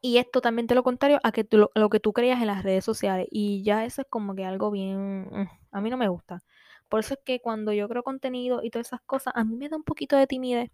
y 0.00 0.18
es 0.18 0.30
totalmente 0.30 0.74
lo 0.74 0.82
contrario 0.82 1.20
a 1.22 1.32
que 1.32 1.46
lo, 1.50 1.90
que 1.90 2.00
tú 2.00 2.12
creas 2.12 2.40
en 2.40 2.46
las 2.46 2.62
redes 2.62 2.84
sociales. 2.84 3.26
Y 3.30 3.62
ya 3.62 3.84
eso 3.84 4.02
es 4.02 4.08
como 4.08 4.34
que 4.34 4.44
algo 4.44 4.70
bien... 4.70 5.28
Mm, 5.30 5.48
a 5.72 5.80
mí 5.80 5.90
no 5.90 5.96
me 5.96 6.08
gusta. 6.08 6.42
Por 6.88 7.00
eso 7.00 7.14
es 7.14 7.20
que 7.24 7.40
cuando 7.40 7.72
yo 7.72 7.88
creo 7.88 8.02
contenido 8.02 8.62
y 8.62 8.70
todas 8.70 8.88
esas 8.88 9.00
cosas, 9.02 9.34
a 9.36 9.44
mí 9.44 9.56
me 9.56 9.68
da 9.68 9.76
un 9.76 9.84
poquito 9.84 10.16
de 10.16 10.26
timidez. 10.26 10.70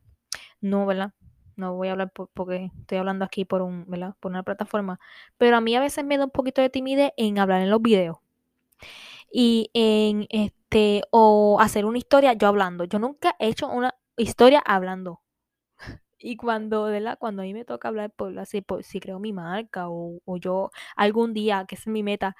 No, 0.60 0.86
¿verdad? 0.86 1.12
No 1.56 1.74
voy 1.74 1.88
a 1.88 1.92
hablar 1.92 2.12
porque 2.12 2.70
estoy 2.80 2.98
hablando 2.98 3.24
aquí 3.24 3.44
por 3.44 3.62
un, 3.62 3.84
¿verdad? 3.88 4.14
Por 4.20 4.30
una 4.32 4.42
plataforma. 4.42 5.00
Pero 5.38 5.56
a 5.56 5.60
mí 5.60 5.74
a 5.76 5.80
veces 5.80 6.04
me 6.04 6.18
da 6.18 6.24
un 6.24 6.30
poquito 6.30 6.62
de 6.62 6.70
timidez 6.70 7.12
en 7.16 7.38
hablar 7.38 7.62
en 7.62 7.70
los 7.70 7.82
videos. 7.82 8.18
Y 9.32 9.70
en 9.74 10.26
este, 10.30 11.02
o 11.10 11.58
hacer 11.60 11.84
una 11.86 11.98
historia 11.98 12.34
yo 12.34 12.48
hablando. 12.48 12.84
Yo 12.84 12.98
nunca 12.98 13.36
he 13.38 13.48
hecho 13.48 13.68
una, 13.68 13.94
historia 14.16 14.62
hablando. 14.64 15.20
Y 16.18 16.36
cuando, 16.36 16.84
¿verdad? 16.84 17.18
Cuando 17.18 17.42
a 17.42 17.44
mí 17.44 17.52
me 17.54 17.64
toca 17.64 17.88
hablar 17.88 18.10
por 18.10 18.38
así, 18.38 18.62
por 18.62 18.82
si 18.84 19.00
creo 19.00 19.18
mi 19.18 19.32
marca 19.32 19.88
o, 19.90 20.20
o 20.24 20.36
yo 20.38 20.70
algún 20.96 21.34
día, 21.34 21.66
que 21.68 21.74
es 21.74 21.86
mi 21.86 22.02
meta, 22.02 22.36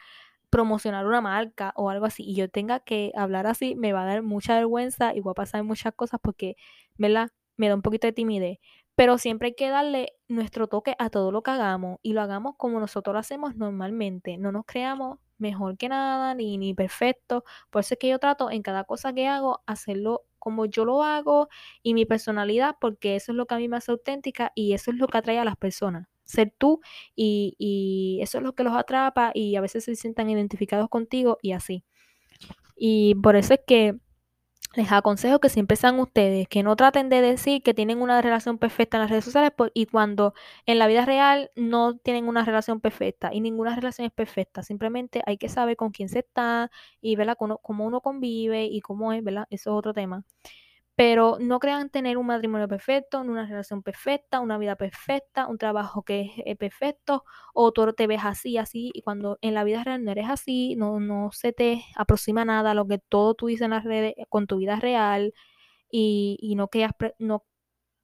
promocionar 0.51 1.07
una 1.07 1.21
marca 1.21 1.73
o 1.77 1.91
algo 1.91 2.07
así, 2.07 2.25
y 2.25 2.35
yo 2.37 2.49
tenga 2.51 2.81
que 2.81 3.13
hablar 3.17 3.47
así, 3.47 3.75
me 3.77 3.93
va 3.93 4.03
a 4.03 4.07
dar 4.07 4.23
mucha 4.23 4.57
vergüenza 4.57 5.15
y 5.15 5.21
voy 5.21 5.33
a 5.33 5.35
pasar 5.35 5.65
muchas 5.65 5.95
cosas 5.95 6.21
porque, 6.23 6.57
¿verdad? 6.99 7.31
Me 7.57 7.69
da 7.69 7.75
un 7.75 7.83
poquito 7.83 8.07
de 8.07 8.13
timidez. 8.13 8.59
Pero 8.95 9.19
siempre 9.19 9.49
hay 9.49 9.55
que 9.55 9.69
darle 9.69 10.15
nuestro 10.29 10.69
toque 10.69 10.95
a 10.99 11.11
todo 11.11 11.31
lo 11.33 11.43
que 11.43 11.51
hagamos 11.51 11.99
y 12.03 12.13
lo 12.15 12.23
hagamos 12.23 12.55
como 12.57 12.81
nosotros 12.81 13.13
lo 13.15 13.19
hacemos 13.21 13.57
normalmente. 13.57 14.39
No 14.39 14.53
nos 14.53 14.65
creamos 14.67 15.19
mejor 15.39 15.77
que 15.77 15.89
nada 15.91 16.35
ni, 16.35 16.57
ni 16.59 16.73
perfecto. 16.75 17.45
Por 17.71 17.81
eso 17.81 17.95
es 17.95 17.99
que 18.01 18.09
yo 18.09 18.19
trato 18.19 18.51
en 18.51 18.63
cada 18.63 18.85
cosa 18.85 19.13
que 19.13 19.27
hago 19.29 19.63
hacerlo 19.67 20.25
como 20.47 20.67
yo 20.67 20.85
lo 20.85 21.03
hago 21.03 21.49
y 21.83 21.93
mi 21.93 22.07
personalidad, 22.07 22.77
porque 22.81 23.17
eso 23.17 23.33
es 23.33 23.37
lo 23.37 23.47
que 23.47 23.57
a 23.57 23.59
mí 23.59 23.67
me 23.69 23.79
hace 23.79 23.91
auténtica 23.91 24.53
y 24.55 24.75
eso 24.75 24.93
es 24.93 24.97
lo 24.97 25.09
que 25.09 25.19
atrae 25.19 25.41
a 25.41 25.45
las 25.45 25.57
personas. 25.57 26.07
Ser 26.23 26.55
tú 26.57 26.81
y, 27.17 27.57
y 27.59 28.21
eso 28.23 28.39
es 28.39 28.45
lo 28.45 28.55
que 28.55 28.63
los 28.63 28.77
atrapa 28.77 29.33
y 29.35 29.57
a 29.57 29.61
veces 29.61 29.83
se 29.83 29.97
sientan 29.97 30.31
identificados 30.31 30.89
contigo 30.89 31.39
y 31.43 31.51
así. 31.51 31.83
Y 32.77 33.17
por 33.17 33.35
eso 33.35 33.55
es 33.55 33.61
que 33.67 33.97
les 34.77 34.93
aconsejo 34.93 35.41
que 35.41 35.49
siempre 35.49 35.77
sean 35.77 35.99
ustedes, 35.99 36.49
que 36.49 36.63
no 36.63 36.77
traten 36.77 37.09
de 37.09 37.21
decir 37.23 37.63
que 37.63 37.75
tienen 37.75 38.01
una 38.03 38.21
relación 38.23 38.59
perfecta 38.59 38.97
en 38.99 39.03
las 39.03 39.11
redes 39.11 39.25
sociales 39.25 39.53
y 39.75 39.87
cuando 39.87 40.35
en 40.67 40.79
la 40.79 40.87
vida 40.87 41.05
real 41.07 41.51
no 41.57 41.97
tienen 41.99 42.29
una 42.29 42.45
relación 42.45 42.81
perfecta 42.81 43.31
y 43.33 43.41
ninguna 43.41 43.75
relación 43.75 44.07
es 44.07 44.13
perfecta. 44.13 44.63
Simplemente 44.63 45.23
hay 45.27 45.39
que 45.39 45.49
saber 45.49 45.77
con 45.77 45.91
quién 45.91 46.09
se 46.09 46.21
está 46.21 46.71
y 47.01 47.17
¿verdad? 47.17 47.37
Cómo, 47.39 47.59
cómo 47.59 47.87
uno 47.87 48.01
convive 48.01 48.67
y 48.67 48.81
cómo 48.81 49.13
es, 49.13 49.25
¿verdad? 49.25 49.47
Eso 49.51 49.71
es 49.71 49.79
otro 49.79 49.95
tema. 49.95 50.25
Pero 50.97 51.37
no 51.41 51.59
crean 51.59 51.91
tener 51.91 52.17
un 52.17 52.27
matrimonio 52.27 52.69
perfecto, 52.69 53.21
una 53.21 53.47
relación 53.47 53.83
perfecta, 53.83 54.41
una 54.41 54.59
vida 54.59 54.77
perfecta, 54.77 55.47
un 55.47 55.59
trabajo 55.59 56.03
que 56.03 56.23
es 56.23 56.31
eh, 56.47 56.57
perfecto, 56.57 57.25
o 57.55 57.73
tú 57.73 57.93
te 57.93 58.07
ves 58.07 58.23
así, 58.25 58.57
así, 58.59 58.91
y 58.95 59.03
cuando 59.03 59.39
en 59.43 59.55
la 59.55 59.65
vida 59.65 59.85
real 59.85 60.05
no 60.05 60.11
eres 60.13 60.29
así, 60.31 60.75
no, 60.77 60.99
no 61.01 61.31
se 61.33 61.53
te 61.53 61.85
aproxima 61.97 62.45
nada 62.47 62.71
a 62.73 62.75
lo 62.75 62.87
que 62.87 62.99
todo 62.99 63.35
tú 63.35 63.47
dices 63.49 63.67
en 63.67 63.73
las 63.73 63.85
redes 63.85 64.15
con 64.31 64.47
tu 64.47 64.57
vida 64.59 64.77
real, 64.77 65.35
y, 65.91 66.39
y 66.41 66.57
no, 66.57 66.69
quieras, 66.69 66.93
no 67.19 67.45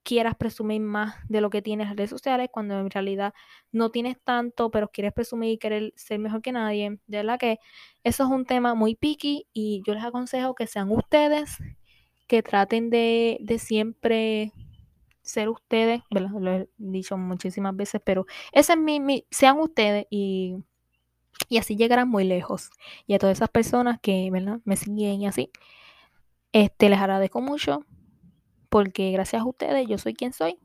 quieras 0.03 0.37
presumir 0.37 0.81
más 0.81 1.15
de 1.29 1.41
lo 1.41 1.51
que 1.51 1.63
tienes 1.63 1.91
en 1.91 1.97
redes 1.97 2.11
sociales, 2.11 2.49
cuando 2.53 2.79
en 2.79 2.91
realidad 2.91 3.35
no 3.73 3.91
tienes 3.91 4.19
tanto, 4.23 4.71
pero 4.71 4.89
quieres 4.89 5.13
presumir 5.13 5.53
y 5.53 5.59
querer 5.59 5.93
ser 5.97 6.19
mejor 6.19 6.43
que 6.43 6.53
nadie. 6.53 6.99
De 7.07 7.19
verdad 7.19 7.39
que 7.39 7.59
eso 8.05 8.25
es 8.25 8.31
un 8.31 8.45
tema 8.47 8.75
muy 8.75 8.97
picky 8.97 9.47
y 9.53 9.83
yo 9.87 9.95
les 9.95 10.05
aconsejo 10.05 10.55
que 10.55 10.67
sean 10.67 10.91
ustedes 10.91 11.59
que 12.33 12.43
traten 12.43 12.89
de, 12.89 13.37
de 13.43 13.59
siempre 13.59 14.55
ser 15.21 15.51
ustedes. 15.51 16.01
Lo 16.09 16.51
he 16.51 16.67
dicho 16.79 17.19
muchísimas 17.19 17.77
veces, 17.77 18.01
pero 18.03 18.25
ese 18.53 18.73
es 18.73 18.79
mi, 18.79 19.01
mi 19.01 19.27
sean 19.31 19.61
ustedes 19.61 20.07
y, 20.09 20.57
y, 21.51 21.59
así 21.59 21.77
llegarán 21.77 22.09
muy 22.09 22.25
lejos. 22.25 22.71
Y 23.07 23.13
a 23.13 23.19
todas 23.19 23.37
esas 23.37 23.51
personas 23.51 23.99
que. 24.01 24.31
Me 24.65 24.77
siguen 24.77 25.21
y 25.21 25.27
así, 25.27 25.51
este, 26.53 26.89
les 26.89 27.01
agradezco 27.01 27.43
mucho 27.43 27.85
porque 28.71 29.13
gracias 29.13 29.43
a 29.43 29.45
ustedes 29.45 29.87
yo 29.87 29.99
soy 29.99 30.15
quien 30.15 30.33
soy. 30.33 30.59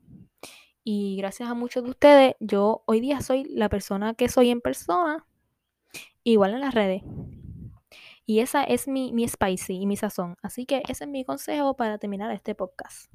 Y 0.85 1.17
gracias 1.17 1.49
a 1.49 1.53
muchos 1.53 1.83
de 1.83 1.89
ustedes, 1.89 2.35
yo 2.39 2.83
hoy 2.85 3.01
día 3.01 3.19
soy 3.19 3.43
la 3.43 3.67
persona 3.67 4.13
que 4.13 4.29
soy 4.29 4.51
en 4.51 4.61
persona, 4.61 5.27
igual 6.23 6.53
en 6.53 6.61
las 6.61 6.73
redes. 6.73 7.03
Y 8.29 8.41
esa 8.41 8.65
es 8.65 8.89
mi, 8.89 9.13
mi 9.13 9.25
spicy 9.25 9.81
y 9.81 9.85
mi 9.85 9.95
sazón. 9.95 10.35
Así 10.41 10.65
que 10.65 10.83
ese 10.89 11.05
es 11.05 11.09
mi 11.09 11.23
consejo 11.23 11.77
para 11.77 11.97
terminar 11.97 12.29
este 12.31 12.55
podcast. 12.55 13.09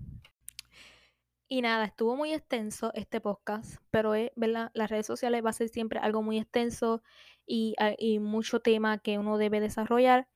Y 1.49 1.61
nada, 1.61 1.85
estuvo 1.85 2.17
muy 2.17 2.33
extenso 2.33 2.93
este 2.95 3.21
podcast, 3.21 3.77
pero 3.91 4.15
es, 4.15 4.31
¿verdad? 4.37 4.71
Las 4.73 4.91
redes 4.91 5.05
sociales 5.05 5.45
va 5.45 5.51
a 5.51 5.53
ser 5.53 5.69
siempre 5.69 5.99
algo 5.99 6.23
muy 6.23 6.39
extenso 6.39 7.03
y, 7.47 7.75
y, 7.99 8.21
mucho 8.21 8.61
tema 8.61 8.97
que 8.99 9.19
uno 9.19 9.37
debe 9.37 9.61
desarrollar. 9.61 10.29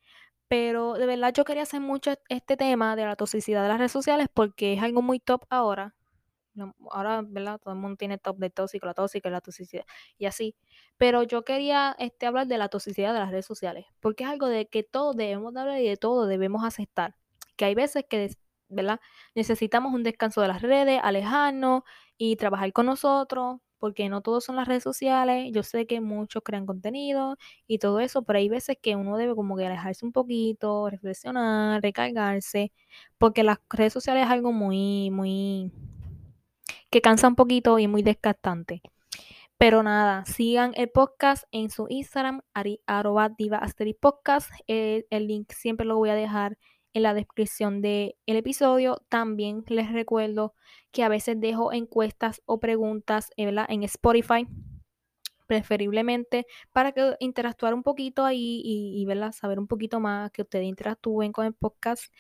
Pero 0.47 0.93
de 0.93 1.07
verdad 1.07 1.33
yo 1.33 1.47
quería 1.47 1.63
hacer 1.63 1.81
mucho 1.81 2.13
este 2.29 2.59
tema 2.59 2.97
de 2.97 3.07
la 3.07 3.17
toxicidad 3.17 3.63
de 3.63 3.69
las 3.69 3.79
redes 3.79 3.93
sociales 3.93 4.29
porque 4.33 4.75
es 4.75 4.83
algo 4.83 5.01
muy 5.01 5.21
top 5.21 5.47
ahora 5.49 5.95
ahora, 6.91 7.23
¿verdad? 7.27 7.61
Todo 7.63 7.75
el 7.75 7.81
mundo 7.81 7.97
tiene 7.97 8.19
top 8.19 8.39
de 8.39 8.51
tóxico, 8.51 8.87
la 8.87 8.95
tóxica, 8.95 9.31
la 9.31 9.41
toxicidad 9.41 9.85
y 10.19 10.27
así. 10.27 10.55
Pero 10.97 11.23
yo 11.23 11.45
quería 11.45 11.95
este, 11.99 12.27
hablar 12.27 12.47
de 12.47 12.59
la 12.59 12.69
toxicidad 12.69 13.13
de 13.13 13.21
las 13.21 13.31
redes 13.31 13.47
sociales, 13.47 13.87
porque 14.01 14.25
es 14.25 14.31
algo 14.31 14.49
de 14.49 14.67
que 14.69 14.83
todos 14.83 15.17
debemos 15.17 15.55
hablar 15.57 15.81
y 15.81 15.89
de 15.89 15.97
todo 15.97 16.27
debemos 16.27 16.65
aceptar. 16.65 17.15
Que 17.57 17.67
hay 17.67 17.75
veces 17.75 18.05
que, 18.09 18.31
¿verdad? 18.69 19.01
Necesitamos 19.35 19.95
un 19.95 20.03
descanso 20.03 20.41
de 20.43 20.49
las 20.49 20.63
redes, 20.63 21.01
alejarnos 21.03 21.83
y 22.19 22.37
trabajar 22.37 22.73
con 22.73 22.87
nosotros, 22.87 23.61
porque 23.79 24.09
no 24.09 24.21
todos 24.23 24.45
son 24.45 24.57
las 24.57 24.69
redes 24.69 24.83
sociales. 24.83 25.51
Yo 25.53 25.63
sé 25.63 25.87
que 25.87 26.01
muchos 26.01 26.43
crean 26.43 26.67
contenido 26.67 27.37
y 27.67 27.79
todo 27.79 28.01
eso, 28.01 28.23
pero 28.23 28.39
hay 28.39 28.49
veces 28.49 28.77
que 28.81 28.97
uno 28.97 29.17
debe 29.17 29.35
como 29.35 29.57
que 29.57 29.67
alejarse 29.67 30.05
un 30.07 30.13
poquito, 30.13 30.89
reflexionar, 30.91 31.83
recargarse, 31.83 32.73
porque 33.19 33.43
las 33.43 33.59
redes 33.71 33.93
sociales 33.93 34.25
es 34.25 34.31
algo 34.31 34.53
muy, 34.53 35.11
muy 35.11 35.73
que 36.91 37.01
cansa 37.01 37.29
un 37.29 37.37
poquito 37.37 37.79
y 37.79 37.89
muy 37.89 38.03
desgastante. 38.03 38.83
Pero 39.59 39.83
nada, 39.83 40.25
sigan 40.27 40.73
el 40.77 40.91
podcast 40.91 41.45
en 41.51 41.71
su 41.71 41.87
Instagram, 41.89 42.43
arroba 42.87 43.31
diva 43.31 43.63
podcast. 44.01 44.51
El, 44.67 45.07
el, 45.09 45.27
link 45.27 45.51
siempre 45.53 45.87
lo 45.87 45.97
voy 45.97 46.11
a 46.11 46.15
dejar 46.15 46.59
en 46.93 47.03
la 47.03 47.15
descripción 47.15 47.81
del 47.81 48.15
episodio. 48.27 49.03
También 49.09 49.65
les 49.69 49.91
recuerdo 49.93 50.55
que 50.93 51.05
a 51.05 51.09
veces 51.09 51.41
dejo 51.41 51.73
encuestas 51.73 52.43
o 52.45 52.61
preguntas 52.61 53.31
en 53.37 53.83
Spotify, 53.85 54.47
preferiblemente 55.47 56.47
para 56.73 56.93
que 56.93 57.17
interactuar 57.21 57.73
un 57.73 57.83
poquito 57.83 58.25
ahí 58.25 58.61
y, 58.63 59.03
y 59.03 59.33
saber 59.33 59.59
un 59.59 59.67
poquito 59.67 60.01
más, 60.01 60.31
que 60.33 60.43
ustedes 60.43 60.67
interactúen 60.67 61.33
con 61.33 61.47
el 61.47 61.55
podcast. 61.55 62.13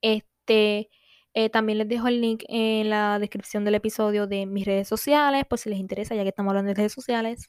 Este, 0.00 0.88
eh, 1.38 1.50
también 1.50 1.78
les 1.78 1.86
dejo 1.86 2.08
el 2.08 2.20
link 2.20 2.42
en 2.48 2.90
la 2.90 3.20
descripción 3.20 3.64
del 3.64 3.76
episodio 3.76 4.26
de 4.26 4.44
mis 4.44 4.66
redes 4.66 4.88
sociales, 4.88 5.44
por 5.48 5.60
si 5.60 5.70
les 5.70 5.78
interesa, 5.78 6.16
ya 6.16 6.24
que 6.24 6.30
estamos 6.30 6.50
hablando 6.50 6.70
de 6.70 6.74
redes 6.74 6.92
sociales. 6.92 7.46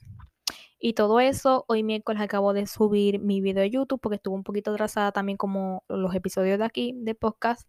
Y 0.78 0.92
todo 0.92 1.18
eso, 1.18 1.64
hoy 1.66 1.82
miércoles 1.82 2.22
acabo 2.22 2.52
de 2.52 2.68
subir 2.68 3.18
mi 3.18 3.40
video 3.40 3.62
de 3.62 3.70
YouTube 3.70 4.00
porque 4.00 4.14
estuvo 4.14 4.36
un 4.36 4.44
poquito 4.44 4.70
atrasada 4.70 5.10
también 5.10 5.36
como 5.36 5.82
los 5.88 6.14
episodios 6.14 6.60
de 6.60 6.64
aquí, 6.64 6.94
de 6.98 7.16
podcast. 7.16 7.68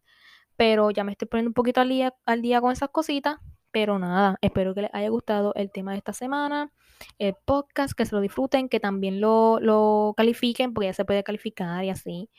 Pero 0.55 0.91
ya 0.91 1.03
me 1.03 1.13
estoy 1.13 1.27
poniendo 1.27 1.49
un 1.49 1.55
poquito 1.55 1.81
al 1.81 1.89
día, 1.89 2.13
al 2.27 2.43
día 2.43 2.61
con 2.61 2.71
esas 2.71 2.89
cositas. 2.89 3.37
Pero 3.71 3.97
nada, 3.97 4.37
espero 4.41 4.75
que 4.75 4.83
les 4.83 4.93
haya 4.93 5.09
gustado 5.09 5.53
el 5.55 5.71
tema 5.71 5.93
de 5.93 5.97
esta 5.97 6.13
semana, 6.13 6.71
el 7.17 7.33
podcast, 7.45 7.93
que 7.93 8.05
se 8.05 8.13
lo 8.13 8.21
disfruten, 8.21 8.69
que 8.69 8.79
también 8.79 9.21
lo, 9.21 9.59
lo 9.59 10.13
califiquen, 10.15 10.75
porque 10.75 10.89
ya 10.89 10.93
se 10.93 11.03
puede 11.03 11.23
calificar 11.23 11.83
y 11.83 11.89
así. 11.89 12.29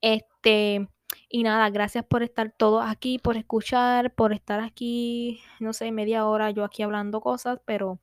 Este, 0.00 0.88
y 1.28 1.42
nada, 1.42 1.68
gracias 1.70 2.04
por 2.04 2.22
estar 2.22 2.52
todos 2.56 2.84
aquí, 2.86 3.18
por 3.18 3.36
escuchar, 3.36 4.14
por 4.14 4.32
estar 4.32 4.60
aquí, 4.60 5.40
no 5.60 5.72
sé, 5.72 5.92
media 5.92 6.26
hora 6.26 6.50
yo 6.50 6.64
aquí 6.64 6.82
hablando 6.82 7.20
cosas, 7.20 7.60
pero 7.64 7.98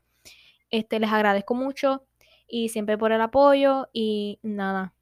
este 0.69 0.99
les 0.99 1.11
agradezco 1.11 1.55
mucho 1.55 2.05
y 2.47 2.69
siempre 2.69 2.97
por 2.97 3.11
el 3.11 3.21
apoyo 3.21 3.87
y 3.93 4.39
nada, 4.43 4.93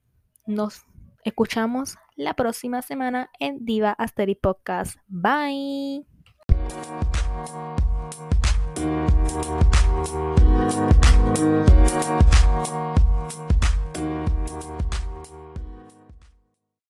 nos 0.46 0.86
escuchamos 1.24 1.98
la 2.16 2.34
próxima 2.34 2.82
semana 2.82 3.30
en 3.40 3.66
Diva 3.66 3.92
Asteri 3.92 4.36
Podcast. 4.36 4.98
Bye. 5.08 6.06